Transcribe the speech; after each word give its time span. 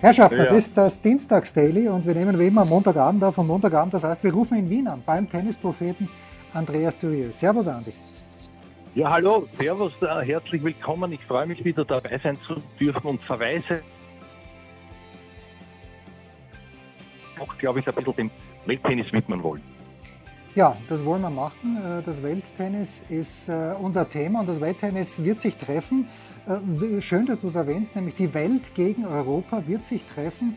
Herrschaft, 0.00 0.32
ja. 0.32 0.38
das 0.38 0.52
ist 0.52 0.76
das 0.76 1.02
Dienstags-Daily 1.02 1.88
und 1.88 2.06
wir 2.06 2.14
nehmen 2.14 2.38
wie 2.38 2.46
immer 2.46 2.62
am 2.62 2.68
Montagabend 2.68 3.24
auf. 3.24 3.36
Und 3.36 3.48
Montagabend, 3.48 3.92
das 3.94 4.04
heißt, 4.04 4.22
wir 4.22 4.32
rufen 4.32 4.56
in 4.56 4.70
Wien 4.70 4.86
an 4.86 5.02
beim 5.04 5.28
Tennispropheten 5.28 6.08
Andreas 6.54 6.96
Dürieu. 6.96 7.32
Servus, 7.32 7.66
Andi. 7.66 7.92
Ja, 8.94 9.10
hallo, 9.10 9.48
servus, 9.58 9.92
äh, 10.00 10.24
herzlich 10.24 10.62
willkommen. 10.62 11.12
Ich 11.12 11.24
freue 11.24 11.46
mich 11.46 11.64
wieder 11.64 11.84
dabei 11.84 12.20
sein 12.22 12.38
zu 12.46 12.62
dürfen 12.78 13.08
und 13.08 13.20
verweise 13.22 13.82
auch, 17.40 17.58
glaube 17.58 17.80
ich, 17.80 17.88
ein 17.88 17.94
bisschen 17.94 18.14
dem 18.14 18.30
Welttennis 18.66 19.12
widmen 19.12 19.42
wollen. 19.42 19.62
Ja, 20.54 20.76
das 20.88 21.04
wollen 21.04 21.22
wir 21.22 21.30
machen. 21.30 21.76
Äh, 21.76 22.02
das 22.02 22.22
Welttennis 22.22 23.04
ist 23.08 23.48
äh, 23.48 23.74
unser 23.80 24.08
Thema 24.08 24.40
und 24.40 24.48
das 24.48 24.60
Welttennis 24.60 25.22
wird 25.22 25.40
sich 25.40 25.56
treffen. 25.56 26.08
Äh, 26.48 27.00
schön, 27.02 27.26
dass 27.26 27.40
du 27.40 27.48
es 27.48 27.54
erwähnst, 27.54 27.94
nämlich 27.94 28.14
die 28.14 28.32
Welt 28.32 28.74
gegen 28.74 29.04
Europa 29.04 29.66
wird 29.66 29.84
sich 29.84 30.04
treffen 30.04 30.56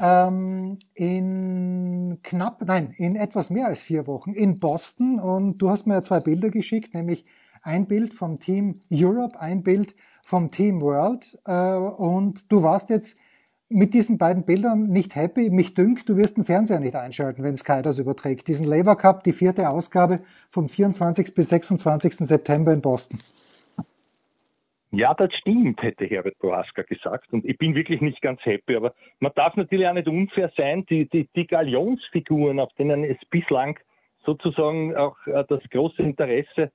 ähm, 0.00 0.78
in 0.94 2.18
knapp, 2.22 2.62
nein, 2.64 2.94
in 2.96 3.16
etwas 3.16 3.50
mehr 3.50 3.66
als 3.66 3.82
vier 3.82 4.06
Wochen 4.06 4.32
in 4.32 4.60
Boston. 4.60 5.18
Und 5.18 5.58
du 5.58 5.70
hast 5.70 5.86
mir 5.86 5.94
ja 5.94 6.02
zwei 6.02 6.20
Bilder 6.20 6.50
geschickt, 6.50 6.94
nämlich 6.94 7.24
ein 7.62 7.86
Bild 7.86 8.14
vom 8.14 8.38
Team 8.38 8.82
Europe, 8.92 9.40
ein 9.40 9.64
Bild 9.64 9.96
vom 10.24 10.52
Team 10.52 10.80
World. 10.80 11.36
Äh, 11.46 11.52
und 11.52 12.52
du 12.52 12.62
warst 12.62 12.90
jetzt 12.90 13.18
mit 13.68 13.92
diesen 13.92 14.18
beiden 14.18 14.44
Bildern 14.44 14.84
nicht 14.88 15.16
happy. 15.16 15.50
Mich 15.50 15.74
dünkt, 15.74 16.08
du 16.08 16.16
wirst 16.16 16.36
den 16.36 16.44
Fernseher 16.44 16.78
nicht 16.78 16.94
einschalten, 16.94 17.42
wenn 17.42 17.56
Sky 17.56 17.82
das 17.82 17.98
überträgt. 17.98 18.46
Diesen 18.46 18.66
Labour 18.66 18.96
Cup, 18.96 19.24
die 19.24 19.32
vierte 19.32 19.68
Ausgabe 19.68 20.20
vom 20.48 20.68
24. 20.68 21.34
bis 21.34 21.48
26. 21.48 22.18
September 22.18 22.72
in 22.72 22.82
Boston. 22.82 23.18
Ja, 24.96 25.12
das 25.12 25.34
stimmt, 25.34 25.82
hätte 25.82 26.06
Herbert 26.06 26.38
Boaska 26.38 26.82
gesagt. 26.82 27.32
Und 27.32 27.44
ich 27.44 27.58
bin 27.58 27.74
wirklich 27.74 28.00
nicht 28.00 28.22
ganz 28.22 28.40
happy. 28.44 28.76
Aber 28.76 28.94
man 29.18 29.32
darf 29.34 29.56
natürlich 29.56 29.88
auch 29.88 29.92
nicht 29.92 30.06
unfair 30.06 30.52
sein. 30.56 30.86
Die, 30.86 31.08
die, 31.08 31.28
die 31.34 31.46
Galionsfiguren, 31.48 32.60
auf 32.60 32.72
denen 32.74 33.02
es 33.02 33.18
bislang 33.28 33.78
sozusagen 34.24 34.94
auch 34.94 35.16
äh, 35.26 35.44
das 35.48 35.62
große 35.70 36.00
Interesse 36.00 36.70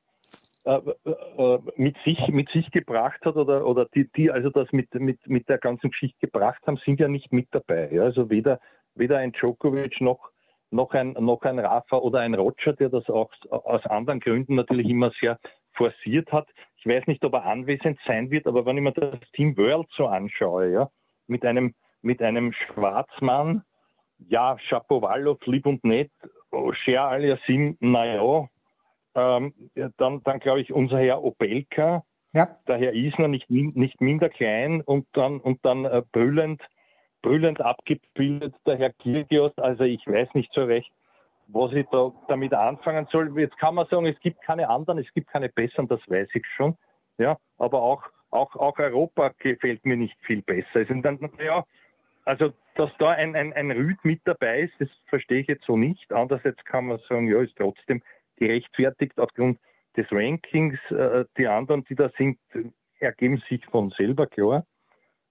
äh, 0.65 0.79
äh, 1.05 1.59
mit 1.77 1.95
sich 2.03 2.19
mit 2.27 2.49
sich 2.49 2.69
gebracht 2.71 3.25
hat 3.25 3.37
oder 3.37 3.65
oder 3.65 3.85
die 3.95 4.09
die 4.15 4.29
also 4.29 4.49
das 4.49 4.71
mit 4.71 4.93
mit 4.93 5.25
mit 5.27 5.49
der 5.49 5.57
ganzen 5.57 5.89
Geschichte 5.89 6.19
gebracht 6.19 6.61
haben 6.67 6.77
sind 6.85 6.99
ja 6.99 7.07
nicht 7.07 7.31
mit 7.33 7.47
dabei 7.51 7.89
ja? 7.91 8.03
also 8.03 8.29
weder 8.29 8.59
weder 8.93 9.17
ein 9.17 9.31
Djokovic 9.31 10.01
noch 10.01 10.29
noch 10.71 10.93
ein 10.93 11.13
noch 11.13 11.41
ein 11.43 11.59
Rafa 11.59 11.97
oder 11.97 12.19
ein 12.19 12.35
Roger 12.35 12.73
der 12.73 12.89
das 12.89 13.09
auch 13.09 13.31
aus 13.49 13.85
anderen 13.87 14.19
Gründen 14.19 14.55
natürlich 14.55 14.87
immer 14.87 15.11
sehr 15.19 15.39
forciert 15.73 16.31
hat 16.31 16.47
ich 16.79 16.85
weiß 16.85 17.07
nicht, 17.07 17.23
ob 17.25 17.33
er 17.33 17.45
anwesend 17.45 17.99
sein 18.05 18.31
wird, 18.31 18.47
aber 18.47 18.65
wenn 18.65 18.77
ich 18.77 18.83
mir 18.83 18.93
das 18.93 19.19
Team 19.33 19.57
World 19.57 19.87
so 19.95 20.07
anschaue, 20.07 20.71
ja, 20.71 20.89
mit 21.27 21.45
einem, 21.45 21.75
mit 22.01 22.21
einem 22.21 22.53
Schwarzmann, 22.53 23.63
ja, 24.29 24.57
Shapovalov, 24.59 25.45
lieb 25.45 25.65
und 25.65 25.83
nett, 25.83 26.11
Scher 26.71 27.03
Aliasim, 27.03 27.77
naja, 27.81 28.47
ähm, 29.15 29.53
dann, 29.97 30.23
dann 30.23 30.39
glaube 30.39 30.61
ich, 30.61 30.71
unser 30.71 30.99
Herr 30.99 31.21
Opelka, 31.21 32.03
ja. 32.33 32.47
der 32.67 32.77
Herr 32.77 32.93
Isner 32.93 33.27
nicht, 33.27 33.49
nicht 33.49 33.99
minder 33.99 34.29
klein 34.29 34.81
und 34.81 35.05
dann, 35.13 35.39
und 35.39 35.63
dann 35.65 35.83
äh, 35.83 36.01
brüllend, 36.11 36.61
brüllend 37.21 37.61
abgebildet, 37.61 38.55
der 38.65 38.77
Herr 38.77 38.93
Kirgios, 38.93 39.57
also 39.57 39.83
ich 39.83 40.05
weiß 40.05 40.33
nicht 40.33 40.51
so 40.53 40.63
recht, 40.63 40.91
was 41.47 41.73
ich 41.73 41.87
da 41.91 42.11
damit 42.27 42.53
anfangen 42.53 43.07
soll. 43.11 43.37
Jetzt 43.39 43.57
kann 43.57 43.75
man 43.75 43.87
sagen, 43.87 44.05
es 44.05 44.19
gibt 44.19 44.41
keine 44.41 44.69
anderen, 44.69 44.99
es 44.99 45.11
gibt 45.13 45.29
keine 45.29 45.49
besseren, 45.49 45.87
das 45.87 45.99
weiß 46.07 46.29
ich 46.33 46.45
schon. 46.55 46.77
Ja, 47.17 47.37
aber 47.57 47.81
auch, 47.81 48.03
auch, 48.29 48.55
auch 48.55 48.77
Europa 48.77 49.33
gefällt 49.39 49.85
mir 49.85 49.97
nicht 49.97 50.17
viel 50.21 50.41
besser. 50.41 50.67
Also, 50.75 50.93
dann, 51.01 51.19
ja, 51.43 51.65
also, 52.25 52.53
dass 52.75 52.91
da 52.99 53.07
ein, 53.07 53.35
ein, 53.35 53.51
ein 53.53 53.71
Rüd 53.71 53.97
mit 54.03 54.21
dabei 54.25 54.61
ist, 54.61 54.73
das 54.79 54.89
verstehe 55.07 55.41
ich 55.41 55.47
jetzt 55.47 55.65
so 55.65 55.75
nicht. 55.75 56.11
Andererseits 56.13 56.63
kann 56.65 56.85
man 56.85 56.99
sagen, 57.09 57.27
ja, 57.27 57.41
ist 57.41 57.57
trotzdem 57.57 58.01
gerechtfertigt 58.37 59.19
aufgrund 59.19 59.59
des 59.97 60.05
Rankings. 60.11 60.79
Äh, 60.91 61.25
die 61.37 61.47
anderen, 61.47 61.83
die 61.85 61.95
da 61.95 62.09
sind, 62.17 62.37
ergeben 62.99 63.41
sich 63.49 63.65
von 63.65 63.89
selber 63.91 64.27
klar. 64.27 64.65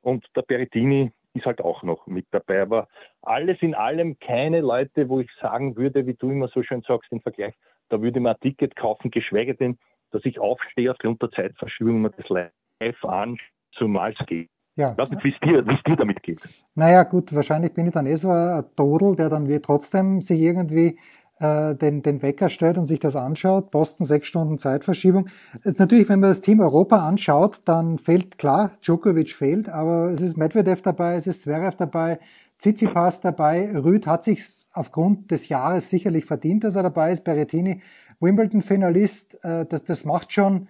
Und 0.02 0.26
der 0.36 0.42
Berettini 0.42 1.12
ist 1.34 1.46
halt 1.46 1.60
auch 1.60 1.82
noch 1.82 2.06
mit 2.06 2.26
dabei. 2.30 2.62
Aber 2.62 2.88
alles 3.22 3.58
in 3.60 3.74
allem 3.74 4.18
keine 4.18 4.60
Leute, 4.60 5.08
wo 5.08 5.20
ich 5.20 5.30
sagen 5.40 5.76
würde, 5.76 6.06
wie 6.06 6.14
du 6.14 6.30
immer 6.30 6.48
so 6.48 6.62
schön 6.62 6.82
sagst, 6.86 7.12
im 7.12 7.20
Vergleich, 7.20 7.54
da 7.88 8.00
würde 8.00 8.20
man 8.20 8.34
ein 8.34 8.40
Ticket 8.40 8.76
kaufen, 8.76 9.10
geschweige 9.10 9.54
denn, 9.54 9.78
dass 10.10 10.24
ich 10.24 10.38
aufstehe 10.38 10.90
aufgrund 10.90 11.22
der 11.22 11.30
Zeitverschiebung 11.30 12.04
und 12.04 12.14
das 12.18 12.28
live 12.28 13.04
an, 13.04 13.38
zumal 13.72 14.14
es 14.18 14.26
geht. 14.26 14.48
Ja. 14.76 14.92
Ich 14.92 14.98
weiß 14.98 15.10
nicht, 15.10 15.24
wie 15.24 15.30
es 15.30 15.40
dir, 15.40 15.62
dir 15.62 15.96
damit 15.96 16.22
geht. 16.22 16.40
Naja, 16.74 17.02
gut, 17.02 17.34
wahrscheinlich 17.34 17.74
bin 17.74 17.86
ich 17.86 17.92
dann 17.92 18.06
eh 18.06 18.14
so 18.14 18.30
ein 18.30 18.64
Dodel, 18.76 19.16
der 19.16 19.28
dann 19.28 19.48
wie 19.48 19.58
trotzdem 19.58 20.22
sich 20.22 20.40
irgendwie 20.40 20.98
äh, 21.40 21.74
den, 21.74 22.02
den 22.02 22.22
Wecker 22.22 22.48
stellt 22.48 22.78
und 22.78 22.86
sich 22.86 23.00
das 23.00 23.16
anschaut. 23.16 23.70
Boston 23.70 24.06
sechs 24.06 24.28
Stunden 24.28 24.58
Zeitverschiebung. 24.58 25.28
Jetzt 25.64 25.78
natürlich, 25.78 26.08
wenn 26.08 26.20
man 26.20 26.30
das 26.30 26.40
Team 26.40 26.60
Europa 26.60 27.06
anschaut, 27.06 27.60
dann 27.64 27.98
fehlt 27.98 28.38
klar, 28.38 28.72
Djokovic 28.82 29.30
fehlt, 29.30 29.68
aber 29.68 30.10
es 30.10 30.20
ist 30.20 30.36
Medvedev 30.36 30.82
dabei, 30.82 31.14
es 31.14 31.26
ist 31.26 31.42
Zverev 31.42 31.76
dabei, 31.76 32.18
Tsitsipas 32.58 33.20
dabei. 33.20 33.70
Rüd 33.72 34.06
hat 34.06 34.24
sich 34.24 34.44
aufgrund 34.72 35.30
des 35.30 35.48
Jahres 35.48 35.90
sicherlich 35.90 36.24
verdient, 36.24 36.64
dass 36.64 36.76
er 36.76 36.82
dabei 36.82 37.12
ist. 37.12 37.22
Berrettini, 37.24 37.82
Wimbledon-Finalist, 38.20 39.44
äh, 39.44 39.64
das, 39.64 39.84
das 39.84 40.04
macht 40.04 40.32
schon, 40.32 40.68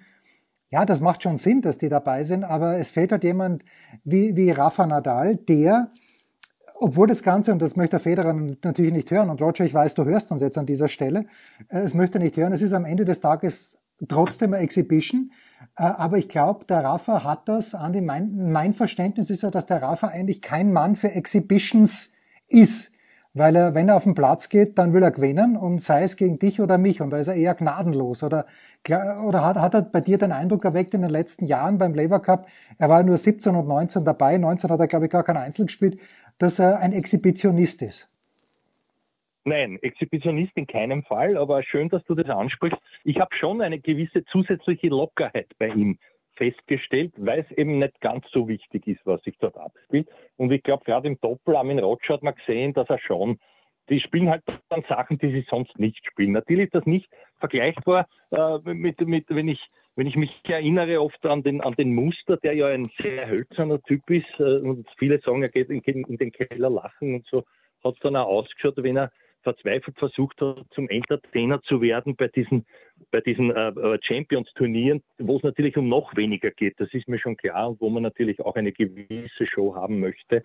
ja, 0.71 0.85
das 0.85 1.01
macht 1.01 1.23
schon 1.23 1.39
Sinn, 1.39 1.63
dass 1.63 1.79
die 1.79 1.89
dabei 1.89 2.25
sind, 2.25 2.45
aber 2.45 2.79
es 2.79 2.91
fehlt 2.91 3.11
halt 3.13 3.25
jemand 3.25 3.65
wie, 4.05 4.37
wie 4.37 4.51
Rafa 4.51 4.87
Nadal, 4.87 5.37
der 5.37 5.91
obwohl 6.81 7.07
das 7.07 7.23
Ganze, 7.23 7.53
und 7.53 7.61
das 7.61 7.77
möchte 7.77 7.93
der 7.93 8.01
Federer 8.01 8.33
natürlich 8.33 8.93
nicht 8.93 9.11
hören, 9.11 9.31
und 9.31 9.43
Roger, 9.43 9.65
ich 9.65 9.75
weiß, 9.75 9.95
du 9.95 10.05
hörst 10.05 10.31
uns 10.31 10.43
jetzt 10.43 10.59
an 10.59 10.67
dieser 10.67 10.89
Stelle, 10.89 11.27
äh, 11.69 11.81
es 11.81 11.95
möchte 11.95 12.19
nicht 12.19 12.37
hören, 12.37 12.53
es 12.53 12.63
ist 12.63 12.73
am 12.73 12.85
Ende 12.85 13.05
des 13.05 13.21
Tages 13.21 13.79
trotzdem 14.07 14.55
eine 14.55 14.63
Exhibition, 14.63 15.33
äh, 15.77 15.83
aber 15.83 16.19
ich 16.19 16.29
glaube, 16.29 16.65
der 16.67 16.85
Rafa 16.85 17.25
hat 17.25 17.49
das, 17.49 17.75
Andi, 17.75 18.01
mein, 18.01 18.53
mein 18.53 18.73
Verständnis 18.73 19.31
ist 19.31 19.43
ja, 19.43 19.51
dass 19.51 19.67
der 19.67 19.83
Rafa 19.83 20.09
eigentlich 20.09 20.41
kein 20.41 20.73
Mann 20.73 20.95
für 20.95 21.11
Exhibitions 21.11 22.13
ist, 22.47 22.93
weil 23.35 23.57
er, 23.57 23.75
wenn 23.75 23.89
er 23.89 23.97
auf 23.97 24.05
den 24.05 24.15
Platz 24.15 24.49
geht, 24.49 24.79
dann 24.79 24.93
will 24.93 25.03
er 25.03 25.11
gewinnen 25.11 25.57
und 25.57 25.83
sei 25.83 26.03
es 26.03 26.17
gegen 26.17 26.39
dich 26.39 26.61
oder 26.61 26.79
mich 26.79 27.01
und 27.01 27.11
da 27.11 27.19
ist 27.19 27.29
er 27.29 27.35
eher 27.35 27.55
gnadenlos 27.55 28.23
oder, 28.23 28.47
oder 28.89 29.45
hat, 29.45 29.57
hat 29.57 29.75
er 29.75 29.83
bei 29.83 30.01
dir 30.01 30.19
den 30.19 30.33
Eindruck 30.33 30.65
erweckt 30.65 30.95
in 30.95 31.03
den 31.03 31.11
letzten 31.11 31.45
Jahren 31.45 31.79
beim 31.79 31.95
Labour 31.95 32.21
Cup, 32.21 32.47
er 32.79 32.89
war 32.89 33.03
nur 33.03 33.19
17 33.19 33.55
und 33.55 33.69
19 33.69 34.05
dabei, 34.05 34.39
19 34.39 34.71
hat 34.71 34.81
er 34.81 34.87
glaube 34.87 35.07
ich 35.07 35.11
gar 35.11 35.25
kein 35.25 35.37
Einzel 35.37 35.67
gespielt, 35.67 36.01
dass 36.39 36.59
er 36.59 36.81
ein 36.81 36.93
Exhibitionist 36.93 37.83
ist? 37.83 38.09
Nein, 39.45 39.79
Exhibitionist 39.81 40.53
in 40.57 40.67
keinem 40.67 41.03
Fall, 41.03 41.37
aber 41.37 41.63
schön, 41.63 41.89
dass 41.89 42.05
du 42.05 42.15
das 42.15 42.29
ansprichst. 42.29 42.79
Ich 43.05 43.19
habe 43.19 43.35
schon 43.35 43.63
eine 43.63 43.79
gewisse 43.79 44.25
zusätzliche 44.27 44.89
Lockerheit 44.89 45.49
bei 45.59 45.69
ihm 45.69 45.99
festgestellt, 46.37 47.13
weil 47.17 47.41
es 47.41 47.59
eben 47.59 47.79
nicht 47.79 48.01
ganz 48.01 48.25
so 48.31 48.47
wichtig 48.47 48.87
ist, 48.87 49.01
was 49.05 49.23
sich 49.23 49.37
dort 49.39 49.57
abspielt. 49.57 50.09
Und 50.37 50.53
ich 50.53 50.63
glaube, 50.63 50.85
gerade 50.85 51.09
im 51.09 51.21
Doppel 51.21 51.57
Armin 51.57 51.79
Roger 51.79 52.15
hat 52.15 52.23
man 52.23 52.35
gesehen, 52.35 52.75
dass 52.75 52.89
er 52.89 52.99
schon, 52.99 53.39
die 53.89 54.01
spielen 54.01 54.31
halt 54.31 54.45
dann 54.69 54.85
Sachen, 54.89 55.19
die 55.19 55.33
sie 55.33 55.47
sonst 55.49 55.79
nicht 55.79 56.05
spielen. 56.07 56.33
Natürlich 56.33 56.67
ist 56.67 56.75
das 56.75 56.87
nicht 56.87 57.09
vergleichbar 57.39 58.07
äh, 58.31 58.59
mit, 58.75 59.01
mit, 59.01 59.25
wenn 59.29 59.49
ich 59.49 59.67
wenn 59.99 60.07
ich 60.07 60.15
mich 60.15 60.31
erinnere 60.45 61.03
oft 61.03 61.27
an 61.27 61.43
den, 61.43 61.61
an 61.61 61.75
den 61.75 61.93
Muster, 61.93 62.37
der 62.37 62.55
ja 62.55 62.69
ein 62.69 62.89
sehr 63.03 63.29
hölzerner 63.29 63.83
Typ 63.83 64.09
ist, 64.09 64.29
äh, 64.39 64.61
und 64.63 64.87
viele 64.97 65.21
sagen, 65.21 65.43
er 65.43 65.49
geht 65.49 65.71
in, 65.71 65.81
in 65.83 66.17
den 66.17 66.31
Keller 66.31 66.71
lachen 66.71 67.17
und 67.17 67.27
so, 67.27 67.45
hat 67.83 67.95
es 67.95 68.01
dann 68.01 68.15
auch 68.15 68.29
ausgeschaut, 68.29 68.77
wenn 68.77 68.97
er 68.97 69.11
verzweifelt 69.43 69.99
versucht 69.99 70.41
hat, 70.41 70.67
zum 70.71 70.89
Entertainer 70.89 71.61
zu 71.63 71.81
werden 71.81 72.15
bei 72.15 72.29
diesen, 72.29 72.65
bei 73.11 73.21
diesen 73.21 73.51
äh, 73.51 73.71
äh 73.71 73.99
Champions-Turnieren, 74.01 75.03
wo 75.19 75.37
es 75.37 75.43
natürlich 75.43 75.77
um 75.77 75.89
noch 75.89 76.15
weniger 76.15 76.53
geht. 76.53 76.79
Das 76.79 76.95
ist 76.95 77.09
mir 77.09 77.19
schon 77.19 77.37
klar 77.37 77.71
und 77.71 77.81
wo 77.81 77.91
man 77.91 78.05
natürlich 78.05 78.41
auch 78.41 78.55
eine 78.55 78.71
gewisse 78.71 79.49
Show 79.49 79.75
haben 79.75 79.99
möchte. 79.99 80.45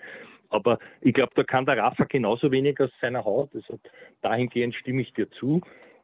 Aber 0.49 0.79
ich 1.01 1.13
glaube, 1.13 1.33
da 1.35 1.43
kann 1.43 1.67
der 1.67 1.77
Rafa 1.77 2.05
genauso 2.05 2.51
wenig 2.51 2.79
aus 2.79 2.91
seiner 3.01 3.23
Haut. 3.23 3.53
Also 3.53 3.79
dahingehend 4.23 4.73
stimme 4.73 5.03
ich 5.03 5.13
dir 5.13 5.29
zu. 5.29 5.61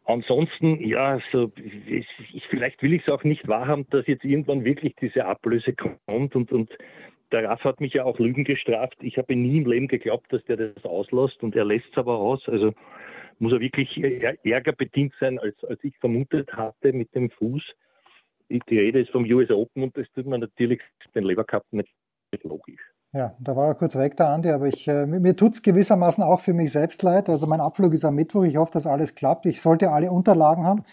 Ansonsten, 0.10 0.84
ja, 0.84 1.20
so, 1.32 1.52
ich, 1.86 2.08
vielleicht 2.50 2.82
will 2.82 2.94
ich 2.94 3.04
es 3.04 3.14
auch 3.14 3.24
nicht 3.24 3.48
wahrhaben, 3.48 3.86
dass 3.92 4.08
jetzt 4.08 4.26
irgendwann 4.26 4.66
wirklich 4.66 4.96
diese 5.00 5.24
Ablöse 5.26 5.74
kommt 5.74 6.36
und, 6.36 6.52
und 6.52 6.76
der 7.32 7.48
Raff 7.48 7.64
hat 7.64 7.80
mich 7.80 7.94
ja 7.94 8.06
auch 8.06 8.18
Lügen 8.18 8.44
gestraft. 8.44 8.96
Ich 9.02 9.20
habe 9.20 9.36
nie 9.36 9.60
im 9.60 9.70
Leben 9.70 9.88
geglaubt, 9.88 10.34
dass 10.34 10.44
der 10.46 10.58
das 10.58 10.84
auslässt 10.84 11.44
und 11.44 11.56
er 11.56 11.64
lässt 11.64 11.86
es 11.92 11.98
aber 12.00 12.18
aus. 12.18 12.42
Also 12.50 12.74
muss 13.38 13.54
er 13.54 13.60
wirklich 13.60 14.02
ärger 14.44 14.72
bedient 14.72 15.14
sein, 15.20 15.38
als, 15.38 15.64
als 15.66 15.84
ich 15.84 15.96
vermutet 16.00 16.52
hatte 16.54 16.92
mit 16.92 17.14
dem 17.14 17.30
Fuß. 17.30 17.62
Die 18.50 18.80
Rede 18.80 19.02
ist 19.02 19.12
vom 19.12 19.26
US 19.26 19.52
Open 19.52 19.84
und 19.84 19.96
das 19.96 20.10
tut 20.16 20.26
man 20.26 20.40
natürlich 20.40 20.82
den 21.14 21.24
Lever 21.24 21.44
Cup 21.44 21.66
nicht 21.72 21.94
logisch. 22.42 22.82
Ja, 23.12 23.34
da 23.40 23.56
war 23.56 23.68
er 23.68 23.74
kurz 23.74 23.96
weg, 23.96 24.18
der 24.18 24.30
Andi, 24.30 24.52
aber 24.52 24.68
ich, 24.68 24.88
äh, 24.88 25.08
mir 25.08 25.36
tut 25.36 25.54
es 25.54 25.62
gewissermaßen 25.64 26.24
auch 26.24 26.42
für 26.42 26.54
mich 26.54 26.72
selbst 26.72 27.02
leid. 27.02 27.28
Also 27.28 27.48
mein 27.48 27.60
Abflug 27.60 27.94
ist 27.94 28.06
am 28.06 28.14
Mittwoch. 28.14 28.44
Ich 28.44 28.58
hoffe, 28.58 28.72
dass 28.74 28.86
alles 28.86 29.16
klappt. 29.16 29.48
Ich 29.48 29.62
sollte 29.62 29.90
alle 29.92 30.12
Unterlagen 30.12 30.64
haben, 30.64 30.84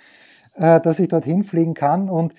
äh, 0.55 0.81
dass 0.81 0.99
ich 0.99 1.09
dorthin 1.09 1.45
fliegen 1.45 1.75
kann. 1.75 2.09
Und 2.09 2.33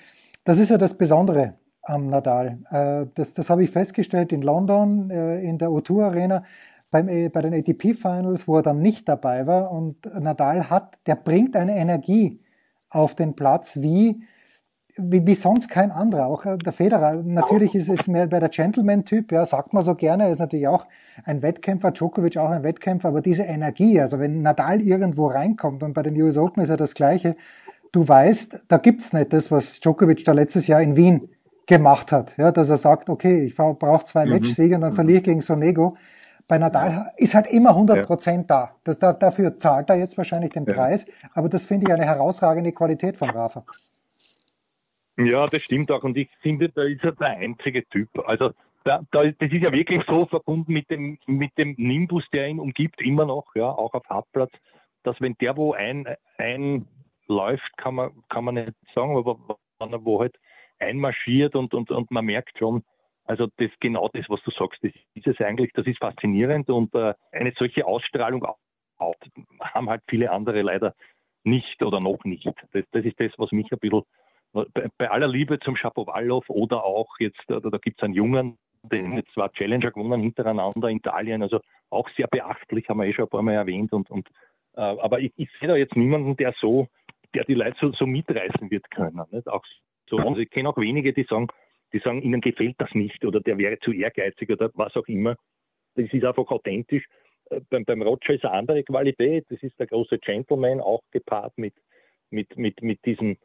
das 0.45 0.57
ist 0.57 0.69
ja 0.69 0.79
das 0.79 0.95
Besondere 0.95 1.53
am 1.83 2.07
Nadal. 2.07 2.57
Äh, 2.71 3.05
das, 3.13 3.35
das 3.35 3.51
habe 3.51 3.63
ich 3.63 3.69
festgestellt 3.69 4.31
in 4.33 4.41
London, 4.41 5.11
äh, 5.11 5.41
in 5.41 5.59
der 5.59 5.69
O2 5.69 6.03
Arena, 6.05 6.43
beim, 6.89 7.07
äh, 7.07 7.29
bei 7.29 7.41
den 7.43 7.53
ATP 7.53 7.93
Finals, 7.93 8.47
wo 8.47 8.57
er 8.57 8.63
dann 8.63 8.79
nicht 8.81 9.07
dabei 9.07 9.45
war. 9.45 9.71
Und 9.71 10.07
Nadal 10.19 10.71
hat, 10.71 10.97
der 11.05 11.15
bringt 11.17 11.55
eine 11.55 11.77
Energie 11.77 12.41
auf 12.89 13.13
den 13.13 13.35
Platz, 13.35 13.77
wie 13.79 14.23
wie, 14.97 15.25
wie 15.25 15.35
sonst 15.35 15.69
kein 15.69 15.91
anderer. 15.91 16.27
Auch 16.27 16.45
äh, 16.45 16.57
der 16.57 16.73
Federer, 16.73 17.21
natürlich 17.23 17.75
ist 17.75 17.89
es 17.89 18.07
mehr 18.07 18.27
bei 18.27 18.39
der 18.39 18.49
Gentleman-Typ, 18.49 19.31
ja, 19.31 19.45
sagt 19.45 19.73
man 19.73 19.83
so 19.83 19.95
gerne, 19.95 20.23
er 20.23 20.31
ist 20.31 20.39
natürlich 20.39 20.67
auch 20.67 20.85
ein 21.23 21.41
Wettkämpfer, 21.41 21.91
Djokovic 21.91 22.37
auch 22.37 22.49
ein 22.49 22.63
Wettkämpfer, 22.63 23.09
aber 23.09 23.21
diese 23.21 23.43
Energie, 23.43 23.99
also 23.99 24.19
wenn 24.19 24.41
Nadal 24.41 24.81
irgendwo 24.81 25.27
reinkommt 25.27 25.83
und 25.83 25.93
bei 25.93 26.03
den 26.03 26.19
US 26.21 26.37
Open 26.37 26.63
ist 26.63 26.69
ja 26.69 26.77
das 26.77 26.93
Gleiche, 26.93 27.35
du 27.91 28.07
weißt, 28.07 28.65
da 28.67 28.77
gibt's 28.77 29.13
nicht 29.13 29.33
das, 29.33 29.51
was 29.51 29.79
Djokovic 29.79 30.25
da 30.25 30.33
letztes 30.33 30.67
Jahr 30.67 30.81
in 30.81 30.95
Wien 30.95 31.29
gemacht 31.65 32.11
hat, 32.11 32.33
ja, 32.37 32.51
dass 32.51 32.69
er 32.69 32.77
sagt, 32.77 33.09
okay, 33.09 33.43
ich 33.43 33.55
brauche 33.55 34.03
zwei 34.03 34.25
mhm. 34.25 34.31
Matchsiege 34.31 34.75
und 34.75 34.81
dann 34.81 34.93
verliere 34.93 35.19
ich 35.19 35.23
gegen 35.23 35.41
Sonego. 35.41 35.95
Bei 36.47 36.57
Nadal 36.57 37.11
ist 37.17 37.35
halt 37.35 37.47
immer 37.47 37.71
100 37.71 38.05
Prozent 38.05 38.49
da. 38.49 38.71
Das, 38.85 38.97
dafür 38.97 39.57
zahlt 39.57 39.89
er 39.89 39.97
jetzt 39.97 40.17
wahrscheinlich 40.17 40.51
den 40.51 40.63
Preis, 40.63 41.05
aber 41.33 41.49
das 41.49 41.65
finde 41.65 41.87
ich 41.87 41.93
eine 41.93 42.05
herausragende 42.05 42.71
Qualität 42.71 43.17
von 43.17 43.29
Rafa. 43.29 43.65
Ja, 45.17 45.47
das 45.47 45.63
stimmt 45.63 45.91
auch. 45.91 46.03
Und 46.03 46.15
ich 46.17 46.29
finde, 46.41 46.69
da 46.69 46.83
ist 46.83 47.03
er 47.03 47.13
der 47.13 47.37
einzige 47.37 47.87
Typ. 47.89 48.09
Also 48.27 48.51
da, 48.83 49.01
da, 49.11 49.25
das 49.25 49.51
ist 49.51 49.63
ja 49.63 49.71
wirklich 49.71 50.01
so 50.07 50.25
verbunden 50.27 50.71
mit 50.71 50.89
dem, 50.89 51.17
mit 51.25 51.51
dem 51.57 51.75
Nimbus, 51.77 52.23
der 52.31 52.47
ihn 52.47 52.59
umgibt, 52.59 53.01
immer 53.01 53.25
noch, 53.25 53.53
ja, 53.55 53.69
auch 53.69 53.93
auf 53.93 54.07
Hartplatz, 54.07 54.51
dass 55.03 55.19
wenn 55.19 55.35
der 55.41 55.57
wo 55.57 55.73
ein, 55.73 56.07
einläuft, 56.37 57.77
kann 57.77 57.95
man, 57.95 58.11
kann 58.29 58.45
man 58.45 58.55
nicht 58.55 58.73
sagen, 58.93 59.17
aber 59.17 59.37
wenn 59.79 59.91
er 59.91 60.05
wo 60.05 60.21
halt 60.21 60.37
einmarschiert 60.79 61.55
und, 61.55 61.73
und, 61.73 61.91
und 61.91 62.11
man 62.11 62.25
merkt 62.25 62.57
schon, 62.57 62.83
also 63.25 63.47
das 63.57 63.71
genau 63.81 64.09
das, 64.13 64.25
was 64.29 64.41
du 64.43 64.51
sagst, 64.51 64.81
das 64.83 64.93
ist 65.15 65.27
es 65.27 65.39
eigentlich, 65.41 65.71
das 65.73 65.85
ist 65.85 65.99
faszinierend 65.99 66.69
und 66.69 66.93
äh, 66.95 67.13
eine 67.31 67.53
solche 67.57 67.85
Ausstrahlung 67.85 68.45
haben 69.59 69.89
halt 69.89 70.01
viele 70.07 70.31
andere 70.31 70.61
leider 70.61 70.95
nicht 71.43 71.83
oder 71.83 71.99
noch 71.99 72.23
nicht. 72.23 72.49
Das, 72.71 72.85
das 72.91 73.05
ist 73.05 73.19
das, 73.19 73.31
was 73.37 73.51
mich 73.51 73.71
ein 73.71 73.79
bisschen 73.79 74.03
bei, 74.53 75.09
aller 75.09 75.27
Liebe 75.27 75.59
zum 75.59 75.75
Shapovalov 75.75 76.49
oder 76.49 76.83
auch 76.83 77.19
jetzt, 77.19 77.41
da, 77.47 77.59
da 77.59 77.77
gibt 77.77 77.99
es 77.99 78.03
einen 78.03 78.13
Jungen, 78.13 78.57
den 78.83 79.13
jetzt 79.13 79.31
zwar 79.33 79.51
Challenger 79.51 79.91
gewonnen 79.91 80.21
hintereinander 80.21 80.89
in 80.89 80.97
Italien, 80.97 81.41
also 81.41 81.59
auch 81.89 82.09
sehr 82.15 82.27
beachtlich, 82.27 82.89
haben 82.89 82.99
wir 82.99 83.05
eh 83.05 83.13
schon 83.13 83.25
ein 83.25 83.29
paar 83.29 83.41
Mal 83.41 83.53
erwähnt. 83.53 83.93
Und, 83.93 84.09
und 84.09 84.27
äh, 84.75 84.81
aber 84.81 85.19
ich, 85.19 85.31
ich 85.35 85.49
sehe 85.59 85.67
da 85.67 85.75
jetzt 85.75 85.95
niemanden, 85.95 86.35
der 86.37 86.53
so, 86.59 86.87
der 87.33 87.43
die 87.45 87.53
Leute 87.53 87.77
so, 87.79 87.91
so 87.91 88.05
mitreißen 88.05 88.71
wird 88.71 88.89
können. 88.91 89.23
Nicht? 89.31 89.47
Auch 89.47 89.63
so, 90.09 90.17
also 90.17 90.37
ich 90.37 90.49
kenne 90.49 90.69
auch 90.69 90.77
wenige, 90.77 91.13
die 91.13 91.23
sagen, 91.23 91.47
die 91.93 91.99
sagen, 91.99 92.21
ihnen 92.21 92.41
gefällt 92.41 92.75
das 92.79 92.93
nicht 92.93 93.23
oder 93.25 93.39
der 93.39 93.57
wäre 93.57 93.79
zu 93.79 93.91
ehrgeizig 93.91 94.49
oder 94.49 94.71
was 94.73 94.95
auch 94.95 95.07
immer. 95.07 95.35
Das 95.95 96.11
ist 96.11 96.23
einfach 96.23 96.49
authentisch. 96.49 97.05
Äh, 97.49 97.61
beim, 97.69 97.85
beim 97.85 98.01
Roger 98.01 98.33
ist 98.33 98.45
eine 98.45 98.53
andere 98.53 98.83
Qualität. 98.83 99.45
Das 99.49 99.61
ist 99.63 99.77
der 99.79 99.87
große 99.87 100.19
Gentleman, 100.19 100.81
auch 100.81 101.01
gepaart 101.11 101.57
mit, 101.57 101.73
mit, 102.29 102.57
mit, 102.57 102.81
mit 102.81 103.03
diesem 103.05 103.37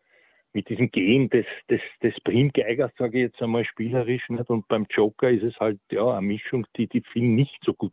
mit 0.52 0.68
diesem 0.68 0.90
Gehen 0.90 1.30
des, 1.30 1.46
des, 1.70 1.80
des 2.02 2.14
Primgeigers, 2.20 2.92
sage 2.98 3.18
ich 3.18 3.30
jetzt 3.30 3.42
einmal 3.42 3.64
spielerisch. 3.64 4.28
Nicht? 4.28 4.50
Und 4.50 4.68
beim 4.68 4.86
Joker 4.90 5.30
ist 5.30 5.42
es 5.42 5.58
halt 5.58 5.80
ja 5.90 6.16
eine 6.16 6.26
Mischung, 6.26 6.66
die, 6.76 6.86
die 6.86 7.02
vielen 7.12 7.34
nicht 7.34 7.58
so 7.64 7.72
gut 7.74 7.92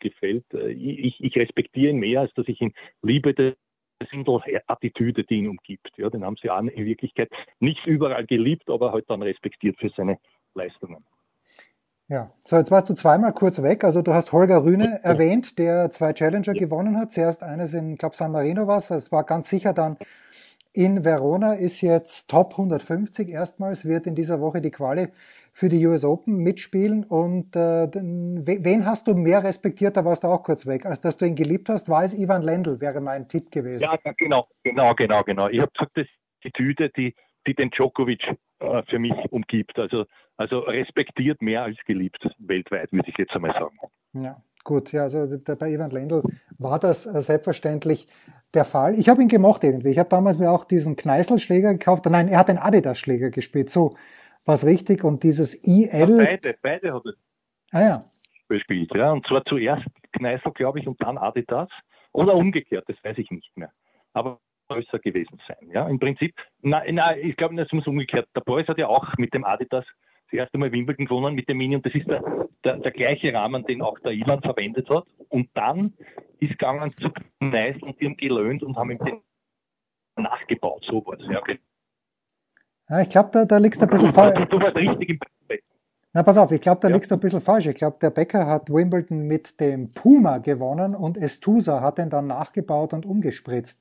gefällt. 0.00 0.44
Äh, 0.54 0.70
ich, 0.70 1.22
ich 1.22 1.36
respektiere 1.36 1.90
ihn 1.90 1.98
mehr, 1.98 2.20
als 2.20 2.32
dass 2.34 2.48
ich 2.48 2.60
ihn 2.60 2.72
liebe. 3.02 3.34
Das 3.34 3.54
Attitüde, 4.68 5.24
die 5.24 5.38
ihn 5.38 5.48
umgibt. 5.48 5.90
Ja, 5.96 6.08
den 6.08 6.24
haben 6.24 6.36
sie 6.40 6.50
auch 6.50 6.60
in 6.60 6.86
Wirklichkeit 6.86 7.30
nicht 7.58 7.84
überall 7.84 8.26
geliebt, 8.26 8.70
aber 8.70 8.92
halt 8.92 9.10
dann 9.10 9.22
respektiert 9.22 9.76
für 9.76 9.90
seine 9.90 10.18
Leistungen. 10.54 11.04
Ja, 12.06 12.32
so 12.44 12.56
jetzt 12.56 12.70
warst 12.70 12.88
du 12.88 12.94
zweimal 12.94 13.34
kurz 13.34 13.60
weg. 13.60 13.84
Also 13.84 14.00
du 14.00 14.14
hast 14.14 14.32
Holger 14.32 14.64
Rühne 14.64 15.00
erwähnt, 15.02 15.58
der 15.58 15.90
zwei 15.90 16.12
Challenger 16.14 16.54
ja. 16.54 16.60
gewonnen 16.60 16.96
hat. 16.96 17.10
Zuerst 17.10 17.42
eines 17.42 17.74
in, 17.74 17.94
ich 17.94 17.98
glaube, 17.98 18.16
San 18.16 18.32
Marino 18.32 18.66
war 18.66 18.78
es. 18.78 18.90
Es 18.90 19.12
war 19.12 19.24
ganz 19.24 19.50
sicher 19.50 19.74
dann 19.74 19.98
in 20.78 21.04
Verona 21.04 21.54
ist 21.54 21.80
jetzt 21.80 22.30
Top 22.30 22.52
150 22.52 23.30
erstmals, 23.30 23.84
wird 23.84 24.06
in 24.06 24.14
dieser 24.14 24.40
Woche 24.40 24.60
die 24.60 24.70
Quali 24.70 25.08
für 25.52 25.68
die 25.68 25.84
US 25.84 26.04
Open 26.04 26.36
mitspielen. 26.36 27.02
Und 27.02 27.56
äh, 27.56 27.88
wen 27.92 28.86
hast 28.86 29.08
du 29.08 29.14
mehr 29.14 29.42
respektiert, 29.42 29.96
da 29.96 30.04
warst 30.04 30.22
du 30.22 30.28
auch 30.28 30.44
kurz 30.44 30.66
weg, 30.66 30.86
als 30.86 31.00
dass 31.00 31.16
du 31.16 31.24
ihn 31.24 31.34
geliebt 31.34 31.68
hast, 31.68 31.88
war 31.88 32.04
es 32.04 32.16
Ivan 32.16 32.42
Lendl, 32.42 32.80
wäre 32.80 33.00
mein 33.00 33.26
Tipp 33.26 33.50
gewesen. 33.50 33.82
Ja, 33.82 33.98
genau, 34.16 34.46
genau, 34.62 34.94
genau, 34.94 35.22
genau. 35.24 35.48
Ich 35.48 35.60
habe 35.60 35.72
gesagt, 35.72 35.96
das 35.96 36.06
ist 36.06 36.44
die 36.44 36.52
Tüte, 36.52 36.90
die, 36.90 37.12
die 37.48 37.54
den 37.54 37.70
Djokovic 37.70 38.22
äh, 38.60 38.82
für 38.88 39.00
mich 39.00 39.14
umgibt. 39.30 39.80
Also, 39.80 40.04
also 40.36 40.60
respektiert 40.60 41.42
mehr 41.42 41.64
als 41.64 41.76
geliebt 41.88 42.24
weltweit, 42.38 42.92
würde 42.92 43.10
ich 43.10 43.18
jetzt 43.18 43.34
einmal 43.34 43.52
sagen. 43.52 43.76
Ja, 44.12 44.40
gut. 44.62 44.92
Ja, 44.92 45.02
also 45.02 45.26
bei 45.44 45.72
Ivan 45.72 45.90
Lendl 45.90 46.22
war 46.56 46.78
das 46.78 47.04
äh, 47.04 47.20
selbstverständlich 47.20 48.06
der 48.54 48.64
Fall. 48.64 48.98
Ich 48.98 49.08
habe 49.08 49.22
ihn 49.22 49.28
gemocht 49.28 49.64
irgendwie. 49.64 49.90
Ich 49.90 49.98
habe 49.98 50.08
damals 50.08 50.38
mir 50.38 50.50
auch 50.50 50.64
diesen 50.64 50.96
Kneißl-Schläger 50.96 51.72
gekauft. 51.72 52.06
Nein, 52.06 52.28
er 52.28 52.38
hat 52.38 52.48
den 52.48 52.58
Adidas-Schläger 52.58 53.30
gespielt. 53.30 53.70
So 53.70 53.96
war 54.44 54.54
es 54.54 54.64
richtig. 54.64 55.04
Und 55.04 55.22
dieses 55.22 55.54
IL. 55.66 55.90
Ja, 55.92 56.06
beide, 56.06 56.56
beide 56.62 56.94
hat 56.94 57.02
er 57.04 57.12
ah, 57.72 57.82
ja. 57.82 58.00
gespielt. 58.48 58.90
Ja. 58.94 59.12
Und 59.12 59.26
zwar 59.26 59.44
zuerst 59.44 59.86
Kneißl, 60.12 60.50
glaube 60.52 60.80
ich, 60.80 60.86
und 60.86 61.00
dann 61.02 61.18
Adidas. 61.18 61.68
Oder 62.12 62.34
umgekehrt, 62.34 62.88
das 62.88 62.96
weiß 63.02 63.18
ich 63.18 63.30
nicht 63.30 63.54
mehr. 63.56 63.70
Aber 64.14 64.40
größer 64.68 64.98
gewesen 64.98 65.40
sein. 65.46 65.70
Ja, 65.72 65.88
im 65.88 65.98
Prinzip, 65.98 66.34
nein, 66.60 66.94
na, 66.94 67.16
ich 67.16 67.36
glaube, 67.36 67.54
das 67.56 67.70
muss 67.72 67.86
umgekehrt. 67.86 68.28
Der 68.34 68.40
Boris 68.40 68.68
hat 68.68 68.78
ja 68.78 68.88
auch 68.88 69.16
mit 69.16 69.34
dem 69.34 69.44
Adidas 69.44 69.84
das 70.30 70.38
erste 70.38 70.58
Mal 70.58 70.72
Wimbledon 70.72 71.06
gewonnen 71.06 71.34
mit 71.34 71.48
dem 71.48 71.58
Mini 71.58 71.76
und 71.76 71.86
das 71.86 71.94
ist 71.94 72.06
der, 72.08 72.22
der, 72.64 72.76
der 72.78 72.90
gleiche 72.92 73.32
Rahmen, 73.32 73.64
den 73.64 73.82
auch 73.82 73.98
der 74.00 74.12
Ilan 74.12 74.42
verwendet 74.42 74.88
hat. 74.90 75.04
Und 75.28 75.48
dann 75.54 75.94
ist 76.38 76.50
gegangen 76.50 76.92
zu 77.00 77.10
Nice 77.40 77.80
und 77.82 78.00
die 78.00 78.06
haben 78.06 78.16
gelöhnt 78.16 78.62
und 78.62 78.76
haben 78.76 78.90
ihm 78.90 78.98
den 78.98 79.20
nachgebaut. 80.16 80.84
So 80.86 81.04
war 81.06 81.18
es. 81.18 81.26
Ja, 81.30 81.38
okay. 81.38 81.58
ja, 82.88 83.00
ich 83.00 83.08
glaube, 83.08 83.30
da, 83.32 83.44
da 83.44 83.58
liegst 83.58 83.80
du 83.80 83.86
ein 83.86 83.90
bisschen 83.90 84.12
falsch. 84.12 84.48
Du 84.48 84.60
warst 84.60 84.76
richtig 84.76 85.08
im 85.08 85.18
na, 86.14 86.22
pass 86.22 86.38
auf, 86.38 86.50
ich 86.52 86.60
glaube, 86.60 86.80
da 86.80 86.88
ja. 86.88 86.94
liegst 86.94 87.10
du 87.10 87.16
ein 87.16 87.20
bisschen 87.20 87.40
falsch. 87.40 87.66
Ich 87.66 87.74
glaube, 87.74 87.98
der 88.00 88.10
Becker 88.10 88.46
hat 88.46 88.70
Wimbledon 88.70 89.26
mit 89.26 89.60
dem 89.60 89.90
Puma 89.90 90.38
gewonnen 90.38 90.94
und 90.94 91.18
Estusa 91.18 91.82
hat 91.82 91.98
den 91.98 92.08
dann 92.08 92.26
nachgebaut 92.26 92.94
und 92.94 93.04
umgespritzt 93.04 93.80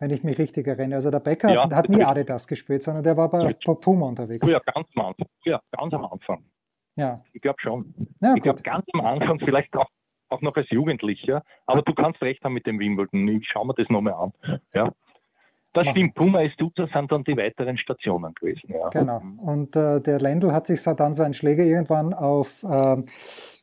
wenn 0.00 0.10
ich 0.10 0.24
mich 0.24 0.38
richtig 0.38 0.66
erinnere. 0.66 0.96
Also 0.96 1.10
der 1.10 1.20
Becker 1.20 1.52
ja, 1.52 1.70
hat 1.70 1.88
nie 1.88 2.02
Adidas 2.02 2.48
gespielt, 2.48 2.82
sondern 2.82 3.04
der 3.04 3.16
war 3.16 3.30
bei, 3.30 3.54
bei 3.64 3.74
Puma 3.74 4.06
unterwegs. 4.06 4.46
Ja, 4.48 4.58
ganz 4.58 4.88
am 4.96 5.06
Anfang. 5.06 5.26
Ja, 5.44 5.60
ganz 5.70 5.94
am 5.94 6.04
Anfang. 6.06 6.44
Ja. 6.96 7.22
Ich 7.32 7.42
glaube 7.42 7.60
schon. 7.60 7.94
Ja, 8.20 8.34
ich 8.34 8.42
glaube 8.42 8.62
ganz 8.62 8.86
am 8.94 9.02
Anfang, 9.02 9.38
vielleicht 9.38 9.76
auch, 9.76 9.88
auch 10.30 10.40
noch 10.40 10.56
als 10.56 10.68
Jugendlicher. 10.70 11.44
Aber 11.66 11.82
du 11.82 11.94
kannst 11.94 12.20
recht 12.22 12.42
haben 12.42 12.54
mit 12.54 12.66
dem 12.66 12.78
Wimbledon. 12.78 13.28
Ich 13.28 13.46
schaue 13.48 13.66
mir 13.66 13.74
das 13.74 13.88
nochmal 13.90 14.14
an. 14.14 14.32
Ja. 14.74 14.90
Das 15.72 15.88
stimmt, 15.88 16.14
Puma 16.14 16.42
ist 16.42 16.60
Duzer 16.60 16.88
sind 16.92 17.12
dann 17.12 17.22
die 17.22 17.36
weiteren 17.36 17.78
Stationen 17.78 18.34
gewesen. 18.34 18.70
Ja. 18.72 18.88
Genau. 18.88 19.22
Und 19.38 19.76
äh, 19.76 20.00
der 20.00 20.18
Lendl 20.18 20.52
hat 20.52 20.66
sich 20.66 20.82
dann 20.82 21.14
seinen 21.14 21.32
Schläger 21.34 21.62
irgendwann 21.62 22.12
auf 22.12 22.64
äh, 22.64 22.96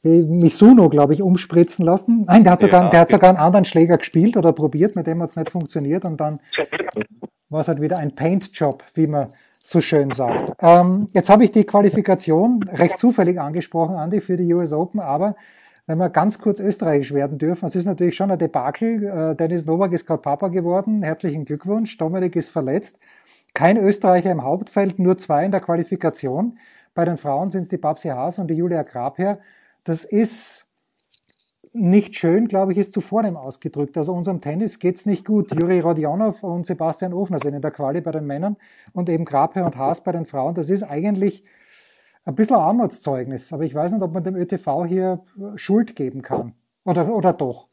Misuno, 0.04 0.90
glaube 0.90 1.14
ich, 1.14 1.22
umspritzen 1.22 1.84
lassen. 1.84 2.24
Nein, 2.26 2.44
der 2.44 2.54
hat, 2.54 2.62
sogar, 2.62 2.84
ja, 2.86 2.90
der 2.90 3.00
hat 3.02 3.10
sogar 3.10 3.32
einen 3.32 3.40
anderen 3.40 3.66
Schläger 3.66 3.98
gespielt 3.98 4.38
oder 4.38 4.54
probiert, 4.54 4.96
mit 4.96 5.06
dem 5.06 5.22
hat 5.22 5.30
es 5.30 5.36
nicht 5.36 5.52
funktioniert 5.52 6.06
und 6.06 6.22
dann 6.22 6.40
war 7.50 7.62
es 7.62 7.68
halt 7.68 7.82
wieder 7.82 7.98
ein 7.98 8.16
Paint-Job, 8.16 8.84
wie 8.94 9.08
man 9.08 9.28
so 9.62 9.82
schön 9.82 10.12
sagt. 10.12 10.56
Ähm, 10.62 11.08
jetzt 11.12 11.30
habe 11.30 11.44
ich 11.44 11.52
die 11.52 11.66
Qualifikation 11.66 12.64
recht 12.64 13.00
zufällig 13.00 13.40
angesprochen, 13.40 13.96
Andi, 13.96 14.22
für 14.22 14.38
die 14.38 14.54
US 14.54 14.72
Open, 14.72 15.02
aber 15.02 15.36
wenn 15.88 15.98
wir 15.98 16.10
ganz 16.10 16.38
kurz 16.38 16.60
österreichisch 16.60 17.13
werden 17.13 17.38
dürfen, 17.38 17.65
es 17.65 17.75
ist 17.75 17.86
natürlich 17.86 18.15
schon 18.15 18.29
ein 18.29 18.38
Debakel. 18.38 19.03
Äh, 19.03 19.36
Dennis 19.36 19.65
Novak 19.65 19.94
ist 19.94 20.06
gerade 20.06 20.22
Papa 20.22 20.50
geworden. 20.50 21.01
Herzlichen 21.01 21.46
Glückwunsch. 21.46 21.98
Dominik 21.98 22.36
ist 22.36 22.50
verletzt. 22.50 23.00
Kein 23.53 23.77
Österreicher 23.77 24.29
im 24.29 24.44
Hauptfeld, 24.44 25.00
nur 25.00 25.17
zwei 25.17 25.46
in 25.46 25.51
der 25.51 25.62
Qualifikation. 25.62 26.60
Bei 26.94 27.06
den 27.06 27.17
Frauen 27.17 27.50
sind 27.50 27.62
es 27.62 27.70
die 27.70 27.77
Babsi 27.77 28.10
Haas 28.10 28.38
und 28.38 28.50
die 28.50 28.56
Julia 28.56 28.84
Grabherr. 28.84 29.39
Das 29.86 30.03
ist 30.03 30.67
nicht 31.72 32.15
schön, 32.15 32.50
glaube 32.50 32.74
ich, 32.74 32.77
ist 32.77 32.91
zu 32.91 33.00
vornehm 33.00 33.38
ausgedrückt. 33.38 33.98
Also 33.98 34.13
unserem 34.13 34.41
Tennis 34.41 34.79
geht's 34.79 35.06
nicht 35.06 35.25
gut. 35.25 35.53
Juri 35.53 35.79
Rodionov 35.79 36.44
und 36.44 36.65
Sebastian 36.65 37.13
Ofner 37.13 37.39
sind 37.39 37.53
in 37.53 37.62
der 37.62 37.72
Quali 37.72 38.01
bei 38.01 38.12
den 38.12 38.25
Männern 38.25 38.58
und 38.94 39.10
eben 39.10 39.24
Grabherr 39.24 39.65
und 39.65 39.77
Haas 39.77 40.03
bei 40.03 40.12
den 40.12 40.25
Frauen. 40.25 40.53
Das 40.53 40.70
ist 40.70 40.84
eigentlich 40.84 41.44
ein 42.27 42.36
bisschen 42.36 42.55
Armutszeugnis. 42.57 43.53
Aber 43.53 43.63
ich 43.63 43.74
weiß 43.74 43.93
nicht, 43.93 44.03
ob 44.03 44.13
man 44.13 44.24
dem 44.24 44.36
ÖTV 44.36 44.86
hier 44.86 45.24
Schuld 45.55 45.96
geben 45.96 46.22
kann. 46.22 46.53
Oder, 46.84 47.07
oder 47.13 47.34
doch? 47.34 47.67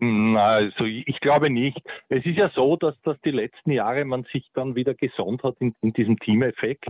Also 0.00 0.84
ich 0.84 1.20
glaube 1.20 1.50
nicht. 1.50 1.80
Es 2.08 2.26
ist 2.26 2.36
ja 2.36 2.50
so, 2.54 2.76
dass, 2.76 3.00
dass 3.02 3.16
die 3.24 3.30
letzten 3.30 3.70
Jahre 3.70 4.04
man 4.04 4.24
sich 4.32 4.50
dann 4.54 4.74
wieder 4.74 4.94
gesonnt 4.94 5.42
hat 5.44 5.56
in, 5.60 5.74
in 5.80 5.92
diesem 5.92 6.18
Teameffekt 6.18 6.86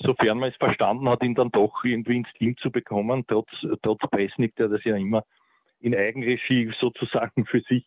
sofern 0.00 0.38
man 0.38 0.50
es 0.50 0.56
verstanden 0.56 1.08
hat, 1.08 1.22
ihn 1.22 1.34
dann 1.34 1.50
doch 1.50 1.82
irgendwie 1.84 2.18
ins 2.18 2.32
Team 2.34 2.56
zu 2.58 2.70
bekommen, 2.70 3.24
trotz, 3.26 3.48
trotz 3.82 4.00
Presnik, 4.10 4.54
der 4.56 4.68
das 4.68 4.84
ja 4.84 4.96
immer 4.96 5.24
in 5.80 5.94
Eigenregie 5.94 6.72
sozusagen 6.80 7.46
für 7.46 7.60
sich 7.62 7.84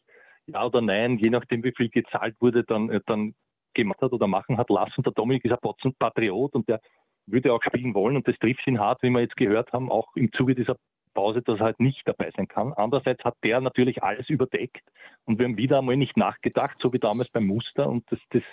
ja 0.48 0.66
oder 0.66 0.82
nein, 0.82 1.18
je 1.18 1.30
nachdem 1.30 1.64
wie 1.64 1.74
viel 1.76 1.90
gezahlt 1.90 2.36
wurde, 2.40 2.64
dann, 2.64 3.02
dann 3.06 3.36
gemacht 3.74 4.02
hat 4.02 4.12
oder 4.12 4.28
machen 4.28 4.58
hat 4.58 4.70
lassen. 4.70 5.04
Der 5.04 5.14
Dominik 5.14 5.46
ist 5.46 5.54
ein 5.54 5.94
Patriot 5.98 6.54
und 6.56 6.68
der 6.68 6.82
würde 7.26 7.54
auch 7.54 7.64
spielen 7.64 7.94
wollen. 7.94 8.16
Und 8.16 8.28
das 8.28 8.38
trifft 8.40 8.66
ihn 8.68 8.80
hart, 8.80 9.04
wie 9.04 9.10
wir 9.10 9.22
jetzt 9.22 9.38
gehört 9.38 9.72
haben, 9.74 9.92
auch 9.92 10.16
im 10.16 10.32
Zuge 10.32 10.56
dieser 10.56 10.76
Pause, 11.14 11.42
dass 11.42 11.60
er 11.60 11.66
halt 11.66 11.80
nicht 11.80 12.08
dabei 12.08 12.32
sein 12.36 12.48
kann. 12.48 12.74
Andererseits 12.74 13.24
hat 13.24 13.36
der 13.44 13.60
natürlich 13.62 14.02
alles 14.04 14.30
überdeckt. 14.30 14.84
Und 15.26 15.40
wir 15.40 15.46
haben 15.46 15.58
wieder 15.58 15.80
einmal 15.80 15.98
nicht 15.98 16.18
nachgedacht, 16.18 16.78
so 16.80 16.94
wie 16.94 17.00
damals 17.00 17.30
beim 17.30 17.48
Muster. 17.48 17.88
Und 17.88 18.10
das, 18.12 18.20
das, 18.30 18.44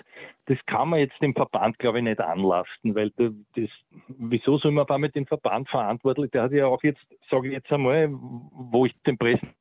das 0.47 0.59
kann 0.67 0.91
man 0.91 1.01
jetzt 1.01 1.21
dem 1.23 1.35
Verband, 1.35 1.79
glaube 1.79 1.99
ich, 1.99 2.05
nicht 2.05 2.21
anlasten, 2.21 2.95
weil 2.95 3.11
das, 3.17 3.69
wieso 4.09 4.59
soll 4.59 4.73
man 4.73 4.83
aber 4.83 4.99
mit 4.99 5.15
dem 5.15 5.27
Verband 5.27 5.69
verantwortlich, 5.69 6.31
der 6.31 6.43
hat 6.43 6.53
ja 6.53 6.67
auch 6.67 6.83
jetzt, 6.83 7.05
sage 7.31 7.49
ich 7.49 7.55
jetzt 7.55 7.73
einmal, 7.73 8.09
wo 8.11 8.87
ich 8.87 8.95
den 9.07 9.19
Pressen 9.19 9.55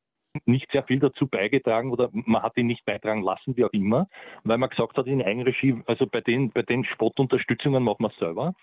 nicht 0.46 0.72
sehr 0.72 0.84
viel 0.84 1.00
dazu 1.00 1.28
beigetragen 1.28 1.92
oder 1.92 2.10
man 2.12 2.44
hat 2.44 2.58
ihn 2.58 2.68
nicht 2.68 2.86
beitragen 2.86 3.22
lassen, 3.22 3.58
wie 3.58 3.66
auch 3.66 3.74
immer, 3.74 4.08
weil 4.44 4.58
man 4.58 4.70
gesagt 4.70 4.98
hat, 4.98 5.08
in 5.08 5.22
Eigenregie, 5.22 5.82
also 5.86 6.06
bei 6.08 6.22
den, 6.22 6.52
bei 6.52 6.62
den 6.62 6.84
Spottunterstützungen 6.84 7.84
machen 7.84 8.04
wir 8.04 8.10
es 8.10 8.18
selber 8.18 8.54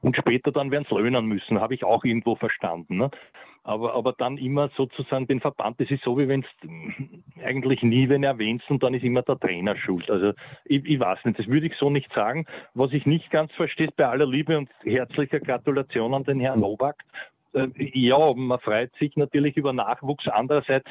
und 0.00 0.16
später 0.16 0.52
dann 0.52 0.70
werden 0.70 0.86
es 0.88 0.96
löhnen 0.96 1.26
müssen, 1.26 1.60
habe 1.60 1.74
ich 1.74 1.84
auch 1.84 2.04
irgendwo 2.04 2.36
verstanden. 2.36 2.96
Ne? 2.96 3.10
aber, 3.64 3.94
aber 3.94 4.12
dann 4.12 4.36
immer 4.36 4.70
sozusagen 4.76 5.26
den 5.26 5.40
Verband, 5.40 5.80
das 5.80 5.90
ist 5.90 6.04
so, 6.04 6.18
wie 6.18 6.28
wenn 6.28 6.44
es 6.44 7.42
eigentlich 7.42 7.82
nie 7.82 8.08
wenn 8.10 8.22
erwähnst 8.22 8.70
und 8.70 8.82
dann 8.82 8.92
ist 8.92 9.02
immer 9.02 9.22
der 9.22 9.38
Trainer 9.38 9.74
schuld. 9.76 10.10
Also 10.10 10.32
ich, 10.66 10.84
ich 10.84 11.00
weiß 11.00 11.24
nicht, 11.24 11.38
das 11.38 11.46
würde 11.46 11.66
ich 11.66 11.74
so 11.76 11.88
nicht 11.88 12.12
sagen. 12.12 12.44
Was 12.74 12.92
ich 12.92 13.06
nicht 13.06 13.30
ganz 13.30 13.50
verstehe, 13.52 13.88
bei 13.96 14.06
aller 14.06 14.26
Liebe 14.26 14.58
und 14.58 14.68
herzlicher 14.84 15.40
Gratulation 15.40 16.12
an 16.12 16.24
den 16.24 16.40
Herrn 16.40 16.60
Novak. 16.60 17.02
Äh, 17.54 17.68
ja, 17.76 18.32
man 18.34 18.58
freut 18.60 18.94
sich 18.96 19.16
natürlich 19.16 19.56
über 19.56 19.72
Nachwuchs. 19.72 20.28
Andererseits, 20.28 20.90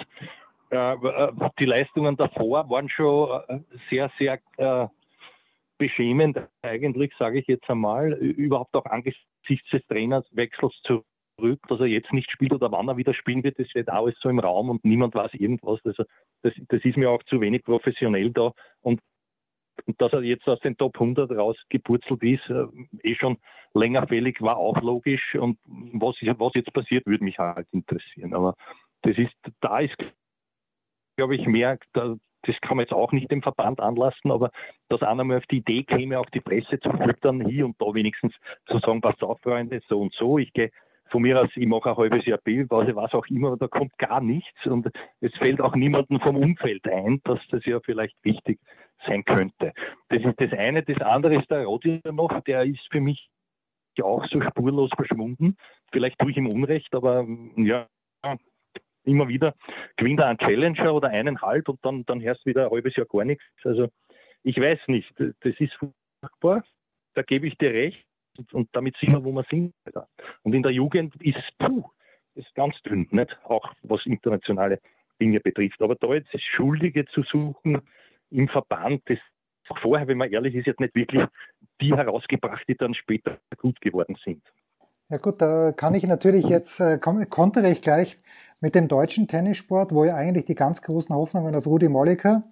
äh, 0.69 0.95
die 1.59 1.65
Leistungen 1.65 2.17
davor 2.17 2.69
waren 2.69 2.89
schon 2.89 3.41
äh, 3.47 3.59
sehr, 3.89 4.11
sehr 4.17 4.39
äh, 4.57 4.87
beschämend 5.77 6.39
eigentlich, 6.61 7.11
sage 7.17 7.39
ich 7.39 7.47
jetzt 7.47 7.69
einmal, 7.69 8.13
überhaupt 8.13 8.75
auch 8.75 8.85
angesichts 8.85 9.69
des 9.71 9.85
Trainerwechsels 9.87 10.73
zu 10.83 11.03
zurück, 11.37 11.59
dass 11.67 11.79
er 11.79 11.87
jetzt 11.87 12.13
nicht 12.13 12.31
spielt 12.31 12.53
oder 12.53 12.71
wann 12.71 12.87
er 12.87 12.97
wieder 12.97 13.13
spielen 13.13 13.43
wird, 13.43 13.59
das 13.59 13.67
steht 13.69 13.89
alles 13.89 14.15
so 14.21 14.29
im 14.29 14.39
Raum 14.39 14.69
und 14.69 14.85
niemand 14.85 15.15
weiß 15.15 15.33
irgendwas. 15.33 15.79
Also 15.83 16.03
das, 16.41 16.53
das 16.69 16.85
ist 16.85 16.97
mir 16.97 17.09
auch 17.09 17.23
zu 17.23 17.41
wenig 17.41 17.63
professionell 17.63 18.31
da 18.31 18.53
und 18.81 18.99
und 19.85 19.99
dass 20.01 20.13
er 20.13 20.21
jetzt 20.21 20.47
aus 20.47 20.59
den 20.59 20.77
Top 20.77 20.95
100 20.95 21.31
rausgepurzelt 21.31 22.23
ist, 22.23 22.49
äh, 22.49 22.65
eh 23.03 23.15
schon 23.15 23.37
länger 23.73 24.07
fällig, 24.07 24.41
war 24.41 24.57
auch 24.57 24.81
logisch. 24.81 25.35
Und 25.35 25.57
was, 25.65 26.15
was 26.21 26.53
jetzt 26.55 26.73
passiert, 26.73 27.05
würde 27.05 27.23
mich 27.23 27.39
halt 27.39 27.67
interessieren. 27.71 28.33
Aber 28.33 28.55
das 29.01 29.17
ist, 29.17 29.33
da 29.61 29.79
ist, 29.79 29.95
glaube 31.17 31.35
ich, 31.35 31.45
mehr, 31.47 31.77
da, 31.93 32.15
das 32.43 32.55
kann 32.61 32.77
man 32.77 32.85
jetzt 32.85 32.93
auch 32.93 33.11
nicht 33.11 33.31
dem 33.31 33.41
Verband 33.41 33.79
anlassen, 33.79 34.31
aber 34.31 34.51
dass 34.89 35.01
einer 35.01 35.23
mal 35.23 35.37
auf 35.37 35.45
die 35.47 35.57
Idee 35.57 35.83
käme, 35.83 36.19
auch 36.19 36.29
die 36.29 36.41
Presse 36.41 36.79
zu 36.79 36.89
füttern, 36.91 37.45
hier 37.45 37.65
und 37.65 37.81
da 37.81 37.93
wenigstens 37.93 38.33
zu 38.67 38.79
sagen, 38.79 39.01
pass 39.01 39.21
auf, 39.21 39.39
Freunde, 39.41 39.81
so 39.87 40.01
und 40.01 40.13
so, 40.13 40.37
ich 40.37 40.51
gehe 40.53 40.71
von 41.13 41.21
mir 41.21 41.39
aus, 41.39 41.49
ich 41.55 41.67
mache 41.67 41.91
ein 41.91 41.95
halbes 41.97 42.25
Jahr 42.25 42.39
Bildpause, 42.39 42.95
was 42.95 43.13
auch 43.13 43.27
immer, 43.27 43.55
da 43.55 43.67
kommt 43.67 43.95
gar 43.99 44.19
nichts 44.19 44.65
und 44.65 44.89
es 45.21 45.31
fällt 45.35 45.61
auch 45.61 45.75
niemandem 45.75 46.19
vom 46.19 46.35
Umfeld 46.35 46.87
ein, 46.87 47.21
dass 47.23 47.39
das 47.51 47.63
ja 47.65 47.79
vielleicht 47.81 48.15
wichtig 48.23 48.59
sein 49.05 49.23
könnte. 49.23 49.73
Das 50.09 50.23
ist 50.23 50.41
das 50.41 50.51
eine. 50.53 50.81
Das 50.81 50.99
andere 51.01 51.35
ist 51.35 51.51
der 51.51 51.65
Rodier 51.65 52.01
noch, 52.11 52.41
der 52.41 52.63
ist 52.63 52.81
für 52.91 52.99
mich 52.99 53.29
auch 54.01 54.25
so 54.25 54.41
spurlos 54.41 54.89
verschwunden. 54.95 55.55
Vielleicht 55.91 56.17
tue 56.17 56.31
ich 56.31 56.37
ihm 56.37 56.47
Unrecht, 56.47 56.95
aber 56.95 57.27
ja, 57.57 57.85
immer 59.03 59.27
wieder 59.27 59.53
gewinnt 59.97 60.19
er 60.19 60.29
einen 60.29 60.39
Challenger 60.39 60.95
oder 60.95 61.09
eineinhalb 61.09 61.69
und 61.69 61.77
dann, 61.83 62.05
dann 62.05 62.23
hörst 62.23 62.43
wieder 62.47 62.65
ein 62.65 62.71
halbes 62.71 62.95
Jahr 62.95 63.05
gar 63.05 63.23
nichts. 63.23 63.43
Also 63.63 63.87
ich 64.41 64.57
weiß 64.59 64.79
nicht, 64.87 65.13
das 65.19 65.59
ist 65.59 65.73
furchtbar, 65.75 66.63
da 67.13 67.21
gebe 67.21 67.45
ich 67.45 67.55
dir 67.59 67.71
recht 67.71 68.03
und 68.51 68.69
damit 68.73 68.95
sind 68.97 69.11
wir, 69.11 69.23
wo 69.23 69.31
wir 69.31 69.45
sind. 69.49 69.73
Und 70.43 70.53
in 70.53 70.63
der 70.63 70.71
Jugend 70.71 71.15
ist 71.21 71.37
puh, 71.59 71.83
ist 72.35 72.53
ganz 72.55 72.75
dünn, 72.83 73.07
nicht? 73.11 73.37
Auch 73.43 73.73
was 73.83 74.05
internationale 74.05 74.79
Dinge 75.19 75.39
betrifft. 75.39 75.81
Aber 75.81 75.95
da 75.95 76.13
jetzt 76.13 76.29
Schuldige 76.55 77.05
zu 77.05 77.23
suchen 77.23 77.81
im 78.31 78.47
Verband, 78.49 79.01
das 79.05 79.19
vorher, 79.81 80.07
wenn 80.07 80.17
man 80.17 80.31
ehrlich 80.31 80.55
ist, 80.55 80.67
jetzt 80.67 80.79
nicht 80.79 80.95
wirklich 80.95 81.25
die 81.79 81.95
herausgebracht, 81.95 82.63
die 82.67 82.75
dann 82.75 82.93
später 82.93 83.37
gut 83.57 83.79
geworden 83.81 84.17
sind. 84.23 84.43
Ja 85.09 85.17
gut, 85.17 85.41
da 85.41 85.71
kann 85.71 85.93
ich 85.93 86.05
natürlich 86.05 86.45
jetzt, 86.45 86.79
äh, 86.79 86.97
kontere 86.97 87.69
ich 87.69 87.81
gleich 87.81 88.17
mit 88.61 88.75
dem 88.75 88.87
deutschen 88.87 89.27
Tennissport, 89.27 89.93
wo 89.93 90.05
ja 90.05 90.15
eigentlich 90.15 90.45
die 90.45 90.55
ganz 90.55 90.81
großen 90.81 91.13
Hoffnungen 91.15 91.55
auf 91.55 91.67
Rudi 91.67 91.89
Molliker 91.89 92.43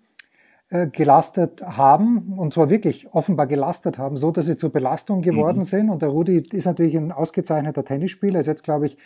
gelastet 0.91 1.61
haben, 1.61 2.33
und 2.37 2.53
zwar 2.53 2.69
wirklich 2.69 3.13
offenbar 3.13 3.47
gelastet 3.47 3.97
haben, 3.97 4.15
so 4.15 4.31
dass 4.31 4.45
sie 4.45 4.55
zur 4.55 4.71
Belastung 4.71 5.21
geworden 5.21 5.59
mhm. 5.59 5.63
sind. 5.63 5.89
Und 5.89 6.01
der 6.01 6.09
Rudi 6.09 6.41
ist 6.51 6.65
natürlich 6.65 6.95
ein 6.95 7.11
ausgezeichneter 7.11 7.83
Tennisspieler, 7.83 8.39
ist 8.39 8.47
jetzt, 8.47 8.63
glaube 8.63 8.85
ich, 8.85 8.97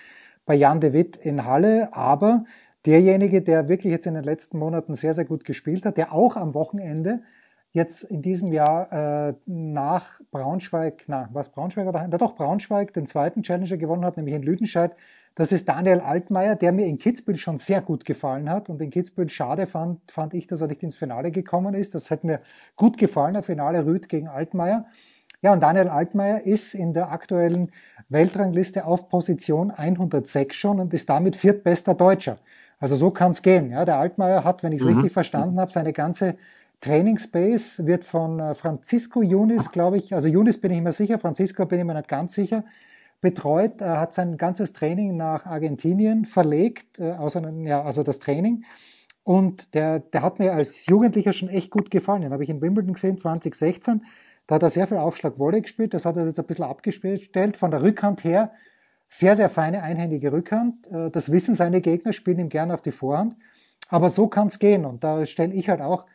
bei 0.46 0.56
Jan 0.56 0.80
de 0.80 0.94
Witt 0.94 1.18
in 1.18 1.46
Halle, 1.46 1.90
aber 1.94 2.46
derjenige, 2.86 3.42
der 3.42 3.68
wirklich 3.68 3.92
jetzt 3.92 4.06
in 4.06 4.14
den 4.14 4.24
letzten 4.24 4.60
Monaten 4.60 4.94
sehr, 4.94 5.14
sehr 5.14 5.26
gut 5.26 5.44
gespielt 5.44 5.86
hat, 5.86 5.98
der 5.98 6.14
auch 6.14 6.36
am 6.36 6.54
Wochenende 6.54 7.22
jetzt 7.72 8.04
in 8.04 8.22
diesem 8.22 8.52
Jahr 8.52 9.30
äh, 9.30 9.34
nach 9.46 10.22
Braunschweig, 10.32 11.04
na, 11.08 11.30
was 11.34 11.50
Braunschweig 11.50 11.88
oder 11.88 12.08
na 12.08 12.18
doch 12.18 12.36
Braunschweig 12.36 12.94
den 12.94 13.06
zweiten 13.06 13.44
Challenger 13.44 13.78
gewonnen 13.78 14.06
hat, 14.06 14.18
nämlich 14.18 14.36
in 14.36 14.44
Lüdenscheid, 14.44 14.96
das 15.36 15.52
ist 15.52 15.68
Daniel 15.68 16.00
Altmaier, 16.00 16.56
der 16.56 16.72
mir 16.72 16.86
in 16.86 16.98
Kitzbühel 16.98 17.38
schon 17.38 17.58
sehr 17.58 17.82
gut 17.82 18.06
gefallen 18.06 18.50
hat. 18.50 18.70
Und 18.70 18.82
in 18.82 18.90
Kitzbühel 18.90 19.30
schade 19.30 19.68
fand, 19.68 20.00
fand 20.10 20.34
ich, 20.34 20.48
dass 20.48 20.62
er 20.62 20.68
nicht 20.68 20.82
ins 20.82 20.96
Finale 20.96 21.30
gekommen 21.30 21.74
ist. 21.74 21.94
Das 21.94 22.10
hat 22.10 22.24
mir 22.24 22.40
gut 22.78 22.98
gefallen, 22.98 23.34
der 23.34 23.44
Finale 23.44 23.86
Rüd 23.86 24.08
gegen 24.08 24.30
Altmaier. 24.30 24.86
Ja, 25.42 25.52
und 25.52 25.62
Daniel 25.62 25.90
Altmaier 25.90 26.42
ist 26.46 26.74
in 26.74 26.94
der 26.94 27.12
aktuellen 27.12 27.70
Weltrangliste 28.08 28.86
auf 28.86 29.10
Position 29.10 29.72
106 29.72 30.56
schon 30.56 30.80
und 30.80 30.94
ist 30.94 31.10
damit 31.10 31.36
viertbester 31.36 31.94
Deutscher. 31.94 32.38
Also 32.80 32.96
so 32.96 33.10
kann 33.10 33.32
es 33.32 33.42
gehen. 33.42 33.72
Ja, 33.72 33.84
der 33.84 33.98
Altmaier 33.98 34.46
hat, 34.46 34.64
wenn 34.64 34.72
ich 34.72 34.80
es 34.80 34.86
mhm. 34.86 34.94
richtig 34.94 35.12
verstanden 35.12 35.60
habe, 35.60 35.72
seine 35.72 35.92
ganze 35.92 36.36
Trainingsbase 36.80 37.86
wird 37.86 38.06
von 38.06 38.40
äh, 38.40 38.54
Francisco 38.54 39.22
Yunis, 39.22 39.72
glaube 39.72 39.98
ich, 39.98 40.14
also 40.14 40.28
Yunis 40.28 40.60
bin 40.60 40.72
ich 40.72 40.82
mir 40.82 40.92
sicher, 40.92 41.20
Francisco 41.20 41.66
bin 41.66 41.80
ich 41.80 41.86
mir 41.86 41.94
nicht 41.94 42.08
ganz 42.08 42.34
sicher, 42.34 42.64
betreut, 43.26 43.82
er 43.82 44.00
hat 44.00 44.14
sein 44.14 44.38
ganzes 44.38 44.72
Training 44.72 45.18
nach 45.18 45.48
Argentinien 45.48 46.26
verlegt, 46.26 47.00
äh, 47.00 47.14
außer, 47.14 47.42
ja, 47.64 47.82
also 47.82 48.04
das 48.04 48.20
Training. 48.20 48.66
Und 49.24 49.74
der, 49.74 49.98
der 49.98 50.22
hat 50.22 50.38
mir 50.38 50.54
als 50.54 50.86
Jugendlicher 50.86 51.34
schon 51.34 51.50
echt 51.50 51.72
gut 51.72 51.90
gefallen. 51.90 52.22
Den 52.22 52.34
habe 52.34 52.44
ich 52.44 52.52
in 52.52 52.62
Wimbledon 52.62 52.94
gesehen, 52.94 53.18
2016. 53.18 54.06
Da 54.46 54.56
hat 54.56 54.62
er 54.62 54.70
sehr 54.70 54.86
viel 54.86 54.98
Aufschlag 54.98 55.40
Volley 55.40 55.62
gespielt. 55.62 55.96
Das 55.96 56.06
hat 56.06 56.18
er 56.18 56.28
jetzt 56.28 56.40
ein 56.40 56.46
bisschen 56.46 56.66
abgestellt. 56.66 57.58
Von 57.58 57.72
der 57.72 57.82
Rückhand 57.82 58.24
her 58.24 58.52
sehr, 59.08 59.36
sehr 59.36 59.50
feine 59.50 59.82
einhändige 59.82 60.32
Rückhand. 60.32 60.86
Äh, 60.92 61.10
das 61.10 61.32
wissen 61.32 61.56
seine 61.56 61.82
Gegner, 61.82 62.14
spielen 62.14 62.38
ihm 62.38 62.50
gerne 62.50 62.76
auf 62.76 62.84
die 62.84 62.92
Vorhand. 62.92 63.36
Aber 63.90 64.12
so 64.12 64.28
kann 64.28 64.46
es 64.46 64.60
gehen. 64.60 64.86
Und 64.86 65.04
da 65.04 65.26
stelle 65.26 65.56
ich 65.56 65.68
halt 65.68 65.82
auch, 65.82 66.06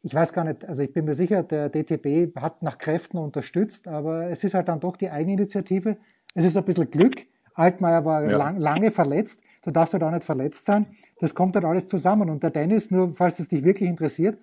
ich 0.00 0.14
weiß 0.14 0.32
gar 0.32 0.44
nicht, 0.44 0.64
also 0.64 0.82
ich 0.82 0.94
bin 0.94 1.04
mir 1.04 1.14
sicher, 1.14 1.42
der 1.42 1.68
DTB 1.68 2.34
hat 2.40 2.62
nach 2.62 2.78
Kräften 2.78 3.18
unterstützt, 3.18 3.86
aber 3.86 4.30
es 4.30 4.44
ist 4.44 4.54
halt 4.54 4.68
dann 4.68 4.80
doch 4.80 4.96
die 4.96 5.10
Eigeninitiative, 5.10 5.98
es 6.34 6.44
ist 6.44 6.56
ein 6.56 6.64
bisschen 6.64 6.90
Glück. 6.90 7.26
Altmaier 7.54 8.04
war 8.04 8.24
ja. 8.24 8.36
lang, 8.36 8.58
lange 8.58 8.90
verletzt. 8.90 9.42
Du 9.62 9.70
darfst 9.70 9.94
halt 9.94 10.02
auch 10.02 10.10
nicht 10.10 10.24
verletzt 10.24 10.66
sein. 10.66 10.86
Das 11.20 11.34
kommt 11.34 11.56
dann 11.56 11.64
alles 11.64 11.86
zusammen. 11.86 12.28
Und 12.28 12.42
der 12.42 12.50
Dennis, 12.50 12.90
nur 12.90 13.12
falls 13.12 13.38
es 13.38 13.48
dich 13.48 13.64
wirklich 13.64 13.88
interessiert, 13.88 14.38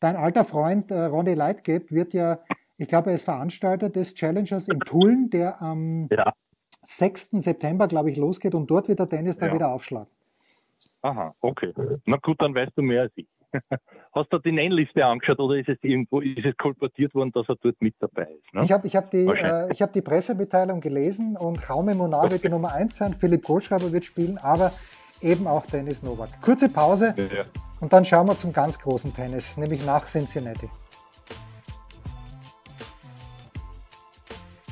dein 0.00 0.16
alter 0.16 0.44
Freund 0.44 0.90
äh, 0.90 1.04
Ronny 1.04 1.34
Leitgeb 1.34 1.90
wird 1.90 2.12
ja, 2.14 2.40
ich 2.76 2.88
glaube, 2.88 3.10
er 3.10 3.14
ist 3.14 3.22
Veranstalter 3.22 3.88
des 3.88 4.14
Challengers 4.14 4.68
in 4.68 4.80
Tulln, 4.80 5.30
der 5.30 5.62
am 5.62 6.08
ja. 6.10 6.32
6. 6.82 7.30
September, 7.32 7.88
glaube 7.88 8.10
ich, 8.10 8.16
losgeht 8.16 8.54
und 8.54 8.70
dort 8.70 8.88
wird 8.88 8.98
der 8.98 9.06
Dennis 9.06 9.38
dann 9.38 9.50
ja. 9.50 9.54
wieder 9.54 9.68
aufschlagen. 9.68 10.08
Aha, 11.02 11.34
okay. 11.40 11.72
Na 12.04 12.16
gut, 12.16 12.40
dann 12.40 12.54
weißt 12.54 12.72
du 12.76 12.82
mehr 12.82 13.02
als 13.02 13.12
ich. 13.16 13.26
Hast 14.14 14.32
du 14.32 14.38
die 14.38 14.52
Nennliste 14.52 15.04
angeschaut 15.04 15.38
oder 15.38 15.56
ist 15.56 15.68
es 15.68 15.78
irgendwo, 15.82 16.20
ist 16.20 16.44
es 16.44 16.56
kolportiert 16.56 17.14
worden, 17.14 17.32
dass 17.32 17.48
er 17.48 17.56
dort 17.60 17.76
mit 17.80 17.94
dabei 18.00 18.24
ist? 18.24 18.54
Ne? 18.54 18.64
Ich 18.64 18.72
habe 18.72 18.86
ich 18.86 18.96
hab 18.96 19.10
die, 19.10 19.26
äh, 19.26 19.68
hab 19.74 19.92
die 19.92 20.02
Pressemitteilung 20.02 20.80
gelesen 20.80 21.36
und 21.36 21.60
Jaume 21.68 21.94
Monar 21.94 22.30
wird 22.30 22.44
die 22.44 22.48
Nummer 22.56 22.72
1 22.72 22.96
sein, 22.96 23.14
Philipp 23.14 23.44
Kohlschreiber 23.44 23.92
wird 23.92 24.04
spielen, 24.04 24.38
aber 24.38 24.72
eben 25.20 25.46
auch 25.46 25.66
Dennis 25.66 26.02
Novak. 26.02 26.40
Kurze 26.42 26.68
Pause 26.68 27.14
ja. 27.16 27.44
und 27.80 27.92
dann 27.92 28.04
schauen 28.04 28.26
wir 28.26 28.36
zum 28.36 28.52
ganz 28.52 28.78
großen 28.78 29.12
Tennis, 29.14 29.56
nämlich 29.56 29.84
nach 29.84 30.06
Cincinnati. 30.06 30.68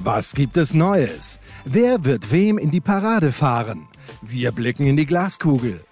Was 0.00 0.34
gibt 0.34 0.56
es 0.56 0.72
Neues? 0.72 1.40
Wer 1.64 2.04
wird 2.04 2.30
wem 2.30 2.58
in 2.58 2.70
die 2.70 2.80
Parade 2.80 3.32
fahren? 3.32 3.88
Wir 4.22 4.52
blicken 4.52 4.86
in 4.86 4.96
die 4.96 5.06
Glaskugel. 5.06 5.85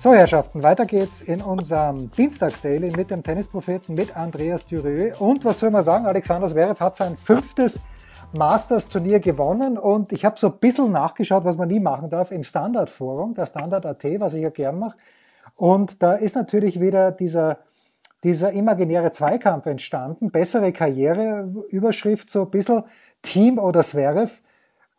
So, 0.00 0.14
Herrschaften, 0.14 0.62
weiter 0.62 0.86
geht's 0.86 1.20
in 1.20 1.42
unserem 1.42 2.12
Dienstagsdaily 2.12 2.92
mit 2.96 3.10
dem 3.10 3.24
Tennispropheten, 3.24 3.96
mit 3.96 4.16
Andreas 4.16 4.64
Dürieu. 4.64 5.12
Und 5.18 5.44
was 5.44 5.58
soll 5.58 5.72
man 5.72 5.82
sagen? 5.82 6.06
Alexander 6.06 6.46
Zverev 6.46 6.78
hat 6.78 6.94
sein 6.94 7.16
fünftes 7.16 7.80
Masters-Turnier 8.32 9.18
gewonnen 9.18 9.76
und 9.76 10.12
ich 10.12 10.24
habe 10.24 10.38
so 10.38 10.50
ein 10.50 10.58
bisschen 10.60 10.92
nachgeschaut, 10.92 11.44
was 11.44 11.56
man 11.56 11.66
nie 11.66 11.80
machen 11.80 12.10
darf, 12.10 12.30
im 12.30 12.44
Standard-Forum, 12.44 13.34
der 13.34 13.46
Standard.at, 13.46 14.04
was 14.20 14.34
ich 14.34 14.42
ja 14.42 14.50
gern 14.50 14.78
mache. 14.78 14.96
Und 15.56 16.00
da 16.00 16.12
ist 16.12 16.36
natürlich 16.36 16.80
wieder 16.80 17.10
dieser, 17.10 17.58
dieser 18.22 18.52
imaginäre 18.52 19.10
Zweikampf 19.10 19.66
entstanden. 19.66 20.30
Bessere 20.30 20.70
Karriere, 20.70 21.52
Überschrift 21.70 22.30
so 22.30 22.42
ein 22.42 22.50
bisschen 22.50 22.84
Team 23.22 23.58
oder 23.58 23.82
Zverev. 23.82 24.42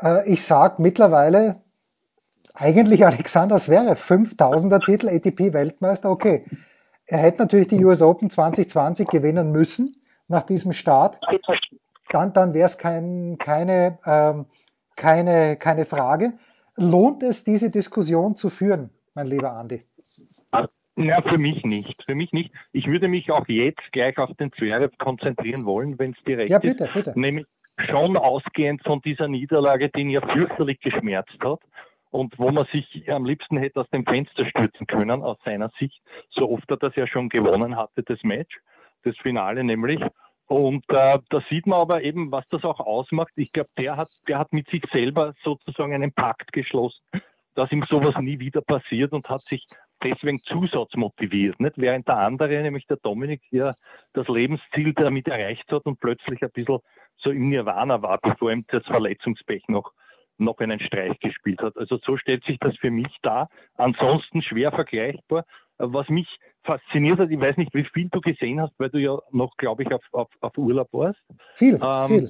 Äh, 0.01 0.29
ich 0.29 0.43
sag 0.43 0.77
mittlerweile 0.77 1.61
eigentlich 2.59 3.05
Alexander 3.05 3.57
Zverev, 3.57 4.01
5000er 4.01 4.83
Titel, 4.83 5.09
ATP-Weltmeister, 5.09 6.09
okay. 6.09 6.43
Er 7.07 7.19
hätte 7.19 7.39
natürlich 7.39 7.67
die 7.67 7.83
US 7.83 8.01
Open 8.01 8.29
2020 8.29 9.07
gewinnen 9.07 9.51
müssen 9.51 9.95
nach 10.27 10.43
diesem 10.43 10.73
Start. 10.73 11.19
Dann, 12.11 12.33
dann 12.33 12.53
wäre 12.53 12.65
es 12.65 12.77
kein, 12.77 13.37
keine, 13.39 13.97
ähm, 14.05 14.45
keine, 14.95 15.55
keine 15.57 15.85
Frage. 15.85 16.33
Lohnt 16.75 17.23
es, 17.23 17.43
diese 17.43 17.71
Diskussion 17.71 18.35
zu 18.35 18.49
führen, 18.49 18.91
mein 19.15 19.27
lieber 19.27 19.53
Andi? 19.53 19.83
Ja, 20.97 21.21
für 21.21 21.37
mich 21.37 21.63
nicht. 21.63 22.03
Für 22.05 22.13
mich 22.13 22.31
nicht. 22.33 22.51
Ich 22.73 22.85
würde 22.85 23.07
mich 23.07 23.31
auch 23.31 23.47
jetzt 23.47 23.91
gleich 23.93 24.17
auf 24.17 24.35
den 24.35 24.51
Zverev 24.51 24.91
konzentrieren 24.97 25.65
wollen, 25.65 25.97
wenn 25.97 26.11
es 26.11 26.23
direkt 26.25 26.51
ja, 26.51 26.59
bitte, 26.59 26.89
bitte. 26.93 27.13
Nämlich 27.15 27.45
schon 27.89 28.17
ausgehend 28.17 28.83
von 28.83 29.01
dieser 29.01 29.29
Niederlage, 29.29 29.89
die 29.89 30.01
ihn 30.01 30.09
ja 30.09 30.21
fürchterlich 30.21 30.79
geschmerzt 30.81 31.37
hat 31.41 31.61
und 32.11 32.37
wo 32.39 32.51
man 32.51 32.65
sich 32.71 33.11
am 33.11 33.25
liebsten 33.25 33.57
hätte 33.57 33.81
aus 33.81 33.89
dem 33.89 34.05
Fenster 34.05 34.45
stürzen 34.45 34.87
können, 34.87 35.21
aus 35.23 35.37
seiner 35.43 35.69
Sicht, 35.79 36.01
so 36.29 36.49
oft 36.49 36.69
er 36.69 36.77
das 36.77 36.95
ja 36.95 37.07
schon 37.07 37.29
gewonnen 37.29 37.75
hatte, 37.75 38.03
das 38.03 38.23
Match, 38.23 38.59
das 39.03 39.15
Finale 39.17 39.63
nämlich. 39.63 40.01
Und 40.47 40.83
äh, 40.89 41.19
da 41.29 41.41
sieht 41.49 41.67
man 41.67 41.79
aber 41.79 42.01
eben, 42.01 42.31
was 42.31 42.47
das 42.47 42.63
auch 42.63 42.79
ausmacht. 42.79 43.31
Ich 43.35 43.51
glaube, 43.51 43.69
der 43.77 43.97
hat, 43.97 44.09
der 44.27 44.39
hat 44.39 44.51
mit 44.51 44.67
sich 44.69 44.83
selber 44.91 45.35
sozusagen 45.43 45.93
einen 45.93 46.11
Pakt 46.11 46.51
geschlossen, 46.51 47.03
dass 47.53 47.71
ihm 47.71 47.85
sowas 47.87 48.15
nie 48.19 48.39
wieder 48.39 48.61
passiert 48.61 49.11
und 49.13 49.29
hat 49.29 49.41
sich 49.41 49.67
deswegen 50.03 50.39
zusatzmotiviert. 50.39 51.59
Nicht? 51.59 51.77
Während 51.77 52.07
der 52.07 52.17
andere, 52.17 52.61
nämlich 52.63 52.87
der 52.87 52.97
Dominik, 52.97 53.41
ja 53.51 53.73
das 54.13 54.27
Lebensziel 54.27 54.93
damit 54.93 55.27
erreicht 55.27 55.71
hat 55.71 55.85
und 55.85 55.99
plötzlich 55.99 56.41
ein 56.41 56.51
bisschen 56.51 56.79
so 57.17 57.29
im 57.29 57.49
Nirvana 57.49 58.01
war, 58.01 58.17
bevor 58.19 58.51
ihm 58.51 58.65
das 58.69 58.85
Verletzungspech 58.85 59.67
noch 59.67 59.91
noch 60.39 60.59
einen 60.59 60.79
Streich 60.79 61.19
gespielt 61.19 61.61
hat. 61.61 61.77
Also 61.77 61.97
so 62.03 62.17
stellt 62.17 62.43
sich 62.45 62.57
das 62.59 62.75
für 62.77 62.91
mich 62.91 63.15
dar. 63.21 63.49
Ansonsten 63.75 64.41
schwer 64.41 64.71
vergleichbar. 64.71 65.45
Was 65.77 66.09
mich 66.09 66.27
fasziniert 66.63 67.19
hat, 67.19 67.31
ich 67.31 67.39
weiß 67.39 67.57
nicht, 67.57 67.73
wie 67.73 67.85
viel 67.85 68.09
du 68.09 68.19
gesehen 68.19 68.59
hast, 68.59 68.73
weil 68.77 68.89
du 68.89 68.97
ja 68.97 69.17
noch, 69.31 69.55
glaube 69.57 69.83
ich, 69.83 69.93
auf, 69.93 70.03
auf, 70.11 70.29
auf 70.41 70.57
Urlaub 70.57 70.89
warst. 70.91 71.21
Viel, 71.53 71.79
ähm, 71.81 72.07
viel. 72.07 72.29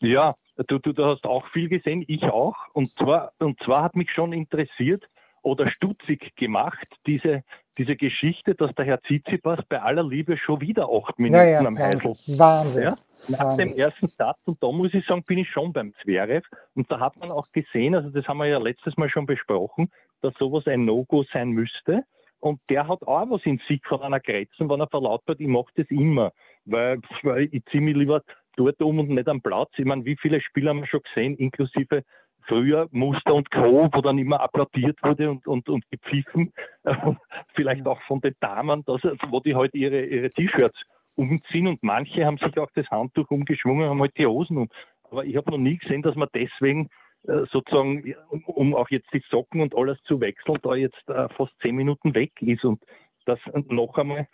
Ja, 0.00 0.34
du, 0.66 0.78
du, 0.78 0.92
du 0.92 1.04
hast 1.04 1.24
auch 1.24 1.46
viel 1.48 1.68
gesehen, 1.68 2.04
ich 2.06 2.22
auch. 2.24 2.56
Und 2.72 2.88
zwar, 2.98 3.32
und 3.38 3.58
zwar 3.62 3.82
hat 3.82 3.96
mich 3.96 4.10
schon 4.10 4.32
interessiert, 4.32 5.04
oder 5.46 5.70
stutzig 5.70 6.34
gemacht, 6.34 6.88
diese, 7.06 7.44
diese 7.78 7.94
Geschichte, 7.94 8.56
dass 8.56 8.74
der 8.74 8.84
Herr 8.84 9.00
Tsitsipas 9.02 9.60
bei 9.68 9.80
aller 9.80 10.02
Liebe 10.02 10.36
schon 10.36 10.60
wieder 10.60 10.88
acht 10.90 11.20
Minuten 11.20 11.36
ja, 11.36 11.44
ja, 11.44 11.60
am 11.60 11.78
Heisel. 11.78 12.16
Wahnsinn. 12.26 12.82
Ja? 12.82 12.96
Nach 13.28 13.56
dem 13.56 13.74
ersten 13.74 14.06
Satz, 14.06 14.38
und 14.44 14.62
da 14.62 14.70
muss 14.70 14.94
ich 14.94 15.04
sagen, 15.04 15.22
bin 15.24 15.38
ich 15.38 15.48
schon 15.48 15.72
beim 15.72 15.94
Zverev. 16.02 16.46
Und 16.74 16.90
da 16.90 17.00
hat 17.00 17.18
man 17.18 17.30
auch 17.30 17.50
gesehen, 17.52 17.94
also 17.94 18.10
das 18.10 18.26
haben 18.26 18.38
wir 18.38 18.46
ja 18.46 18.58
letztes 18.58 18.96
Mal 18.96 19.08
schon 19.08 19.26
besprochen, 19.26 19.90
dass 20.22 20.34
sowas 20.38 20.66
ein 20.66 20.84
No-Go 20.84 21.24
sein 21.32 21.50
müsste. 21.50 22.04
Und 22.38 22.60
der 22.68 22.86
hat 22.86 23.02
auch 23.02 23.30
was 23.30 23.44
in 23.44 23.60
sich 23.66 23.80
von 23.86 24.02
einer 24.02 24.20
Grenze, 24.20 24.68
wenn 24.68 24.80
er 24.80 24.88
verlautbart, 24.88 25.40
ich 25.40 25.48
mache 25.48 25.72
das 25.76 25.86
immer, 25.90 26.32
weil, 26.64 27.00
weil 27.22 27.48
ich 27.50 27.64
ziehe 27.66 27.80
mich 27.80 27.96
lieber 27.96 28.22
dort 28.56 28.80
um 28.82 28.98
und 28.98 29.08
nicht 29.08 29.28
am 29.28 29.40
Platz. 29.40 29.70
Ich 29.76 29.84
meine, 29.84 30.04
wie 30.04 30.16
viele 30.16 30.40
Spieler 30.40 30.70
haben 30.70 30.80
wir 30.80 30.86
schon 30.86 31.02
gesehen, 31.02 31.36
inklusive 31.36 32.04
früher 32.46 32.88
Muster 32.92 33.34
und 33.34 33.50
Co., 33.50 33.88
wo 33.92 34.00
dann 34.00 34.18
immer 34.18 34.40
applaudiert 34.40 35.02
wurde 35.02 35.30
und, 35.30 35.46
und, 35.46 35.68
und 35.68 35.84
gepfiffen, 35.90 36.52
vielleicht 37.54 37.86
auch 37.86 38.00
von 38.02 38.20
den 38.20 38.34
Damen, 38.40 38.84
dass, 38.84 39.02
wo 39.28 39.40
die 39.40 39.54
halt 39.54 39.74
ihre, 39.74 40.04
ihre 40.04 40.28
T-Shirts 40.28 40.80
umziehen 41.16 41.66
und 41.66 41.82
manche 41.82 42.24
haben 42.24 42.38
sich 42.38 42.58
auch 42.58 42.70
das 42.74 42.88
Handtuch 42.90 43.30
umgeschwungen, 43.30 43.88
haben 43.88 44.00
halt 44.00 44.16
die 44.16 44.26
Hosen 44.26 44.58
um. 44.58 44.68
Aber 45.10 45.24
ich 45.24 45.36
habe 45.36 45.50
noch 45.50 45.58
nie 45.58 45.78
gesehen, 45.78 46.02
dass 46.02 46.14
man 46.14 46.28
deswegen 46.34 46.88
äh, 47.26 47.44
sozusagen, 47.50 48.14
um 48.46 48.74
auch 48.74 48.90
jetzt 48.90 49.12
die 49.12 49.22
Socken 49.30 49.60
und 49.60 49.76
alles 49.76 49.98
zu 50.04 50.20
wechseln, 50.20 50.58
da 50.62 50.74
jetzt 50.74 51.08
äh, 51.08 51.28
fast 51.30 51.52
zehn 51.60 51.74
Minuten 51.74 52.14
weg 52.14 52.32
ist 52.40 52.64
und 52.64 52.82
das 53.24 53.40
noch 53.68 53.96
einmal 53.98 54.28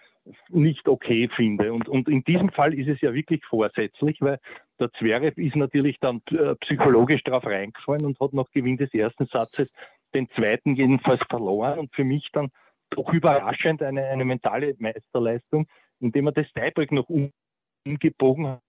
nicht 0.49 0.89
okay 0.89 1.29
finde. 1.35 1.73
Und, 1.73 1.89
und 1.89 2.09
in 2.09 2.23
diesem 2.25 2.51
Fall 2.51 2.75
ist 2.75 2.89
es 2.89 3.01
ja 3.01 3.13
wirklich 3.13 3.45
vorsätzlich, 3.45 4.21
weil 4.21 4.39
der 4.79 4.93
Zverev 4.93 5.41
ist 5.41 5.57
natürlich 5.57 5.99
dann 6.01 6.23
äh, 6.31 6.55
psychologisch 6.57 7.23
darauf 7.25 7.45
reingefallen 7.45 8.05
und 8.05 8.21
hat 8.21 8.33
nach 8.33 8.51
Gewinn 8.53 8.77
des 8.77 8.93
ersten 8.95 9.27
Satzes 9.27 9.69
den 10.15 10.29
zweiten 10.31 10.77
jedenfalls 10.77 11.23
verloren 11.29 11.79
und 11.79 11.95
für 11.95 12.05
mich 12.05 12.29
dann 12.33 12.51
doch 12.91 13.13
überraschend 13.13 13.83
eine, 13.83 14.05
eine 14.05 14.25
mentale 14.25 14.75
Meisterleistung, 14.79 15.67
indem 16.03 16.27
er 16.27 16.33
das 16.33 16.53
Tiebreak 16.53 16.93
noch 16.93 17.09
umgebogen 17.09 18.49
hat, 18.49 18.61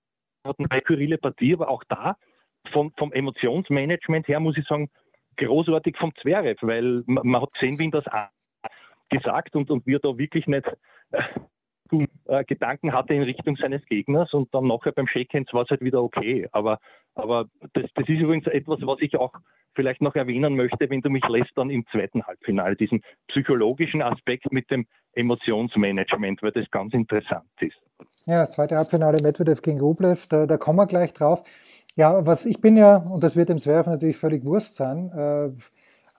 hat 0.46 0.60
eine 0.60 0.82
skurrile 0.82 1.18
Partie, 1.18 1.54
aber 1.54 1.70
auch 1.70 1.84
da 1.86 2.16
vom, 2.72 2.94
vom 2.98 3.12
Emotionsmanagement 3.12 4.28
her 4.28 4.40
muss 4.40 4.58
ich 4.58 4.66
sagen, 4.66 4.90
großartig 5.38 5.98
vom 5.98 6.14
Zverev, 6.16 6.60
weil 6.62 7.04
man, 7.06 7.28
man 7.28 7.42
hat 7.42 7.54
gesehen, 7.54 7.80
wie 7.80 7.86
ihn 7.86 7.92
das 7.92 8.06
gesagt 9.10 9.56
und, 9.56 9.70
und 9.70 9.86
wir 9.86 10.00
da 10.00 10.18
wirklich 10.18 10.48
nicht 10.48 10.66
äh, 12.02 12.08
äh, 12.26 12.44
Gedanken 12.44 12.94
hatte 12.94 13.14
in 13.14 13.24
Richtung 13.24 13.56
seines 13.56 13.86
Gegners 13.86 14.34
und 14.34 14.54
dann 14.54 14.68
nachher 14.68 14.92
beim 14.92 15.08
Shakehands 15.08 15.54
war 15.54 15.64
es 15.64 15.70
halt 15.70 15.82
wieder 15.82 16.02
okay. 16.02 16.48
Aber, 16.52 16.80
aber 17.16 17.46
das, 17.74 17.86
das 17.96 18.08
ist 18.08 18.20
übrigens 18.20 18.48
etwas, 18.48 18.80
was 18.82 19.00
ich 19.02 19.18
auch 19.18 19.34
vielleicht 19.76 20.02
noch 20.02 20.16
erwähnen 20.16 20.56
möchte, 20.56 20.90
wenn 20.90 21.02
du 21.02 21.10
mich 21.10 21.28
lässt, 21.28 21.52
dann 21.56 21.70
im 21.70 21.86
zweiten 21.92 22.24
Halbfinale, 22.26 22.76
diesen 22.76 23.02
psychologischen 23.28 24.02
Aspekt 24.02 24.52
mit 24.52 24.70
dem 24.70 24.86
Emotionsmanagement, 25.14 26.44
weil 26.44 26.52
das 26.52 26.70
ganz 26.72 26.94
interessant 26.94 27.50
ist. 27.60 27.78
Ja, 28.26 28.42
das 28.42 28.54
zweite 28.54 28.78
Halbfinale 28.78 29.22
Medvedev 29.22 29.62
gegen 29.62 29.80
Rublev, 29.80 30.28
da, 30.28 30.46
da 30.46 30.58
kommen 30.58 30.78
wir 30.78 30.88
gleich 30.88 31.14
drauf. 31.14 31.44
Ja, 31.96 32.26
was 32.26 32.46
ich 32.46 32.62
bin 32.62 32.76
ja, 32.76 32.98
und 32.98 33.24
das 33.24 33.36
wird 33.36 33.50
dem 33.50 33.60
Zwerf 33.60 33.86
natürlich 33.86 34.18
völlig 34.18 34.46
Wurst 34.46 34.76
sein, 34.76 35.12
äh, 35.12 35.50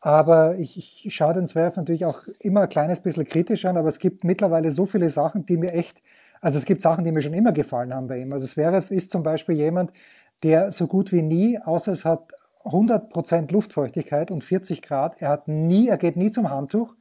aber 0.05 0.59
ich, 0.59 1.07
ich 1.07 1.15
schaue 1.15 1.33
den 1.33 1.47
Zwerf 1.47 1.77
natürlich 1.77 2.05
auch 2.05 2.25
immer 2.39 2.61
ein 2.61 2.69
kleines 2.69 3.01
bisschen 3.01 3.25
kritisch 3.25 3.65
an, 3.65 3.79
aber 3.79 3.89
es 3.89 3.99
gibt 3.99 4.23
mittlerweile 4.23 4.71
so 4.71 4.85
viele 4.85 5.09
Sachen, 5.09 5.47
die 5.47 5.57
mir 5.57 5.73
echt, 5.73 6.03
also 6.43 6.59
es 6.59 6.67
gibt 6.67 6.83
Sachen, 6.83 7.05
die 7.05 7.11
mir 7.11 7.23
schon 7.23 7.33
immer 7.33 7.53
gefallen 7.53 7.95
haben 7.95 8.07
bei 8.07 8.19
ihm. 8.19 8.31
Also 8.31 8.47
Zverev 8.47 8.93
ist 8.93 9.11
zum 9.11 9.23
Beispiel 9.23 9.55
jemand, 9.55 9.95
der 10.43 10.73
so 10.73 10.89
gut 10.89 11.11
wie 11.11 11.23
nie, 11.23 11.59
außer 11.59 11.91
es 11.91 12.05
hat 12.05 12.35
100% 12.65 13.51
Luftfeuchtigkeit 13.51 14.31
und 14.31 14.45
40 14.45 14.83
Grad, 14.83 15.23
er 15.23 15.31
hat 15.31 15.49
nie, 15.49 15.89
er 15.89 15.97
geht 15.97 16.19
nie 16.19 16.31
zum 16.31 16.51
Handtuch. 16.51 16.95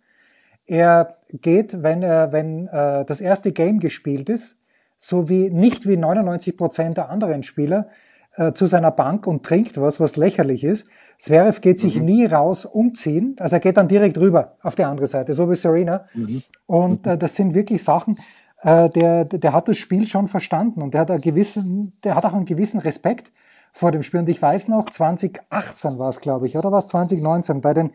Er 0.65 1.17
geht, 1.27 1.83
wenn 1.83 2.03
er, 2.03 2.31
wenn 2.31 2.67
äh, 2.67 3.03
das 3.03 3.19
erste 3.19 3.51
Game 3.51 3.81
gespielt 3.81 4.29
ist, 4.29 4.61
so 4.95 5.27
wie 5.27 5.49
nicht 5.49 5.85
wie 5.85 5.97
99% 5.97 6.93
der 6.93 7.09
anderen 7.09 7.43
Spieler, 7.43 7.89
äh, 8.35 8.53
zu 8.53 8.65
seiner 8.65 8.91
Bank 8.91 9.27
und 9.27 9.43
trinkt 9.43 9.79
was, 9.79 9.99
was 9.99 10.15
lächerlich 10.15 10.63
ist. 10.63 10.87
Zverev 11.17 11.61
geht 11.61 11.79
sich 11.79 11.99
mhm. 11.99 12.05
nie 12.05 12.25
raus 12.25 12.65
umziehen, 12.65 13.35
also 13.39 13.55
er 13.55 13.59
geht 13.59 13.77
dann 13.77 13.87
direkt 13.87 14.17
rüber 14.17 14.57
auf 14.61 14.75
die 14.75 14.83
andere 14.83 15.07
Seite, 15.07 15.33
so 15.33 15.49
wie 15.49 15.55
Serena. 15.55 16.05
Mhm. 16.13 16.43
Und 16.65 17.07
äh, 17.07 17.17
das 17.17 17.35
sind 17.35 17.53
wirklich 17.53 17.83
Sachen, 17.83 18.17
äh, 18.61 18.89
der, 18.89 19.25
der 19.25 19.53
hat 19.53 19.67
das 19.67 19.77
Spiel 19.77 20.07
schon 20.07 20.27
verstanden 20.27 20.81
und 20.81 20.93
der 20.93 21.01
hat, 21.01 21.11
einen 21.11 21.21
gewissen, 21.21 21.93
der 22.03 22.15
hat 22.15 22.25
auch 22.25 22.33
einen 22.33 22.45
gewissen 22.45 22.79
Respekt 22.79 23.31
vor 23.71 23.91
dem 23.91 24.03
Spiel. 24.03 24.21
Und 24.21 24.29
ich 24.29 24.41
weiß 24.41 24.67
noch, 24.69 24.89
2018 24.89 25.99
war 25.99 26.09
es, 26.09 26.19
glaube 26.21 26.47
ich, 26.47 26.57
oder 26.57 26.71
war 26.71 26.79
es 26.79 26.87
2019 26.87 27.61
bei 27.61 27.73
den 27.73 27.91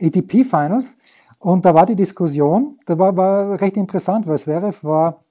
ATP 0.00 0.44
Finals. 0.44 0.98
Und 1.38 1.64
da 1.64 1.74
war 1.74 1.86
die 1.86 1.96
Diskussion, 1.96 2.78
da 2.86 2.98
war, 2.98 3.16
war 3.16 3.60
recht 3.60 3.76
interessant, 3.76 4.26
weil 4.26 4.38
Zverev 4.38 4.84
war, 4.84 5.24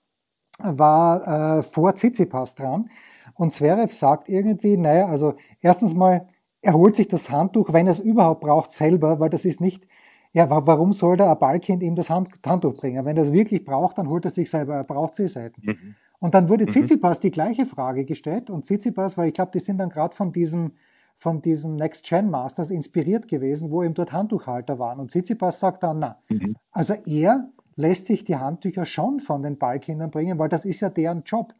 war 0.57 1.59
äh, 1.59 1.63
vor 1.63 1.93
Tsitsipas 1.93 2.55
dran. 2.55 2.89
Und 3.39 3.53
Zverev 3.53 3.93
sagt 3.93 4.27
irgendwie, 4.27 4.75
naja, 4.75 5.05
also 5.05 5.35
erstens 5.61 5.93
mal, 5.93 6.27
er 6.61 6.73
holt 6.73 6.97
sich 6.97 7.07
das 7.07 7.29
Handtuch, 7.29 7.71
wenn 7.71 7.87
er 7.87 7.93
es 7.93 7.99
überhaupt 7.99 8.41
braucht, 8.41 8.69
selber, 8.69 9.21
weil 9.21 9.29
das 9.29 9.45
ist 9.45 9.61
nicht, 9.61 9.87
ja, 10.33 10.49
warum 10.49 10.91
soll 10.91 11.15
der 11.15 11.33
Ballkind 11.37 11.81
ihm 11.81 11.95
das 11.95 12.09
Hand, 12.09 12.31
Handtuch 12.45 12.75
bringen? 12.75 13.05
Wenn 13.05 13.15
er 13.15 13.23
es 13.23 13.31
wirklich 13.31 13.63
braucht, 13.63 13.97
dann 13.97 14.09
holt 14.09 14.25
er 14.25 14.31
sich 14.31 14.49
selber, 14.49 14.75
er 14.75 14.83
braucht 14.83 15.15
sie 15.15 15.29
Seiten. 15.29 15.61
Mhm. 15.63 15.95
Und 16.19 16.33
dann 16.33 16.49
wurde 16.49 16.65
mhm. 16.65 16.69
Tsitsipas 16.71 17.21
die 17.21 17.31
gleiche 17.31 17.65
Frage 17.65 18.03
gestellt 18.03 18.49
und 18.49 18.65
Tsitsipas, 18.65 19.17
weil 19.17 19.29
ich 19.29 19.33
glaube, 19.33 19.51
die 19.53 19.59
sind 19.59 19.77
dann 19.77 19.87
gerade 19.87 20.13
von 20.13 20.33
diesem, 20.33 20.73
von 21.15 21.41
diesem 21.41 21.77
Next 21.77 22.05
Gen 22.09 22.29
Masters 22.29 22.71
inspiriert 22.71 23.29
gewesen, 23.29 23.71
wo 23.71 23.83
eben 23.83 23.93
dort 23.93 24.11
Handtuchhalter 24.11 24.79
waren. 24.79 24.99
Und 24.99 25.11
Tsitsipas 25.11 25.61
sagt 25.61 25.83
dann, 25.83 25.99
na, 25.99 26.17
mhm. 26.27 26.57
also 26.71 26.93
er 27.05 27.47
lässt 27.77 28.05
sich 28.05 28.25
die 28.25 28.35
Handtücher 28.35 28.85
schon 28.85 29.21
von 29.21 29.43
den 29.43 29.57
Ballkindern 29.57 30.11
bringen, 30.11 30.37
weil 30.39 30.49
das 30.49 30.65
ist 30.65 30.81
ja 30.81 30.89
deren 30.89 31.23
Job. 31.23 31.53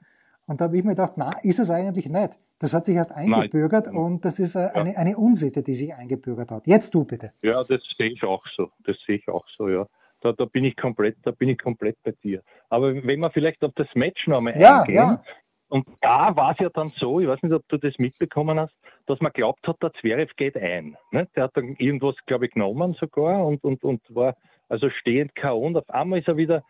Und 0.50 0.60
da 0.60 0.66
habe 0.66 0.78
ich 0.78 0.84
mir 0.84 0.92
gedacht, 0.96 1.14
na, 1.16 1.34
ist 1.44 1.60
es 1.60 1.70
eigentlich 1.70 2.10
nicht. 2.10 2.40
Das 2.58 2.74
hat 2.74 2.84
sich 2.84 2.96
erst 2.96 3.12
eingebürgert 3.12 3.86
Nein. 3.86 3.96
und 3.96 4.26
das 4.26 4.40
ist 4.40 4.56
äh, 4.56 4.70
eine, 4.74 4.98
eine 4.98 5.16
Unsitte, 5.16 5.62
die 5.62 5.76
sich 5.76 5.94
eingebürgert 5.94 6.50
hat. 6.50 6.66
Jetzt 6.66 6.96
du 6.96 7.06
bitte. 7.06 7.34
Ja, 7.44 7.64
das 7.64 7.82
sehe 7.96 8.10
ich 8.10 8.24
auch 8.24 8.44
so. 8.48 8.72
Das 8.84 8.98
sehe 9.06 9.18
ich 9.18 9.30
auch 9.30 9.46
so, 9.56 9.70
ja. 9.70 9.86
Da, 10.22 10.32
da 10.34 10.46
bin 10.46 10.66
ich 10.66 10.76
komplett, 10.76 11.18
da 11.22 11.30
bin 11.30 11.50
ich 11.50 11.60
komplett 11.60 11.98
bei 12.04 12.14
dir. 12.24 12.42
Aber 12.70 12.96
wenn 12.96 13.20
wir 13.20 13.30
vielleicht 13.30 13.64
auf 13.64 13.74
das 13.76 13.88
Match 13.94 14.26
nochmal 14.26 14.60
ja, 14.60 14.82
eingehen, 14.82 14.96
ja. 14.96 15.24
und 15.68 15.88
da 16.02 16.36
war 16.36 16.52
es 16.52 16.58
ja 16.58 16.70
dann 16.70 16.90
so, 16.90 17.20
ich 17.20 17.28
weiß 17.28 17.44
nicht, 17.44 17.54
ob 17.54 17.68
du 17.70 17.78
das 17.78 17.94
mitbekommen 18.00 18.60
hast, 18.60 18.74
dass 19.06 19.22
man 19.22 19.32
glaubt 19.32 19.68
hat, 19.68 19.78
der 19.84 19.94
Zverev 19.94 20.34
geht 20.36 20.58
ein. 20.58 20.98
Ne? 21.12 21.28
Der 21.36 21.44
hat 21.44 21.52
dann 21.56 21.76
irgendwas, 21.78 22.16
glaube 22.26 22.48
ich, 22.48 22.54
genommen 22.54 22.96
sogar 23.00 23.46
und, 23.46 23.64
und, 23.64 23.84
und 23.84 24.02
war 24.10 24.36
also 24.68 24.90
stehend 24.90 25.36
K.O. 25.36 25.66
und 25.66 25.78
auf 25.78 25.90
einmal 25.90 26.20
ist 26.20 26.28
er 26.28 26.38
wieder, 26.38 26.64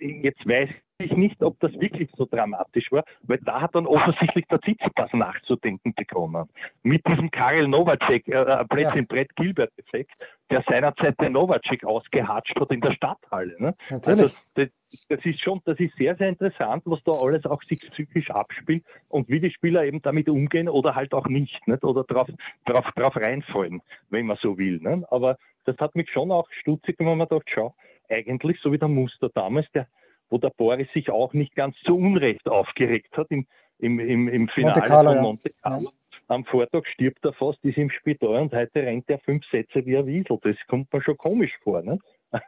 jetzt 0.00 0.46
weiß 0.46 0.70
ich 0.98 1.12
nicht, 1.12 1.42
ob 1.42 1.60
das 1.60 1.72
wirklich 1.78 2.08
so 2.16 2.24
dramatisch 2.24 2.90
war, 2.90 3.04
weil 3.22 3.38
da 3.38 3.60
hat 3.60 3.74
dann 3.74 3.86
offensichtlich 3.86 4.46
der 4.46 4.60
Tsitsipas 4.60 5.12
nachzudenken 5.12 5.92
bekommen. 5.94 6.48
Mit 6.82 7.06
diesem 7.06 7.30
Karel 7.30 7.68
Novacek, 7.68 8.28
äh, 8.28 8.32
äh 8.32 8.64
Brett 8.68 8.94
ja. 8.94 9.02
Brett 9.02 9.36
Gilbert-Effekt, 9.36 10.12
der 10.50 10.64
seinerzeit 10.66 11.20
den 11.20 11.32
Novacek 11.32 11.84
ausgehatscht 11.84 12.58
hat 12.58 12.70
in 12.70 12.80
der 12.80 12.92
Stadthalle. 12.92 13.56
Ne? 13.58 13.74
Also 13.90 14.30
das, 14.54 14.68
das, 15.08 15.24
ist 15.24 15.40
schon, 15.42 15.60
das 15.66 15.78
ist 15.78 15.94
sehr, 15.96 16.16
sehr 16.16 16.30
interessant, 16.30 16.82
was 16.86 17.02
da 17.04 17.12
alles 17.12 17.44
auch 17.44 17.62
sich 17.64 17.80
psychisch 17.90 18.30
abspielt 18.30 18.84
und 19.08 19.28
wie 19.28 19.40
die 19.40 19.50
Spieler 19.50 19.84
eben 19.84 20.00
damit 20.00 20.28
umgehen 20.28 20.68
oder 20.68 20.94
halt 20.94 21.12
auch 21.12 21.26
nicht, 21.26 21.66
nicht? 21.68 21.84
oder 21.84 22.04
drauf, 22.04 22.28
drauf, 22.64 22.86
drauf 22.94 23.16
reinfallen, 23.16 23.82
wenn 24.08 24.26
man 24.26 24.38
so 24.40 24.56
will. 24.56 24.78
Nicht? 24.78 25.12
Aber 25.12 25.36
das 25.66 25.76
hat 25.78 25.94
mich 25.94 26.08
schon 26.10 26.30
auch 26.30 26.48
stutzig, 26.52 26.96
wenn 26.98 27.06
man 27.06 27.18
gedacht, 27.18 27.48
schau, 27.52 27.74
eigentlich 28.08 28.58
so 28.62 28.72
wie 28.72 28.78
der 28.78 28.88
Muster 28.88 29.30
damals, 29.34 29.70
der 29.72 29.86
wo 30.28 30.38
der 30.38 30.50
Boris 30.50 30.88
sich 30.92 31.10
auch 31.10 31.32
nicht 31.32 31.54
ganz 31.54 31.76
zu 31.84 31.96
Unrecht 31.96 32.48
aufgeregt 32.48 33.16
hat 33.16 33.28
im, 33.30 33.46
im, 33.78 34.00
im, 34.00 34.28
im 34.28 34.48
Finale 34.48 34.74
Monte 34.74 34.88
Carlo, 34.88 35.12
von 35.12 35.22
Monte 35.22 35.50
Carlo. 35.62 35.84
Ja. 35.84 35.90
Am 36.28 36.44
Vortag 36.44 36.86
stirbt 36.86 37.24
er 37.24 37.32
fast, 37.32 37.64
ist 37.64 37.78
im 37.78 37.90
Spital 37.90 38.30
und 38.30 38.52
heute 38.52 38.82
rennt 38.82 39.08
er 39.08 39.20
fünf 39.20 39.44
Sätze 39.50 39.86
wie 39.86 39.96
ein 39.96 40.06
Wiesel. 40.06 40.38
Das 40.42 40.56
kommt 40.66 40.92
mir 40.92 41.00
schon 41.02 41.16
komisch 41.16 41.52
vor. 41.62 41.82
Ne? 41.82 41.98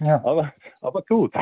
Ja. 0.00 0.22
aber, 0.24 0.52
aber 0.82 1.02
gut. 1.02 1.32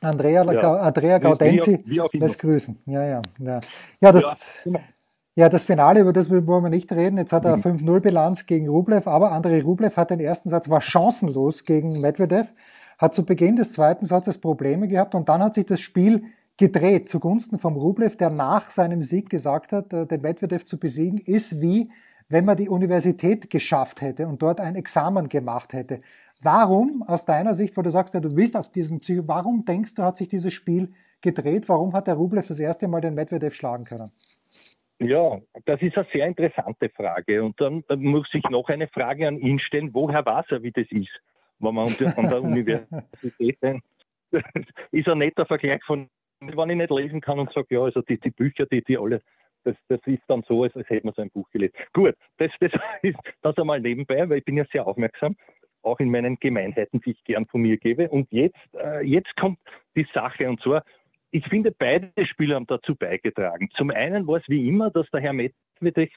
Andrea, 0.00 0.50
ja. 0.50 0.74
Andrea 0.76 1.18
Gaudenzi 1.18 1.84
lässt 2.12 2.38
grüßen. 2.38 2.78
Ja, 2.86 3.04
ja, 3.04 3.22
ja. 3.38 3.60
Ja, 4.00 4.12
das, 4.12 4.62
genau. 4.64 4.80
Ja, 5.38 5.48
das 5.48 5.62
Finale, 5.62 6.00
über 6.00 6.12
das 6.12 6.30
wollen 6.30 6.64
wir 6.64 6.68
nicht 6.68 6.90
reden. 6.90 7.16
Jetzt 7.16 7.32
hat 7.32 7.44
er 7.44 7.56
mhm. 7.56 7.62
5-0-Bilanz 7.62 8.46
gegen 8.46 8.68
Rublev, 8.68 9.06
aber 9.06 9.30
Andrei 9.30 9.62
Rublev 9.62 9.96
hat 9.96 10.10
den 10.10 10.18
ersten 10.18 10.48
Satz, 10.48 10.68
war 10.68 10.80
chancenlos 10.80 11.64
gegen 11.64 12.00
Medvedev 12.00 12.52
hat 12.98 13.14
zu 13.14 13.24
Beginn 13.24 13.54
des 13.54 13.70
zweiten 13.70 14.04
Satzes 14.04 14.38
Probleme 14.38 14.88
gehabt 14.88 15.14
und 15.14 15.28
dann 15.28 15.40
hat 15.40 15.54
sich 15.54 15.66
das 15.66 15.80
Spiel 15.80 16.24
gedreht 16.56 17.08
zugunsten 17.08 17.60
vom 17.60 17.76
Rublev, 17.76 18.16
der 18.16 18.30
nach 18.30 18.72
seinem 18.72 19.04
Sieg 19.04 19.30
gesagt 19.30 19.70
hat, 19.70 19.92
äh, 19.92 20.06
den 20.06 20.22
Medvedev 20.22 20.64
zu 20.64 20.76
besiegen, 20.76 21.18
ist 21.18 21.60
wie 21.60 21.92
wenn 22.28 22.44
man 22.44 22.56
die 22.56 22.68
Universität 22.68 23.48
geschafft 23.48 24.02
hätte 24.02 24.26
und 24.26 24.42
dort 24.42 24.60
ein 24.60 24.74
Examen 24.74 25.28
gemacht 25.28 25.72
hätte. 25.72 26.00
Warum, 26.42 27.04
aus 27.04 27.24
deiner 27.24 27.54
Sicht, 27.54 27.76
wo 27.76 27.82
du 27.82 27.90
sagst, 27.90 28.12
ja, 28.12 28.20
du 28.20 28.34
bist 28.34 28.56
auf 28.56 28.70
diesen 28.70 28.98
Psycho, 28.98 29.22
warum 29.26 29.64
denkst 29.64 29.94
du, 29.94 30.02
hat 30.02 30.16
sich 30.16 30.28
dieses 30.28 30.52
Spiel 30.52 30.92
gedreht? 31.20 31.68
Warum 31.68 31.92
hat 31.92 32.08
der 32.08 32.14
Rublev 32.14 32.48
das 32.48 32.58
erste 32.58 32.88
Mal 32.88 33.00
den 33.00 33.14
Medvedev 33.14 33.54
schlagen 33.54 33.84
können? 33.84 34.10
Ja, 35.00 35.40
das 35.64 35.80
ist 35.80 35.96
eine 35.96 36.06
sehr 36.12 36.26
interessante 36.26 36.88
Frage. 36.88 37.44
Und 37.44 37.60
dann 37.60 37.84
muss 37.98 38.28
ich 38.32 38.42
noch 38.50 38.68
eine 38.68 38.88
Frage 38.88 39.28
an 39.28 39.38
ihn 39.38 39.60
stellen. 39.60 39.94
Woher 39.94 40.26
weiß 40.26 40.46
er, 40.50 40.62
wie 40.62 40.72
das 40.72 40.86
ist? 40.90 41.20
wenn 41.60 41.74
man 41.74 41.88
an 41.88 42.28
der 42.30 42.42
Universität 42.42 43.58
ist 44.92 45.08
ein 45.08 45.18
netter 45.18 45.46
Vergleich 45.46 45.82
von, 45.84 46.08
wenn 46.40 46.70
ich 46.70 46.76
nicht 46.76 46.90
lesen 46.90 47.20
kann 47.20 47.38
und 47.38 47.52
sage, 47.52 47.66
ja, 47.70 47.82
also 47.82 48.02
die, 48.02 48.18
die 48.18 48.30
Bücher, 48.30 48.66
die, 48.66 48.82
die 48.84 48.98
alle, 48.98 49.22
das, 49.64 49.74
das 49.88 50.00
ist 50.06 50.22
dann 50.28 50.42
so, 50.46 50.62
als, 50.62 50.76
als 50.76 50.88
hätte 50.88 51.06
man 51.06 51.14
so 51.14 51.22
ein 51.22 51.30
Buch 51.30 51.48
gelesen. 51.50 51.74
Gut, 51.92 52.14
das, 52.36 52.50
das 52.60 52.72
ist 53.02 53.18
das 53.42 53.56
einmal 53.56 53.80
nebenbei, 53.80 54.28
weil 54.28 54.38
ich 54.38 54.44
bin 54.44 54.56
ja 54.56 54.64
sehr 54.70 54.86
aufmerksam, 54.86 55.36
auch 55.82 55.98
in 56.00 56.10
meinen 56.10 56.38
Gemeinheiten, 56.38 57.00
die 57.00 57.12
ich 57.12 57.24
gern 57.24 57.46
von 57.46 57.62
mir 57.62 57.78
gebe. 57.78 58.08
Und 58.08 58.28
jetzt, 58.30 58.58
äh, 58.74 59.04
jetzt 59.04 59.34
kommt 59.36 59.58
die 59.96 60.06
Sache 60.12 60.48
und 60.48 60.60
zwar, 60.60 60.84
ich 61.30 61.46
finde, 61.48 61.70
beide 61.70 62.12
Spieler 62.26 62.56
haben 62.56 62.66
dazu 62.66 62.94
beigetragen. 62.94 63.68
Zum 63.76 63.90
einen 63.90 64.26
war 64.26 64.38
es 64.38 64.48
wie 64.48 64.66
immer, 64.68 64.90
dass 64.90 65.08
der 65.10 65.20
Herr 65.20 65.32
Medvedev 65.32 66.10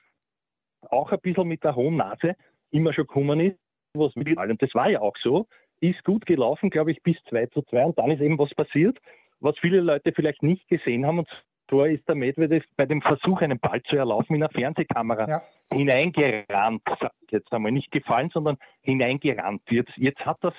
auch 0.89 1.11
ein 1.11 1.19
bisschen 1.19 1.47
mit 1.47 1.63
der 1.63 1.75
hohen 1.75 1.97
Nase 1.97 2.35
immer 2.71 2.93
schon 2.93 3.05
gekommen 3.07 3.39
ist 3.39 3.57
was 3.93 4.15
mit 4.15 4.37
allem. 4.37 4.57
Das 4.57 4.73
war 4.73 4.89
ja 4.89 5.01
auch 5.01 5.15
so. 5.21 5.47
Ist 5.79 6.03
gut 6.03 6.25
gelaufen, 6.25 6.69
glaube 6.69 6.91
ich, 6.91 7.01
bis 7.01 7.17
2 7.29 7.47
zu 7.47 7.61
2 7.63 7.85
und 7.85 7.97
dann 7.97 8.11
ist 8.11 8.21
eben 8.21 8.37
was 8.37 8.53
passiert, 8.53 8.97
was 9.39 9.57
viele 9.59 9.81
Leute 9.81 10.13
vielleicht 10.13 10.43
nicht 10.43 10.67
gesehen 10.67 11.05
haben 11.05 11.19
und 11.19 11.29
zwar 11.69 11.87
ist 11.87 12.07
der 12.07 12.15
Medvedev 12.15 12.63
bei 12.75 12.85
dem 12.85 13.01
Versuch, 13.01 13.41
einen 13.41 13.59
Ball 13.59 13.81
zu 13.83 13.95
erlaufen, 13.95 14.35
in 14.35 14.43
eine 14.43 14.51
Fernsehkamera 14.51 15.27
ja. 15.27 15.41
hineingerannt, 15.73 16.83
jetzt 17.29 17.51
einmal 17.51 17.71
nicht 17.71 17.91
gefallen, 17.91 18.29
sondern 18.31 18.57
hineingerannt. 18.81 19.61
Jetzt, 19.69 19.93
jetzt 19.95 20.19
hat 20.25 20.37
das 20.41 20.53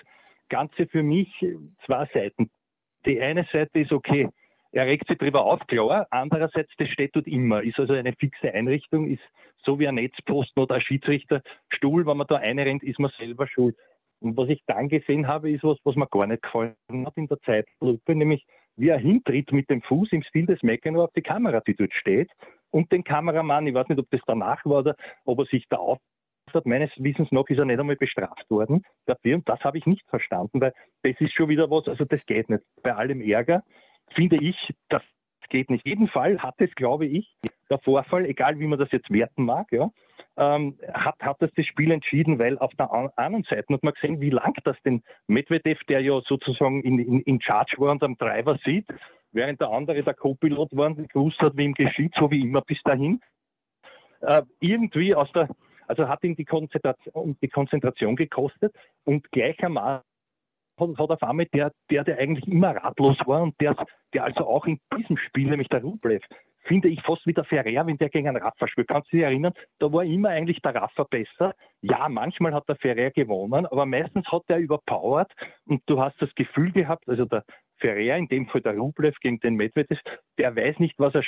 Ganze 0.49 0.87
für 0.87 1.03
mich 1.03 1.29
zwei 1.85 2.09
Seiten. 2.13 2.51
Die 3.07 3.21
eine 3.21 3.47
Seite 3.53 3.81
ist 3.81 3.93
okay, 3.93 4.29
er 4.73 4.87
regt 4.87 5.07
sich 5.07 5.19
darüber 5.19 5.45
auf, 5.45 5.67
klar. 5.67 6.07
Andererseits, 6.11 6.73
das 6.79 6.89
steht 6.89 7.15
dort 7.15 7.27
immer. 7.27 7.63
Ist 7.63 7.79
also 7.79 7.93
eine 7.93 8.15
fixe 8.15 8.53
Einrichtung, 8.53 9.09
ist 9.09 9.23
so 9.65 9.79
wie 9.79 9.87
ein 9.87 9.97
Netzposten 9.97 10.63
oder 10.63 10.77
ein 10.77 10.81
Schiedsrichterstuhl. 10.81 12.07
Wenn 12.07 12.17
man 12.17 12.27
da 12.27 12.37
einrennt, 12.37 12.83
ist 12.83 12.99
man 12.99 13.13
selber 13.19 13.47
schuld. 13.47 13.77
Und 14.21 14.37
was 14.37 14.49
ich 14.49 14.63
dann 14.67 14.89
gesehen 14.89 15.27
habe, 15.29 15.51
ist 15.51 15.65
was, 15.65 15.79
was 15.85 15.97
mir 15.97 16.07
gar 16.07 16.27
nicht 16.27 16.43
gefallen 16.43 16.75
hat 16.91 17.17
in 17.17 17.29
der 17.29 17.41
Zeitlupe, 17.41 18.15
nämlich 18.15 18.47
wie 18.77 18.89
er 18.89 18.99
hintritt 18.99 19.53
mit 19.53 19.69
dem 19.69 19.83
Fuß 19.83 20.11
im 20.13 20.23
Stil 20.23 20.47
des 20.47 20.63
McEnroe 20.63 21.05
auf 21.05 21.13
die 21.15 21.23
Kamera, 21.23 21.61
die 21.61 21.75
dort 21.75 21.93
steht, 21.93 22.31
und 22.71 22.91
den 22.91 23.05
Kameramann, 23.05 23.67
ich 23.67 23.75
weiß 23.75 23.89
nicht, 23.89 23.99
ob 23.99 24.09
das 24.11 24.21
danach 24.27 24.65
war 24.65 24.79
oder 24.79 24.97
ob 25.25 25.41
er 25.41 25.45
sich 25.47 25.67
da 25.69 25.77
auf 25.77 25.99
hat. 26.55 26.67
Meines 26.67 26.91
Wissens 26.97 27.31
nach 27.31 27.49
ist 27.49 27.59
er 27.59 27.65
nicht 27.65 27.81
einmal 27.81 27.97
bestraft 27.97 28.49
worden 28.51 28.85
dafür 29.07 29.37
und 29.37 29.49
das 29.49 29.61
habe 29.61 29.79
ich 29.79 29.87
nicht 29.87 30.07
verstanden, 30.09 30.61
weil 30.61 30.73
das 31.03 31.21
ist 31.21 31.33
schon 31.33 31.49
wieder 31.49 31.71
was, 31.71 31.89
also 31.89 32.05
das 32.05 32.25
geht 32.27 32.49
nicht. 32.51 32.63
Bei 32.83 32.95
allem 32.95 33.21
Ärger 33.21 33.63
finde 34.13 34.37
ich, 34.37 34.75
das 34.89 35.03
geht 35.53 35.71
nicht. 35.71 35.87
Jeden 35.87 36.09
Fall 36.09 36.39
hat 36.39 36.55
es, 36.59 36.75
glaube 36.75 37.07
ich, 37.07 37.37
der 37.71 37.79
Vorfall, 37.79 38.27
egal 38.27 38.59
wie 38.59 38.67
man 38.67 38.79
das 38.79 38.91
jetzt 38.91 39.11
werten 39.11 39.45
mag, 39.45 39.71
ja, 39.71 39.91
ähm, 40.37 40.79
hat, 40.93 41.17
hat 41.21 41.37
das 41.41 41.51
das 41.55 41.67
Spiel 41.67 41.91
entschieden, 41.91 42.39
weil 42.39 42.59
auf 42.59 42.73
der 42.75 42.93
anderen 42.93 43.45
Seite 43.45 43.73
hat 43.73 43.83
man 43.83 43.93
gesehen, 43.95 44.21
wie 44.21 44.31
lang 44.31 44.55
das 44.65 44.77
den 44.83 45.03
Medvedev, 45.27 45.79
der 45.89 46.01
ja 46.01 46.21
sozusagen 46.27 46.83
in, 46.83 46.99
in, 46.99 47.21
in 47.21 47.41
Charge 47.41 47.77
war 47.79 47.93
und 47.93 48.03
am 48.03 48.17
Driver 48.17 48.59
sieht, 48.65 48.87
während 49.33 49.61
der 49.61 49.71
andere 49.71 50.03
der 50.03 50.15
Co-Pilot 50.15 50.77
war 50.77 50.87
und 50.87 51.13
gewusst 51.13 51.39
hat, 51.41 51.57
wie 51.57 51.65
ihm 51.65 51.75
geschieht, 51.75 52.15
so 52.17 52.31
wie 52.31 52.41
immer 52.41 52.63
bis 52.63 52.83
dahin, 52.83 53.21
äh, 54.23 54.43
irgendwie 54.61 55.15
aus 55.15 55.31
der, 55.33 55.49
also 55.87 56.09
hat 56.09 56.25
ihm 56.25 56.35
die 56.35 56.45
Konzentration, 56.45 57.37
die 57.43 57.49
Konzentration 57.49 58.17
gekostet 58.17 58.75
und 59.05 59.31
gleichermaßen 59.33 60.12
hat, 60.99 61.11
auf 61.11 61.23
einmal 61.23 61.47
der, 61.47 61.73
der, 61.91 62.05
der 62.05 62.19
eigentlich 62.19 62.47
immer 62.47 62.77
ratlos 62.77 63.19
war 63.27 63.43
und 63.43 63.61
der, 63.61 63.77
der 64.15 64.25
also 64.25 64.47
auch 64.47 64.67
in 64.67 64.79
diesem 64.97 65.17
Spiel, 65.17 65.49
nämlich 65.49 65.69
der 65.69 65.83
Rublev, 65.83 66.23
finde 66.65 66.89
ich 66.89 67.03
fast 67.03 67.27
wie 67.27 67.33
der 67.33 67.45
Ferrer, 67.45 67.87
wenn 67.87 67.99
der 67.99 68.09
gegen 68.09 68.29
einen 68.29 68.43
Rafa 68.43 68.69
spielt. 68.69 68.89
Kannst 68.89 69.13
du 69.13 69.17
dich 69.17 69.25
erinnern? 69.25 69.53
Da 69.79 69.93
war 69.93 70.05
immer 70.05 70.29
eigentlich 70.29 70.61
der 70.63 70.75
Rafa 70.75 71.05
besser. 71.05 71.55
Ja, 71.81 72.09
manchmal 72.09 72.55
hat 72.55 72.69
der 72.69 72.77
Ferrer 72.77 73.11
gewonnen, 73.11 73.67
aber 73.67 73.87
meistens 73.87 74.27
hat 74.31 74.45
er 74.49 74.59
überpowered 74.59 75.33
und 75.67 75.83
du 75.87 76.01
hast 76.01 76.21
das 76.21 76.35
Gefühl 76.35 76.73
gehabt, 76.73 77.09
also 77.09 77.25
der 77.25 77.45
Ferrer, 77.79 78.17
in 78.17 78.29
dem 78.29 78.47
Fall 78.47 78.61
der 78.61 78.77
Rublev 78.77 79.17
gegen 79.21 79.41
den 79.41 79.57
Medvedev, 79.57 79.99
der 80.39 80.55
weiß 80.55 80.79
nicht, 80.79 80.99
was 80.99 81.15
er 81.15 81.25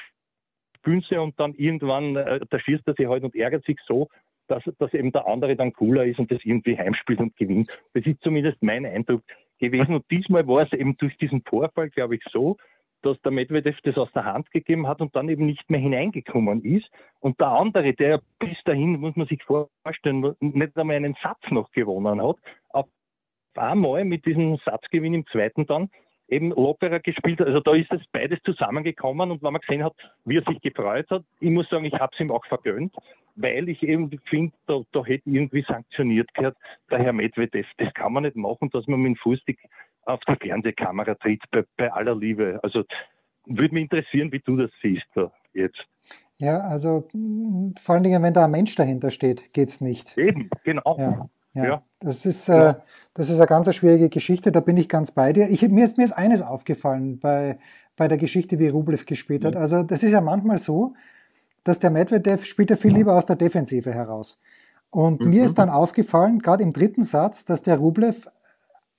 soll 0.85 1.19
und 1.19 1.41
dann 1.41 1.55
irgendwann, 1.55 2.17
äh, 2.17 2.41
da 2.49 2.59
schießt 2.59 2.87
er 2.87 2.95
sich 2.95 3.07
halt 3.07 3.25
und 3.25 3.35
ärgert 3.35 3.65
sich 3.65 3.79
so, 3.87 4.09
dass, 4.49 4.63
dass 4.79 4.93
eben 4.93 5.13
der 5.13 5.27
andere 5.27 5.57
dann 5.57 5.73
cooler 5.73 6.05
ist 6.05 6.19
und 6.19 6.31
das 6.31 6.45
irgendwie 6.45 6.77
heimspielt 6.77 7.21
und 7.21 7.37
gewinnt. 7.37 7.71
Das 7.95 8.05
ist 8.05 8.21
zumindest 8.21 8.63
mein 8.63 8.85
Eindruck 8.85 9.23
gewesen. 9.59 9.95
Und 9.95 10.11
diesmal 10.11 10.47
war 10.47 10.63
es 10.63 10.73
eben 10.73 10.97
durch 10.97 11.17
diesen 11.19 11.43
Vorfall, 11.43 11.91
glaube 11.91 12.17
ich, 12.17 12.23
so, 12.31 12.57
dass 13.03 13.21
der 13.21 13.33
Medvedev 13.33 13.79
das 13.83 13.97
aus 13.99 14.11
der 14.13 14.25
Hand 14.25 14.51
gegeben 14.51 14.87
hat 14.87 15.01
und 15.01 15.15
dann 15.15 15.29
eben 15.29 15.47
nicht 15.47 15.69
mehr 15.69 15.81
hineingekommen 15.81 16.65
ist. 16.65 16.89
Und 17.21 17.39
der 17.41 17.49
andere, 17.49 17.93
der 17.93 18.21
bis 18.39 18.57
dahin, 18.65 18.99
muss 19.01 19.15
man 19.17 19.27
sich 19.27 19.43
vorstellen, 19.45 20.35
nicht 20.41 20.77
einmal 20.77 20.97
einen 20.97 21.17
Satz 21.23 21.43
noch 21.51 21.71
gewonnen 21.73 22.23
hat, 22.23 22.37
auf 22.71 22.87
einmal 23.57 24.05
mit 24.05 24.25
diesem 24.27 24.57
Satzgewinn 24.65 25.15
im 25.15 25.27
zweiten 25.27 25.67
dann 25.67 25.91
eben 26.29 26.51
lockerer 26.51 27.01
gespielt 27.01 27.41
hat. 27.41 27.49
Also 27.49 27.61
da 27.61 27.73
ist 27.75 27.93
es 27.93 28.01
beides 28.13 28.41
zusammengekommen 28.45 29.31
und 29.31 29.43
wenn 29.43 29.53
man 29.53 29.61
gesehen 29.61 29.85
hat, 29.85 29.95
wie 30.25 30.39
er 30.39 30.45
sich 30.45 30.61
gefreut 30.61 31.09
hat, 31.11 31.25
ich 31.41 31.51
muss 31.51 31.69
sagen, 31.69 31.85
ich 31.85 31.95
habe 31.95 32.13
es 32.15 32.21
ihm 32.21 32.31
auch 32.31 32.45
vergönnt, 32.47 32.95
weil 33.37 33.69
ich 33.69 33.83
eben 33.83 34.11
finde, 34.25 34.53
da, 34.67 34.81
da 34.93 35.05
hätte 35.05 35.29
irgendwie 35.29 35.65
sanktioniert 35.67 36.33
gehört, 36.35 36.57
der 36.91 36.99
Herr 37.01 37.13
Medvedev. 37.13 37.67
Das 37.79 37.93
kann 37.95 38.13
man 38.13 38.23
nicht 38.23 38.37
machen, 38.37 38.71
dass 38.71 38.87
man 38.87 39.01
mit 39.01 39.11
dem 39.11 39.17
Fußstick 39.17 39.59
auf 40.07 40.21
die 40.29 40.37
Fernsehkamera 40.37 41.15
tritt, 41.15 41.43
bei, 41.51 41.65
bei 41.77 41.93
aller 41.93 42.15
Liebe. 42.15 42.61
Also 42.63 42.85
würde 43.47 43.75
mich 43.75 43.85
interessieren, 43.85 44.33
wie 44.33 44.41
du 44.41 44.57
das 44.57 44.71
siehst 44.83 45.07
da 45.15 45.31
jetzt. 45.53 45.85
Ja, 46.37 46.61
also 46.61 47.09
vor 47.81 47.95
allen 47.95 48.03
Dingen, 48.03 48.23
wenn 48.23 48.35
da 48.35 48.45
ein 48.45 48.51
Mensch 48.51 48.75
dahinter 48.75 49.11
steht, 49.11 49.53
geht 49.53 49.69
es 49.69 49.81
nicht. 49.81 50.17
Eben, 50.19 50.51
genau. 50.65 50.97
Ja. 50.99 51.29
Ja, 51.55 51.65
ja. 51.65 51.83
Das, 52.01 52.27
ist, 52.27 52.49
äh, 52.49 52.75
das 53.15 53.31
ist 53.31 53.39
eine 53.39 53.47
ganz 53.47 53.73
schwierige 53.75 54.09
Geschichte, 54.09 54.53
da 54.53 54.61
bin 54.61 54.77
ich 54.77 54.89
ganz 54.89 55.13
bei 55.13 55.33
dir. 55.33 55.49
Ich, 55.49 55.67
mir, 55.69 55.85
ist, 55.85 55.97
mir 55.97 56.05
ist 56.05 56.13
eines 56.13 56.43
aufgefallen 56.43 57.19
bei, 57.21 57.59
bei 57.97 58.09
der 58.09 58.19
Geschichte, 58.19 58.59
wie 58.59 58.69
Rublev 58.69 59.07
gespielt 59.07 59.45
hat. 59.45 59.57
Also 59.57 59.83
das 59.83 60.03
ist 60.03 60.13
ja 60.13 60.21
manchmal 60.21 60.59
so, 60.59 60.95
dass 61.63 61.79
der 61.79 61.91
Medvedev 61.91 62.45
spielt 62.45 62.71
ja 62.71 62.77
viel 62.77 62.93
lieber 62.93 63.17
aus 63.17 63.27
der 63.27 63.37
Defensive 63.37 63.93
heraus. 63.93 64.39
Und 64.91 65.21
mhm. 65.21 65.31
mir 65.31 65.45
ist 65.45 65.59
dann 65.59 65.71
aufgefallen, 65.71 66.41
gerade 66.41 66.63
im 66.63 66.73
dritten 66.73 67.05
Satz, 67.05 67.45
dass 67.45 67.63
der 67.63 67.79
Rublev 67.79 68.29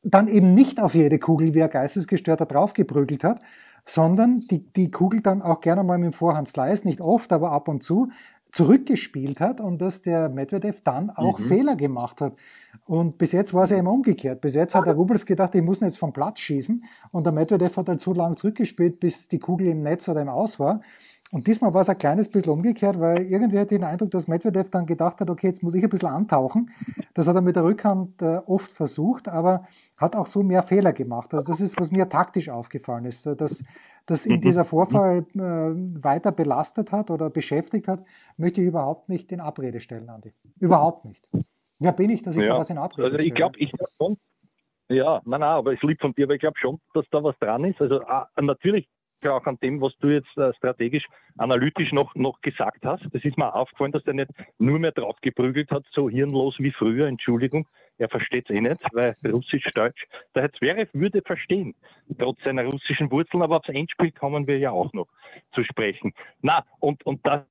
dann 0.03 0.27
eben 0.27 0.53
nicht 0.53 0.81
auf 0.81 0.93
jede 0.93 1.19
Kugel 1.19 1.53
wie 1.53 1.63
ein 1.63 1.69
Geistesgestörter 1.69 2.45
draufgeprügelt 2.45 3.23
hat, 3.23 3.41
sondern 3.85 4.41
die, 4.41 4.65
die 4.73 4.91
Kugel 4.91 5.21
dann 5.21 5.41
auch 5.41 5.61
gerne 5.61 5.83
mal 5.83 5.97
mit 5.97 6.11
dem 6.11 6.13
Vorhand 6.13 6.47
Slice, 6.47 6.85
nicht 6.87 7.01
oft, 7.01 7.31
aber 7.31 7.51
ab 7.51 7.67
und 7.67 7.83
zu, 7.83 8.09
zurückgespielt 8.55 9.41
hat 9.41 9.59
und 9.59 9.81
dass 9.81 10.01
der 10.01 10.29
Medvedev 10.29 10.79
dann 10.81 11.09
auch 11.09 11.39
mhm. 11.39 11.47
Fehler 11.47 11.75
gemacht 11.75 12.21
hat. 12.21 12.35
Und 12.85 13.17
bis 13.17 13.33
jetzt 13.33 13.53
war 13.53 13.65
es 13.65 13.69
ja 13.71 13.77
immer 13.77 13.91
umgekehrt. 13.91 14.39
Bis 14.39 14.55
jetzt 14.55 14.75
hat 14.75 14.85
der 14.85 14.93
Rublev 14.93 15.25
gedacht, 15.25 15.53
ich 15.55 15.61
muss 15.61 15.81
jetzt 15.81 15.97
vom 15.97 16.13
Platz 16.13 16.39
schießen 16.39 16.85
und 17.11 17.25
der 17.25 17.33
Medvedev 17.33 17.75
hat 17.75 17.89
halt 17.89 17.99
so 17.99 18.13
lange 18.13 18.35
zurückgespielt, 18.35 19.01
bis 19.01 19.27
die 19.27 19.39
Kugel 19.39 19.67
im 19.67 19.81
Netz 19.81 20.07
oder 20.07 20.21
im 20.21 20.29
Aus 20.29 20.57
war. 20.57 20.79
Und 21.31 21.47
diesmal 21.47 21.73
war 21.73 21.81
es 21.81 21.89
ein 21.89 21.97
kleines 21.97 22.29
bisschen 22.29 22.53
umgekehrt, 22.53 22.97
weil 22.97 23.23
irgendwie 23.23 23.59
hatte 23.59 23.75
ich 23.75 23.81
den 23.81 23.83
Eindruck, 23.83 24.11
dass 24.11 24.29
Medvedev 24.29 24.69
dann 24.69 24.85
gedacht 24.85 25.19
hat, 25.19 25.29
okay, 25.29 25.47
jetzt 25.47 25.61
muss 25.61 25.73
ich 25.73 25.83
ein 25.83 25.89
bisschen 25.89 26.07
antauchen. 26.07 26.71
Das 27.13 27.27
hat 27.27 27.35
er 27.35 27.41
mit 27.41 27.57
der 27.57 27.65
Rückhand 27.65 28.21
äh, 28.21 28.37
oft 28.45 28.71
versucht, 28.71 29.27
aber 29.27 29.65
hat 29.97 30.15
auch 30.15 30.27
so 30.27 30.43
mehr 30.43 30.63
Fehler 30.63 30.93
gemacht. 30.93 31.33
Also 31.33 31.51
das 31.51 31.59
ist, 31.59 31.77
was 31.77 31.91
mir 31.91 32.07
taktisch 32.07 32.47
aufgefallen 32.47 33.03
ist, 33.03 33.25
dass, 33.25 33.61
dass 34.05 34.25
ihn 34.25 34.37
mhm. 34.37 34.41
dieser 34.41 34.65
Vorfall 34.65 35.25
äh, 35.33 35.39
weiter 36.03 36.31
belastet 36.31 36.91
hat 36.91 37.09
oder 37.09 37.29
beschäftigt 37.29 37.87
hat, 37.87 38.03
möchte 38.37 38.61
ich 38.61 38.67
überhaupt 38.67 39.09
nicht 39.09 39.31
in 39.31 39.39
Abrede 39.39 39.79
stellen, 39.79 40.09
Andi. 40.09 40.33
Überhaupt 40.59 41.05
nicht. 41.05 41.27
Wer 41.79 41.91
bin 41.91 42.09
ich, 42.09 42.21
dass 42.21 42.35
ich 42.35 42.43
ja. 42.43 42.49
da 42.49 42.59
was 42.59 42.69
in 42.69 42.77
Abrede 42.77 43.11
also 43.11 43.17
ich 43.17 43.33
glaube, 43.33 43.57
ich 43.59 43.71
schon. 43.97 44.17
Ja, 44.87 45.21
nein, 45.25 45.39
nein, 45.39 45.49
aber 45.49 45.73
es 45.73 45.81
liegt 45.81 46.01
von 46.01 46.13
dir, 46.13 46.25
aber 46.25 46.35
ich 46.35 46.39
glaube 46.39 46.59
schon, 46.59 46.79
dass 46.93 47.05
da 47.09 47.23
was 47.23 47.37
dran 47.39 47.63
ist. 47.63 47.81
Also 47.81 48.01
ah, 48.01 48.29
natürlich 48.39 48.87
auch 49.25 49.45
an 49.45 49.57
dem, 49.61 49.81
was 49.81 49.93
du 49.99 50.09
jetzt 50.09 50.37
äh, 50.37 50.53
strategisch, 50.53 51.05
analytisch 51.37 51.91
noch, 51.91 52.13
noch 52.13 52.41
gesagt 52.41 52.85
hast. 52.85 53.03
Das 53.11 53.23
ist 53.23 53.37
mir 53.37 53.53
aufgefallen, 53.55 53.91
dass 53.91 54.03
der 54.03 54.13
nicht 54.13 54.29
nur 54.59 54.77
mehr 54.77 54.91
drauf 54.91 55.15
geprügelt 55.21 55.71
hat, 55.71 55.83
so 55.91 56.09
hirnlos 56.09 56.55
wie 56.59 56.71
früher, 56.71 57.07
Entschuldigung. 57.07 57.67
Er 57.97 58.09
versteht 58.09 58.49
es 58.49 58.55
eh 58.55 58.61
nicht, 58.61 58.81
weil 58.91 59.15
Russisch-Deutsch. 59.25 60.05
Der 60.35 60.43
Herr 60.43 60.53
Zverev 60.53 60.89
würde 60.93 61.21
verstehen, 61.21 61.75
trotz 62.17 62.41
seiner 62.43 62.65
russischen 62.65 63.09
Wurzeln, 63.11 63.43
aber 63.43 63.57
aufs 63.57 63.69
Endspiel 63.69 64.11
kommen 64.11 64.47
wir 64.47 64.57
ja 64.57 64.71
auch 64.71 64.91
noch 64.93 65.07
zu 65.53 65.63
sprechen. 65.63 66.13
Na, 66.41 66.65
und, 66.79 67.05
und 67.05 67.25
das 67.25 67.45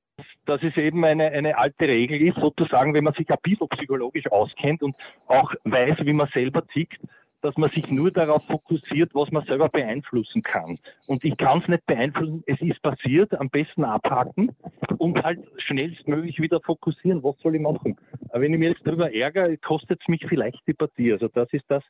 dass 0.45 0.61
es 0.63 0.77
eben 0.77 1.03
eine, 1.03 1.25
eine 1.25 1.57
alte 1.57 1.87
Regel 1.87 2.21
ist, 2.21 2.37
sozusagen, 2.37 2.93
wenn 2.93 3.03
man 3.03 3.13
sich 3.13 3.29
ein 3.29 3.37
bisschen 3.43 3.67
psychologisch 3.69 4.27
auskennt 4.31 4.81
und 4.81 4.95
auch 5.27 5.53
weiß, 5.65 5.97
wie 6.05 6.13
man 6.13 6.29
selber 6.33 6.65
tickt, 6.67 7.01
dass 7.45 7.57
man 7.57 7.69
sich 7.69 7.87
nur 7.91 8.11
darauf 8.11 8.43
fokussiert, 8.47 9.13
was 9.13 9.31
man 9.31 9.45
selber 9.45 9.69
beeinflussen 9.69 10.41
kann. 10.41 10.77
Und 11.05 11.23
ich 11.23 11.37
kann 11.37 11.61
es 11.61 11.67
nicht 11.67 11.85
beeinflussen, 11.85 12.43
es 12.47 12.59
ist 12.59 12.81
passiert, 12.81 13.33
am 13.35 13.49
besten 13.49 13.83
abhaken 13.83 14.55
und 14.97 15.23
halt 15.23 15.39
schnellstmöglich 15.57 16.39
wieder 16.39 16.59
fokussieren. 16.61 17.23
Was 17.23 17.37
soll 17.39 17.55
ich 17.55 17.61
machen? 17.61 17.97
Aber 18.29 18.41
wenn 18.41 18.53
ich 18.53 18.59
mir 18.59 18.69
jetzt 18.69 18.81
darüber 18.83 19.13
ärgere, 19.13 19.57
kostet 19.57 20.01
es 20.01 20.07
mich 20.07 20.25
vielleicht 20.27 20.59
die 20.67 20.73
Partie. 20.73 21.13
Also 21.13 21.27
das 21.27 21.47
ist 21.53 21.65
das, 21.67 21.83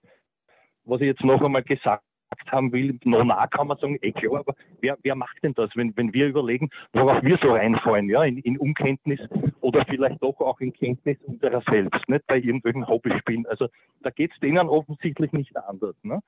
was 0.83 0.99
ich 0.99 1.07
jetzt 1.07 1.23
noch 1.23 1.41
einmal 1.41 1.63
gesagt 1.63 2.04
haben 2.51 2.71
will, 2.71 2.99
na, 3.03 3.47
kann 3.47 3.67
man 3.67 3.77
sagen, 3.77 3.97
eh 4.01 4.11
klar, 4.11 4.39
aber 4.39 4.55
wer, 4.81 4.97
wer 5.03 5.15
macht 5.15 5.41
denn 5.43 5.53
das, 5.53 5.69
wenn, 5.75 5.95
wenn 5.97 6.13
wir 6.13 6.27
überlegen, 6.27 6.69
worauf 6.93 7.23
wir 7.23 7.37
so 7.41 7.53
reinfallen, 7.53 8.09
ja, 8.09 8.23
in, 8.23 8.37
in 8.39 8.57
Unkenntnis 8.57 9.19
oder 9.61 9.83
vielleicht 9.85 10.21
doch 10.21 10.39
auch 10.39 10.59
in 10.59 10.73
Kenntnis 10.73 11.17
unserer 11.23 11.61
selbst, 11.69 12.07
nicht 12.07 12.27
bei 12.27 12.37
irgendwelchen 12.37 12.87
Hobbyspielen. 12.87 13.45
Also 13.47 13.67
da 14.01 14.09
geht 14.09 14.31
es 14.33 14.39
denen 14.39 14.69
offensichtlich 14.69 15.31
nicht 15.31 15.55
anders. 15.57 15.95
Ne? 16.03 16.19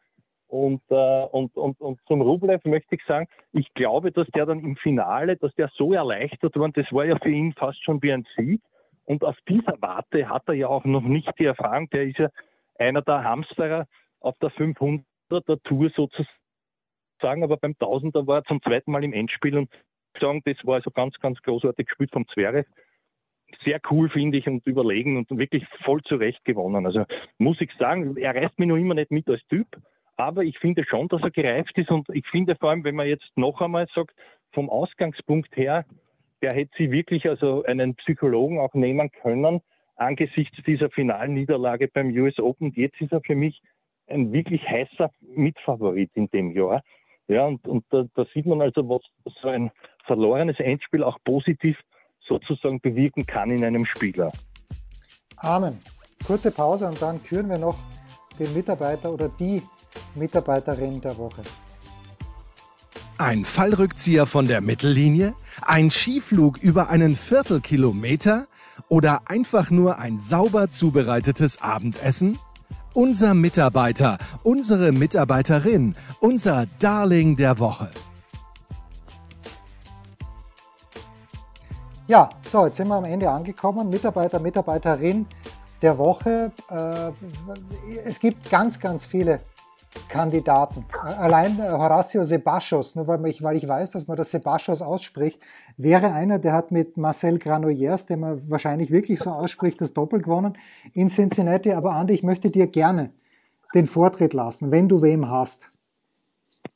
Und, 0.48 0.82
äh, 0.90 1.26
und, 1.32 1.56
und, 1.58 1.80
und 1.82 2.00
zum 2.08 2.22
Rublev 2.22 2.64
möchte 2.66 2.96
ich 2.96 3.04
sagen, 3.06 3.28
ich 3.52 3.74
glaube, 3.74 4.12
dass 4.12 4.28
der 4.30 4.46
dann 4.46 4.60
im 4.60 4.78
Finale, 4.78 5.36
dass 5.36 5.54
der 5.56 5.70
so 5.76 5.94
erleichtert 5.94 6.56
war, 6.56 6.70
das 6.70 6.92
war 6.92 7.06
ja 7.06 7.18
für 7.22 7.30
ihn 7.30 7.54
fast 7.54 7.84
schon 7.84 8.02
wie 8.02 8.14
ein 8.14 8.26
Sieg. 8.36 8.62
Und 9.06 9.24
auf 9.24 9.38
dieser 9.48 9.76
Warte 9.82 10.30
hat 10.30 10.44
er 10.48 10.54
ja 10.54 10.68
auch 10.68 10.86
noch 10.86 11.02
nicht 11.02 11.32
die 11.40 11.46
Erfahrung, 11.46 11.90
der 11.90 12.04
ist 12.04 12.18
ja 12.18 12.30
einer 12.78 13.02
der 13.02 13.24
Hamsterer 13.24 13.88
auf 14.20 14.38
der 14.40 14.50
500 14.52 15.06
der 15.30 15.62
Tour 15.64 15.90
sozusagen, 15.96 17.44
aber 17.44 17.58
beim 17.58 17.78
Tausender 17.78 18.28
war 18.28 18.40
er 18.40 18.44
zum 18.46 18.62
zweiten 18.62 18.92
Mal 18.92 19.04
im 19.04 19.14
Endspiel 19.14 19.58
und 19.58 19.70
sagen, 20.20 20.42
das 20.46 20.58
war 20.64 20.76
also 20.76 20.92
ganz, 20.92 21.16
ganz 21.20 21.42
großartig 21.42 21.88
gespielt 21.88 22.12
vom 22.12 22.28
Zverev. 22.28 22.68
Sehr 23.64 23.80
cool, 23.90 24.10
finde 24.10 24.38
ich, 24.38 24.48
und 24.48 24.66
überlegen 24.66 25.18
und 25.18 25.30
wirklich 25.38 25.66
voll 25.84 26.02
zurecht 26.04 26.44
gewonnen. 26.44 26.86
Also 26.86 27.06
muss 27.38 27.62
ich 27.62 27.72
sagen, 27.80 28.18
er 28.18 28.36
reißt 28.36 28.60
mich 28.60 28.68
noch 28.68 28.76
immer 28.76 28.94
nicht 28.94 29.12
mit 29.12 29.30
als 29.30 29.46
Typ, 29.48 29.68
aber 30.18 30.44
ich 30.44 30.58
finde 30.60 30.84
schon, 30.86 31.08
dass 31.08 31.22
er 31.22 31.32
gereift 31.32 31.78
ist 31.78 31.90
und 31.90 32.10
ich 32.10 32.28
finde 32.28 32.56
vor 32.56 32.72
allem, 32.72 32.84
wenn 32.84 32.96
man 32.96 33.08
jetzt 33.08 33.30
noch 33.36 33.62
einmal 33.62 33.88
sagt, 33.94 34.16
vom 34.52 34.70
Ausgangspunkt 34.70 35.56
her, 35.56 35.86
der 36.42 36.54
hätte 36.54 36.72
sie 36.78 36.92
wirklich 36.92 37.28
also 37.30 37.64
einen 37.64 37.96
Psychologen 37.96 38.60
auch 38.60 38.74
nehmen 38.74 39.12
können 39.12 39.62
angesichts 39.98 40.58
dieser 40.66 40.90
finalen 40.90 41.34
Niederlage 41.34 41.88
beim 41.88 42.10
US 42.10 42.40
Open. 42.40 42.72
Jetzt 42.76 43.02
ist 43.02 43.12
er 43.12 43.22
für 43.22 43.36
mich 43.36 43.62
ein 44.08 44.32
wirklich 44.32 44.62
heißer 44.68 45.12
Mitfavorit 45.22 46.12
in 46.16 46.30
dem 46.30 46.52
Jahr. 46.52 46.82
Ja, 47.28 47.46
und, 47.46 47.68
und 47.68 47.86
da, 47.90 48.06
da 48.16 48.26
sieht 48.34 48.46
man 48.46 48.62
also, 48.62 48.88
was 48.88 49.02
so 49.42 49.50
ein 49.50 49.72
verlorenes 50.06 50.60
Endspiel 50.60 51.04
auch 51.04 51.18
positiv 51.26 51.78
sozusagen 52.26 52.80
bewirken 52.80 53.26
kann 53.26 53.52
in 53.52 53.64
einem 53.64 53.86
Spieler. 53.86 54.32
Amen. 55.38 55.80
Kurze 56.26 56.52
Pause 56.52 56.88
und 56.88 57.02
dann 57.02 57.22
küren 57.22 57.50
wir 57.50 57.58
noch 57.58 57.78
den 58.40 58.54
Mitarbeiter 58.54 59.12
oder 59.12 59.30
die 59.30 59.62
Mitarbeiterin 60.16 61.02
der 61.02 61.18
Woche. 61.18 61.42
Ein 63.18 63.46
Fallrückzieher 63.46 64.26
von 64.26 64.48
der 64.48 64.62
Mittellinie? 64.62 65.34
Ein 65.62 65.90
Skiflug 65.90 66.58
über 66.58 66.90
einen 66.90 67.16
Viertelkilometer? 67.16 68.48
Oder 68.90 69.22
einfach 69.26 69.72
nur 69.72 69.98
ein 69.98 70.20
sauber 70.20 70.70
zubereitetes 70.70 71.62
Abendessen? 71.62 72.38
Unser 72.98 73.36
Mitarbeiter, 73.36 74.18
unsere 74.42 74.92
Mitarbeiterin, 74.92 75.96
unser 76.20 76.66
Darling 76.80 77.36
der 77.36 77.60
Woche. 77.60 77.92
Ja, 82.08 82.28
so, 82.44 82.66
jetzt 82.66 82.78
sind 82.78 82.88
wir 82.88 82.96
am 82.96 83.06
Ende 83.06 83.30
angekommen. 83.30 83.92
Mitarbeiter, 83.92 84.40
Mitarbeiterin 84.40 85.28
der 85.84 85.96
Woche. 86.00 86.52
Äh, 86.72 87.12
es 88.04 88.20
gibt 88.20 88.50
ganz, 88.50 88.80
ganz 88.80 89.06
viele 89.06 89.42
Kandidaten. 90.10 90.86
Allein 91.02 91.60
äh, 91.60 91.70
Horacio 91.70 92.24
Sebastos, 92.24 92.96
nur 92.96 93.08
weil 93.08 93.26
ich, 93.28 93.42
weil 93.42 93.56
ich 93.56 93.68
weiß, 93.68 93.92
dass 93.92 94.08
man 94.08 94.18
das 94.18 94.32
Sebastos 94.32 94.82
ausspricht, 94.82 95.42
wäre 95.78 96.12
einer, 96.12 96.40
der 96.40 96.54
hat 96.54 96.72
mit 96.72 96.98
Marcel 96.98 97.40
Granollers, 97.40 98.06
den 98.06 98.22
man 98.22 98.50
wahrscheinlich 98.50 98.92
wirklich 98.92 99.20
so 99.20 99.32
ausspricht, 99.32 99.82
das 99.82 99.94
Doppel 99.94 100.22
gewonnen 100.22 100.58
in 100.94 101.10
Cincinnati. 101.10 101.72
Aber 101.74 101.94
Andi, 101.94 102.14
ich 102.14 102.24
möchte 102.24 102.50
dir 102.50 102.68
gerne 102.68 103.12
den 103.74 103.88
Vortritt 103.88 104.34
lassen, 104.34 104.72
wenn 104.72 104.88
du 104.88 105.02
wem 105.02 105.30
hast. 105.30 105.72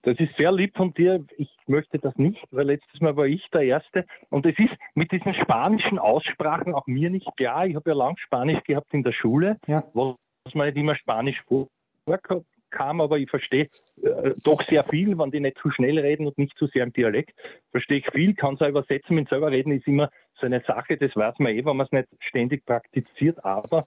Das 0.04 0.20
ist 0.20 0.36
sehr 0.36 0.52
lieb 0.52 0.76
von 0.76 0.94
dir. 0.94 1.24
Ich 1.38 1.50
möchte 1.68 2.00
das 2.00 2.16
nicht, 2.18 2.42
weil 2.52 2.66
letztes 2.66 3.02
Mal 3.02 3.16
war 3.16 3.28
ich 3.28 3.48
der 3.54 3.62
Erste. 3.62 4.06
Und 4.30 4.46
es 4.48 4.58
ist 4.58 4.74
mit 4.96 5.12
diesen 5.12 5.36
spanischen 5.36 6.00
Aussprachen 6.00 6.74
auch 6.74 6.88
mir 6.88 7.12
nicht 7.12 7.28
klar. 7.38 7.68
Ich 7.68 7.76
habe 7.76 7.92
ja 7.92 7.96
lang 7.96 8.18
Spanisch 8.18 8.64
gehabt 8.64 8.94
in 8.94 9.04
der 9.04 9.12
Schule, 9.12 9.58
ja. 9.68 9.84
was 9.94 10.56
man 10.56 10.68
nicht 10.68 10.78
immer 10.78 10.96
Spanisch 10.96 11.40
vorkommt 11.46 12.46
kam, 12.72 13.02
aber 13.02 13.20
ich 13.20 13.30
verstehe 13.30 13.68
äh, 14.02 14.32
doch 14.44 14.62
sehr 14.64 14.84
viel, 14.86 15.18
wenn 15.18 15.32
die 15.32 15.40
nicht 15.40 15.58
zu 15.60 15.70
schnell 15.72 16.00
reden 16.00 16.28
und 16.28 16.38
nicht 16.38 16.58
zu 16.58 16.68
sehr 16.68 16.84
im 16.84 16.94
Dialekt. 16.94 17.34
Verstehe 17.72 18.00
ich 18.00 18.10
viel, 18.12 18.34
kann 18.34 18.56
es 18.56 18.62
auch 18.62 18.70
übersetzen. 18.70 19.16
Mit 19.16 19.30
selber 19.30 19.52
reden 19.52 19.72
ist 19.72 19.88
immer 19.88 20.10
so 20.40 20.46
eine 20.46 20.62
Sache, 20.62 20.98
das 20.98 21.16
weiß 21.16 21.36
man 21.40 21.54
eh, 21.54 21.66
wenn 21.66 21.78
man 21.78 21.86
es 21.86 21.92
nicht 21.92 22.08
ständig 22.20 22.66
praktiziert. 22.66 23.44
Aber 23.46 23.84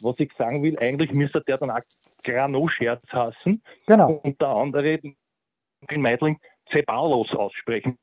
was 0.00 0.18
ich 0.18 0.32
sagen 0.38 0.62
will, 0.62 0.78
eigentlich 0.78 1.12
müsste 1.12 1.40
der 1.40 1.58
dann 1.58 1.70
auch 1.70 1.80
Grano-Scherz 2.24 3.02
hassen. 3.08 3.62
Genau. 3.86 4.20
Und 4.22 4.40
der 4.40 4.48
andere, 4.48 4.98
den 4.98 6.00
Meidling, 6.00 6.38
Ceballos 6.72 7.34
aussprechen. 7.34 7.98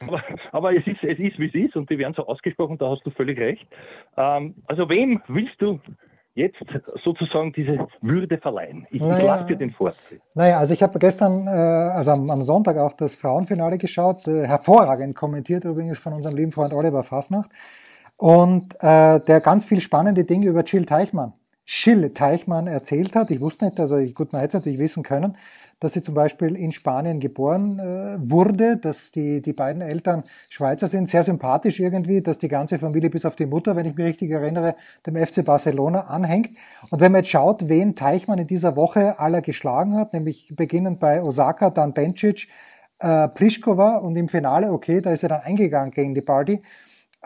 Aber, 0.00 0.22
aber, 0.52 0.76
es 0.76 0.86
ist, 0.86 1.02
es 1.02 1.18
ist, 1.18 1.38
wie 1.38 1.46
es 1.46 1.54
ist 1.54 1.76
und 1.76 1.88
die 1.88 1.98
werden 1.98 2.12
so 2.14 2.26
ausgesprochen, 2.26 2.76
da 2.76 2.90
hast 2.90 3.06
du 3.06 3.10
völlig 3.10 3.38
recht. 3.38 3.66
Ähm, 4.16 4.54
also 4.66 4.90
wem 4.90 5.22
willst 5.26 5.60
du 5.60 5.80
jetzt 6.36 6.62
sozusagen 7.02 7.52
diese 7.52 7.88
Würde 8.02 8.38
verleihen. 8.38 8.86
Ich, 8.90 9.00
naja, 9.00 9.18
ich 9.18 9.24
lasse 9.24 9.46
dir 9.46 9.56
den 9.56 9.72
Vortritt. 9.72 10.20
Naja, 10.34 10.58
also 10.58 10.74
ich 10.74 10.82
habe 10.82 10.98
gestern, 10.98 11.46
äh, 11.46 11.50
also 11.50 12.12
am, 12.12 12.30
am, 12.30 12.44
Sonntag 12.44 12.76
auch 12.76 12.92
das 12.92 13.16
Frauenfinale 13.16 13.78
geschaut, 13.78 14.28
äh, 14.28 14.46
hervorragend 14.46 15.16
kommentiert 15.16 15.64
übrigens 15.64 15.98
von 15.98 16.12
unserem 16.12 16.36
lieben 16.36 16.52
Freund 16.52 16.74
Oliver 16.74 17.02
Fasnacht 17.02 17.50
und 18.18 18.74
äh, 18.80 19.20
der 19.20 19.40
ganz 19.40 19.64
viel 19.64 19.80
spannende 19.80 20.24
Dinge 20.24 20.46
über 20.46 20.62
Jill 20.62 20.84
Teichmann. 20.84 21.32
Jill 21.66 22.10
Teichmann 22.10 22.68
erzählt 22.68 23.16
hat. 23.16 23.30
Ich 23.30 23.40
wusste 23.40 23.64
nicht, 23.64 23.80
also 23.80 23.98
gut, 24.14 24.32
man 24.32 24.40
hätte 24.40 24.56
es 24.56 24.60
natürlich 24.60 24.78
wissen 24.78 25.02
können, 25.02 25.36
dass 25.80 25.92
sie 25.92 26.00
zum 26.00 26.14
Beispiel 26.14 26.54
in 26.56 26.72
Spanien 26.72 27.20
geboren 27.20 27.78
äh, 27.78 28.16
wurde, 28.18 28.76
dass 28.76 29.12
die, 29.12 29.42
die 29.42 29.52
beiden 29.52 29.82
Eltern 29.82 30.22
Schweizer 30.48 30.86
sind, 30.86 31.08
sehr 31.08 31.22
sympathisch 31.22 31.80
irgendwie, 31.80 32.22
dass 32.22 32.38
die 32.38 32.48
ganze 32.48 32.78
Familie 32.78 33.10
bis 33.10 33.26
auf 33.26 33.36
die 33.36 33.46
Mutter, 33.46 33.76
wenn 33.76 33.84
ich 33.84 33.96
mich 33.96 34.06
richtig 34.06 34.30
erinnere, 34.30 34.76
dem 35.06 35.16
FC 35.16 35.44
Barcelona 35.44 36.02
anhängt. 36.02 36.56
Und 36.90 37.00
wenn 37.00 37.12
man 37.12 37.22
jetzt 37.22 37.30
schaut, 37.30 37.68
wen 37.68 37.96
Teichmann 37.96 38.38
in 38.38 38.46
dieser 38.46 38.76
Woche 38.76 39.18
aller 39.18 39.42
geschlagen 39.42 39.96
hat, 39.96 40.12
nämlich 40.12 40.52
beginnend 40.54 41.00
bei 41.00 41.20
Osaka, 41.20 41.70
dann 41.70 41.92
Bencic, 41.92 42.48
äh, 43.00 43.28
Pliskova 43.28 43.96
und 43.96 44.16
im 44.16 44.28
Finale, 44.28 44.72
okay, 44.72 45.00
da 45.00 45.10
ist 45.10 45.24
er 45.24 45.28
dann 45.30 45.40
eingegangen 45.40 45.90
gegen 45.90 46.14
die 46.14 46.22
Party. 46.22 46.62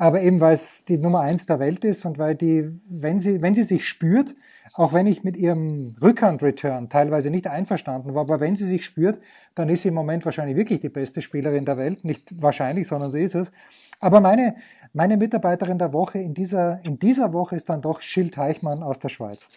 Aber 0.00 0.22
eben, 0.22 0.40
weil 0.40 0.54
es 0.54 0.86
die 0.86 0.96
Nummer 0.96 1.20
eins 1.20 1.44
der 1.44 1.60
Welt 1.60 1.84
ist 1.84 2.06
und 2.06 2.18
weil 2.18 2.34
die, 2.34 2.70
wenn 2.88 3.20
sie, 3.20 3.42
wenn 3.42 3.52
sie 3.52 3.64
sich 3.64 3.86
spürt, 3.86 4.34
auch 4.72 4.94
wenn 4.94 5.06
ich 5.06 5.24
mit 5.24 5.36
ihrem 5.36 5.94
Rückhand-Return 6.00 6.88
teilweise 6.88 7.30
nicht 7.30 7.46
einverstanden 7.46 8.14
war, 8.14 8.22
aber 8.22 8.40
wenn 8.40 8.56
sie 8.56 8.66
sich 8.66 8.86
spürt, 8.86 9.20
dann 9.54 9.68
ist 9.68 9.82
sie 9.82 9.88
im 9.90 9.94
Moment 9.94 10.24
wahrscheinlich 10.24 10.56
wirklich 10.56 10.80
die 10.80 10.88
beste 10.88 11.20
Spielerin 11.20 11.66
der 11.66 11.76
Welt. 11.76 12.02
Nicht 12.02 12.30
wahrscheinlich, 12.40 12.88
sondern 12.88 13.10
sie 13.10 13.20
ist 13.20 13.34
es. 13.34 13.52
Aber 14.00 14.22
meine, 14.22 14.56
meine 14.94 15.18
Mitarbeiterin 15.18 15.76
der 15.76 15.92
Woche 15.92 16.18
in 16.18 16.32
dieser, 16.32 16.80
in 16.82 16.98
dieser 16.98 17.34
Woche 17.34 17.56
ist 17.56 17.68
dann 17.68 17.82
doch 17.82 18.00
Schild 18.00 18.32
Teichmann 18.32 18.82
aus 18.82 19.00
der 19.00 19.10
Schweiz. 19.10 19.50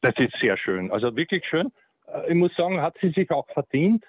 Das 0.00 0.14
ist 0.16 0.32
sehr 0.40 0.56
schön. 0.56 0.90
Also 0.90 1.14
wirklich 1.14 1.44
schön. 1.44 1.70
Äh, 2.06 2.30
ich 2.30 2.36
muss 2.36 2.56
sagen, 2.56 2.80
hat 2.80 2.96
sie 3.02 3.10
sich 3.10 3.30
auch 3.30 3.46
verdient. 3.48 4.02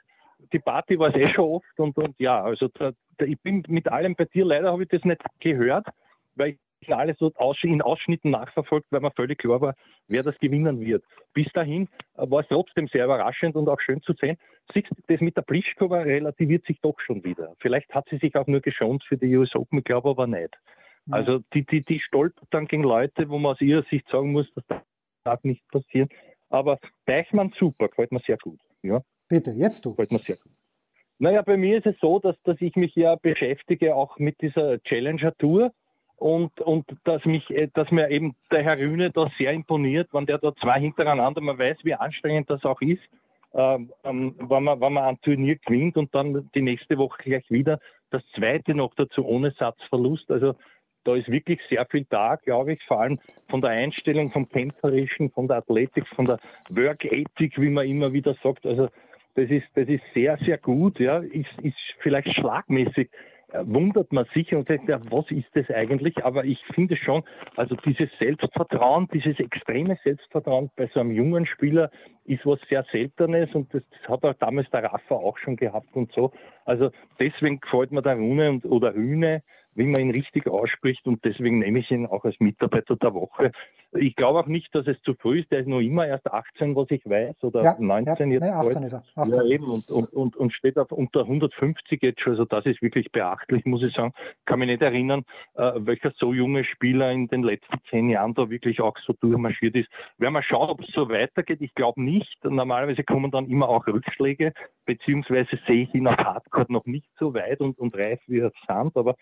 Die 0.53 0.59
Party 0.59 0.97
war 0.97 1.09
es 1.09 1.15
eh 1.15 1.33
schon 1.33 1.49
oft 1.49 1.79
und, 1.79 1.97
und 1.97 2.17
ja, 2.17 2.41
also 2.41 2.69
da, 2.69 2.93
ich 3.25 3.39
bin 3.41 3.63
mit 3.67 3.87
allem 3.89 4.15
bei 4.15 4.25
dir. 4.25 4.45
Leider 4.45 4.71
habe 4.71 4.83
ich 4.83 4.89
das 4.89 5.03
nicht 5.03 5.21
gehört, 5.39 5.87
weil 6.35 6.57
ich 6.81 6.93
alles 6.93 7.17
so 7.19 7.31
in 7.63 7.81
Ausschnitten 7.81 8.31
nachverfolgt, 8.31 8.87
weil 8.89 9.01
mir 9.01 9.11
völlig 9.11 9.37
klar 9.37 9.61
war, 9.61 9.75
wer 10.07 10.23
das 10.23 10.37
gewinnen 10.39 10.79
wird. 10.79 11.03
Bis 11.33 11.47
dahin 11.53 11.87
äh, 12.15 12.29
war 12.29 12.41
es 12.41 12.47
trotzdem 12.47 12.87
sehr 12.87 13.05
überraschend 13.05 13.55
und 13.55 13.69
auch 13.69 13.79
schön 13.79 14.01
zu 14.01 14.13
sehen. 14.13 14.37
Siehst 14.73 14.89
das 15.07 15.21
mit 15.21 15.37
der 15.37 15.43
Plischkova 15.43 15.99
relativiert 15.99 16.65
sich 16.65 16.79
doch 16.81 16.99
schon 16.99 17.23
wieder. 17.23 17.55
Vielleicht 17.59 17.93
hat 17.93 18.07
sie 18.09 18.17
sich 18.17 18.35
auch 18.35 18.47
nur 18.47 18.61
geschont 18.61 19.03
für 19.03 19.17
die 19.17 19.35
US 19.37 19.55
Open, 19.55 19.83
glaube 19.83 20.09
aber 20.09 20.27
nicht. 20.27 20.57
Also 21.09 21.39
die, 21.53 21.65
die, 21.65 21.81
die 21.81 21.99
stolpert 21.99 22.47
dann 22.51 22.67
gegen 22.67 22.83
Leute, 22.83 23.29
wo 23.29 23.37
man 23.37 23.53
aus 23.53 23.61
ihrer 23.61 23.83
Sicht 23.89 24.07
sagen 24.09 24.31
muss, 24.31 24.47
das 24.53 24.63
darf 25.23 25.43
nicht 25.43 25.67
passieren. 25.69 26.09
Aber 26.49 26.79
Deichmann 27.05 27.53
super, 27.57 27.87
gefällt 27.89 28.11
mir 28.11 28.21
sehr 28.25 28.37
gut. 28.37 28.59
Ja. 28.81 29.01
Bitte, 29.27 29.51
jetzt 29.51 29.85
du. 29.85 29.91
Gefällt 29.91 30.11
mir 30.11 30.19
sehr 30.19 30.37
gut. 30.37 30.51
Naja, 31.21 31.43
bei 31.43 31.55
mir 31.55 31.77
ist 31.77 31.85
es 31.85 31.95
so, 32.01 32.17
dass, 32.17 32.35
dass 32.45 32.59
ich 32.61 32.75
mich 32.75 32.95
ja 32.95 33.15
beschäftige 33.15 33.95
auch 33.95 34.17
mit 34.17 34.41
dieser 34.41 34.81
Challenger 34.81 35.37
Tour 35.37 35.71
und, 36.15 36.59
und 36.61 36.83
dass 37.03 37.23
mich, 37.25 37.47
äh, 37.51 37.69
dass 37.75 37.91
mir 37.91 38.09
eben 38.09 38.35
der 38.51 38.63
Herr 38.63 38.79
Rühne 38.79 39.11
da 39.11 39.29
sehr 39.37 39.51
imponiert, 39.51 40.09
wenn 40.13 40.25
der 40.25 40.39
da 40.39 40.51
zwei 40.55 40.79
hintereinander, 40.79 41.39
man 41.39 41.59
weiß, 41.59 41.77
wie 41.83 41.93
anstrengend 41.93 42.49
das 42.49 42.65
auch 42.65 42.81
ist, 42.81 43.03
ähm, 43.53 43.91
ähm, 44.03 44.33
wenn, 44.39 44.63
man, 44.63 44.81
wenn 44.81 44.93
man 44.93 45.03
ein 45.03 45.21
Turnier 45.21 45.57
gewinnt 45.57 45.95
und 45.95 46.15
dann 46.15 46.49
die 46.55 46.63
nächste 46.63 46.97
Woche 46.97 47.21
gleich 47.21 47.45
wieder 47.51 47.79
das 48.09 48.23
zweite 48.35 48.73
noch 48.73 48.95
dazu 48.95 49.23
ohne 49.23 49.51
Satzverlust. 49.51 50.31
Also 50.31 50.55
da 51.03 51.15
ist 51.15 51.29
wirklich 51.29 51.59
sehr 51.69 51.85
viel 51.85 52.07
da, 52.09 52.37
glaube 52.37 52.73
ich, 52.73 52.83
vor 52.87 52.99
allem 52.99 53.19
von 53.47 53.61
der 53.61 53.69
Einstellung, 53.69 54.31
vom 54.31 54.49
Kämpferischen, 54.49 55.29
von 55.29 55.47
der 55.47 55.57
Athletik, 55.57 56.07
von 56.15 56.25
der 56.25 56.39
Work 56.69 57.05
Ethic, 57.05 57.61
wie 57.61 57.69
man 57.69 57.85
immer 57.85 58.11
wieder 58.11 58.35
sagt. 58.41 58.65
Also 58.65 58.89
das 59.35 59.49
ist, 59.49 59.65
das 59.75 59.87
ist 59.87 60.03
sehr, 60.13 60.37
sehr 60.45 60.57
gut, 60.57 60.99
ja, 60.99 61.17
ist, 61.19 61.49
ist 61.61 61.75
vielleicht 61.99 62.33
schlagmäßig 62.35 63.09
wundert 63.63 64.11
man 64.11 64.25
sich 64.33 64.53
und 64.53 64.67
sagt, 64.67 64.87
ja, 64.87 64.99
was 65.09 65.29
ist 65.31 65.47
das 65.53 65.69
eigentlich? 65.69 66.23
Aber 66.23 66.45
ich 66.45 66.59
finde 66.73 66.95
schon, 66.95 67.23
also 67.55 67.75
dieses 67.75 68.09
Selbstvertrauen, 68.17 69.09
dieses 69.13 69.39
extreme 69.39 69.97
Selbstvertrauen 70.03 70.71
bei 70.75 70.89
so 70.93 70.99
einem 70.99 71.11
jungen 71.11 71.45
Spieler 71.45 71.91
ist 72.25 72.45
was 72.45 72.59
sehr 72.69 72.85
Seltenes 72.91 73.53
und 73.53 73.73
das, 73.73 73.83
das 73.89 74.09
hat 74.09 74.23
auch 74.23 74.33
damals 74.39 74.69
der 74.69 74.83
Rafa 74.83 75.15
auch 75.15 75.37
schon 75.37 75.55
gehabt 75.55 75.95
und 75.95 76.11
so. 76.13 76.31
Also 76.65 76.91
deswegen 77.19 77.59
gefällt 77.59 77.91
mir 77.91 78.01
der 78.01 78.15
Rune 78.15 78.49
und, 78.49 78.65
oder 78.65 78.93
Rühne, 78.93 79.43
wie 79.75 79.85
man 79.85 80.01
ihn 80.01 80.11
richtig 80.11 80.47
ausspricht 80.47 81.05
und 81.07 81.23
deswegen 81.23 81.59
nehme 81.59 81.79
ich 81.79 81.91
ihn 81.91 82.05
auch 82.05 82.25
als 82.25 82.39
Mitarbeiter 82.39 82.95
der 82.95 83.13
Woche. 83.13 83.51
Ich 83.93 84.15
glaube 84.15 84.39
auch 84.39 84.47
nicht, 84.47 84.73
dass 84.73 84.87
es 84.87 85.01
zu 85.01 85.15
früh 85.15 85.41
ist. 85.41 85.51
Der 85.51 85.59
ist 85.59 85.67
noch 85.67 85.81
immer 85.81 86.07
erst 86.07 86.31
18, 86.31 86.75
was 86.75 86.89
ich 86.91 87.03
weiß, 87.05 87.43
oder 87.43 87.63
ja, 87.63 87.75
19 87.77 88.31
ja, 88.31 88.33
jetzt. 88.35 88.43
Nee, 88.43 88.49
18 88.49 88.83
ist 88.83 88.93
er. 88.93 89.03
18. 89.15 89.33
Ja, 89.33 89.43
eben, 89.43 89.65
und, 89.65 89.89
und, 89.89 90.13
und, 90.13 90.35
und 90.37 90.53
steht 90.53 90.77
auf 90.77 90.91
unter 90.91 91.21
150 91.21 92.01
jetzt 92.01 92.21
schon. 92.21 92.31
Also 92.31 92.45
das 92.45 92.65
ist 92.65 92.81
wirklich 92.81 93.11
beachtlich, 93.11 93.65
muss 93.65 93.83
ich 93.83 93.93
sagen. 93.93 94.13
Kann 94.45 94.59
mich 94.59 94.69
nicht 94.69 94.81
erinnern, 94.81 95.23
äh, 95.55 95.73
welcher 95.75 96.13
so 96.17 96.33
junge 96.33 96.63
Spieler 96.63 97.11
in 97.11 97.27
den 97.27 97.43
letzten 97.43 97.79
zehn 97.89 98.09
Jahren 98.09 98.33
da 98.33 98.49
wirklich 98.49 98.79
auch 98.79 98.97
so 99.05 99.13
durchmarschiert 99.13 99.75
ist. 99.75 99.89
Werden 100.17 100.33
wir 100.33 100.43
schauen, 100.43 100.69
ob 100.69 100.81
es 100.81 100.87
so 100.93 101.09
weitergeht. 101.09 101.59
Ich 101.61 101.75
glaube 101.75 102.01
nicht. 102.01 102.37
Normalerweise 102.45 103.03
kommen 103.03 103.29
dann 103.31 103.47
immer 103.47 103.67
auch 103.67 103.85
Rückschläge, 103.87 104.53
beziehungsweise 104.85 105.59
sehe 105.67 105.83
ich 105.83 105.93
ihn 105.93 106.07
auf 106.07 106.17
Hardcore 106.17 106.67
noch 106.69 106.85
nicht 106.85 107.09
so 107.19 107.33
weit 107.33 107.59
und, 107.59 107.77
und 107.79 107.93
reif 107.97 108.21
wie 108.27 108.39
er 108.39 108.51
Sand, 108.65 108.95
aber 108.95 109.15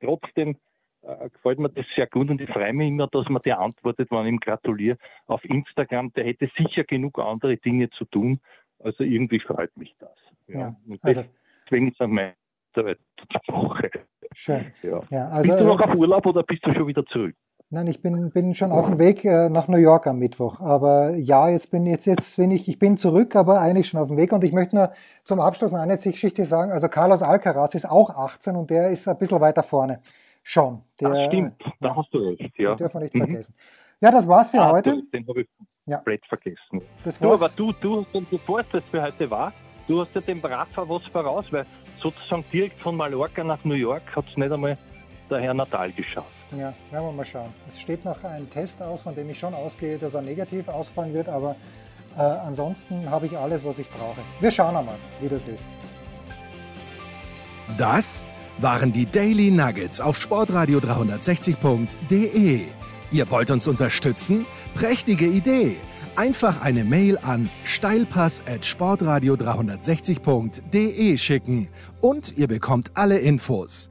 trotzdem 0.00 0.56
äh, 1.02 1.28
gefällt 1.30 1.58
mir 1.58 1.68
das 1.68 1.86
sehr 1.94 2.06
gut 2.06 2.30
und 2.30 2.40
ich 2.40 2.50
freue 2.50 2.72
mich 2.72 2.88
immer, 2.88 3.06
dass 3.06 3.28
man 3.28 3.40
dir 3.42 3.58
antwortet, 3.58 4.10
wenn 4.10 4.22
ich 4.22 4.28
ihm 4.28 4.40
gratuliere 4.40 4.98
auf 5.26 5.44
Instagram. 5.44 6.12
Der 6.14 6.24
hätte 6.24 6.50
sicher 6.56 6.84
genug 6.84 7.18
andere 7.18 7.56
Dinge 7.56 7.88
zu 7.90 8.04
tun. 8.06 8.40
Also 8.78 9.04
irgendwie 9.04 9.40
freut 9.40 9.76
mich 9.76 9.94
das. 9.98 10.16
Ja. 10.48 10.58
ja 10.58 10.76
also, 11.02 11.24
deswegen 11.64 11.88
ist 11.90 12.00
er 12.00 12.08
meine 12.08 12.34
Woche. 12.74 13.90
Schön. 14.32 14.72
Ja. 14.82 15.00
Ja, 15.10 15.28
also, 15.28 15.48
bist 15.48 15.60
du 15.60 15.66
noch 15.66 15.80
äh, 15.80 15.84
auf 15.84 15.94
Urlaub 15.94 16.26
oder 16.26 16.42
bist 16.42 16.66
du 16.66 16.74
schon 16.74 16.86
wieder 16.86 17.04
zurück? 17.06 17.34
Nein, 17.68 17.88
ich 17.88 18.00
bin, 18.00 18.30
bin 18.30 18.54
schon 18.54 18.70
auf 18.70 18.86
dem 18.86 19.00
Weg 19.00 19.24
äh, 19.24 19.48
nach 19.48 19.66
New 19.66 19.78
York 19.78 20.06
am 20.06 20.20
Mittwoch. 20.20 20.60
Aber 20.60 21.16
ja, 21.16 21.48
jetzt 21.48 21.72
bin 21.72 21.84
jetzt, 21.84 22.04
jetzt 22.04 22.36
bin 22.36 22.52
ich, 22.52 22.68
ich 22.68 22.78
bin 22.78 22.96
zurück, 22.96 23.34
aber 23.34 23.60
eigentlich 23.60 23.88
schon 23.88 23.98
auf 23.98 24.06
dem 24.06 24.16
Weg. 24.16 24.32
Und 24.32 24.44
ich 24.44 24.52
möchte 24.52 24.76
nur 24.76 24.92
zum 25.24 25.40
Abschluss 25.40 25.72
noch 25.72 25.80
eine 25.80 25.96
Geschichte 25.96 26.44
sagen. 26.44 26.70
Also 26.70 26.88
Carlos 26.88 27.22
Alcaraz 27.22 27.74
ist 27.74 27.90
auch 27.90 28.10
18 28.10 28.54
und 28.54 28.70
der 28.70 28.90
ist 28.90 29.08
ein 29.08 29.18
bisschen 29.18 29.40
weiter 29.40 29.64
vorne. 29.64 30.00
Schon. 30.44 30.82
Der, 31.00 31.10
Ach, 31.10 31.26
stimmt, 31.26 31.54
da 31.80 31.96
hast 31.96 32.14
du 32.14 32.18
recht, 32.18 32.56
ja. 32.56 32.70
Den 32.70 32.76
dürfen 32.76 32.94
wir 32.94 33.00
nicht 33.00 33.14
mhm. 33.16 33.24
vergessen. 33.24 33.54
Ja, 34.00 34.12
das 34.12 34.28
war's 34.28 34.50
für 34.50 34.60
ah, 34.60 34.70
heute. 34.70 35.02
Den 35.12 35.26
habe 35.26 35.40
ich 35.40 35.48
komplett 35.86 36.22
ja. 36.22 36.28
vergessen. 36.28 36.82
Das 37.02 37.18
du, 37.18 37.32
aber 37.32 37.48
du, 37.48 37.72
du, 37.72 38.06
bevor 38.30 38.60
es 38.60 38.66
das 38.70 38.84
für 38.84 39.02
heute 39.02 39.28
war, 39.28 39.52
du 39.88 40.02
hast 40.02 40.14
ja 40.14 40.20
dem 40.20 40.38
Rafa 40.38 40.88
was 40.88 41.04
voraus, 41.08 41.46
weil 41.50 41.66
sozusagen 42.00 42.44
direkt 42.52 42.80
von 42.80 42.96
Mallorca 42.96 43.42
nach 43.42 43.64
New 43.64 43.74
York 43.74 44.04
hat 44.14 44.24
es 44.30 44.36
nicht 44.36 44.52
einmal 44.52 44.78
der 45.28 45.40
Herr 45.40 45.54
Natal 45.54 45.90
geschafft. 45.90 46.30
Ja, 46.52 46.72
werden 46.90 47.06
wir 47.06 47.12
mal 47.12 47.24
schauen. 47.24 47.52
Es 47.66 47.80
steht 47.80 48.04
noch 48.04 48.22
ein 48.22 48.48
Test 48.48 48.80
aus, 48.80 49.02
von 49.02 49.14
dem 49.14 49.28
ich 49.30 49.38
schon 49.38 49.54
ausgehe, 49.54 49.98
dass 49.98 50.14
er 50.14 50.22
negativ 50.22 50.68
ausfallen 50.68 51.12
wird, 51.12 51.28
aber 51.28 51.56
äh, 52.16 52.20
ansonsten 52.20 53.10
habe 53.10 53.26
ich 53.26 53.36
alles, 53.36 53.64
was 53.64 53.78
ich 53.78 53.90
brauche. 53.90 54.20
Wir 54.40 54.50
schauen 54.50 54.76
einmal, 54.76 54.96
wie 55.20 55.28
das 55.28 55.48
ist. 55.48 55.64
Das 57.76 58.24
waren 58.58 58.92
die 58.92 59.06
Daily 59.06 59.50
Nuggets 59.50 60.00
auf 60.00 60.18
sportradio 60.18 60.78
360.de. 60.78 62.66
Ihr 63.10 63.30
wollt 63.30 63.50
uns 63.50 63.66
unterstützen? 63.66 64.46
Prächtige 64.74 65.26
Idee! 65.26 65.76
Einfach 66.14 66.62
eine 66.62 66.84
Mail 66.84 67.18
an 67.18 67.50
steilpass 67.64 68.40
at 68.46 68.64
sportradio 68.64 69.34
360.de 69.34 71.18
schicken 71.18 71.68
und 72.00 72.38
ihr 72.38 72.48
bekommt 72.48 72.92
alle 72.94 73.18
Infos. 73.18 73.90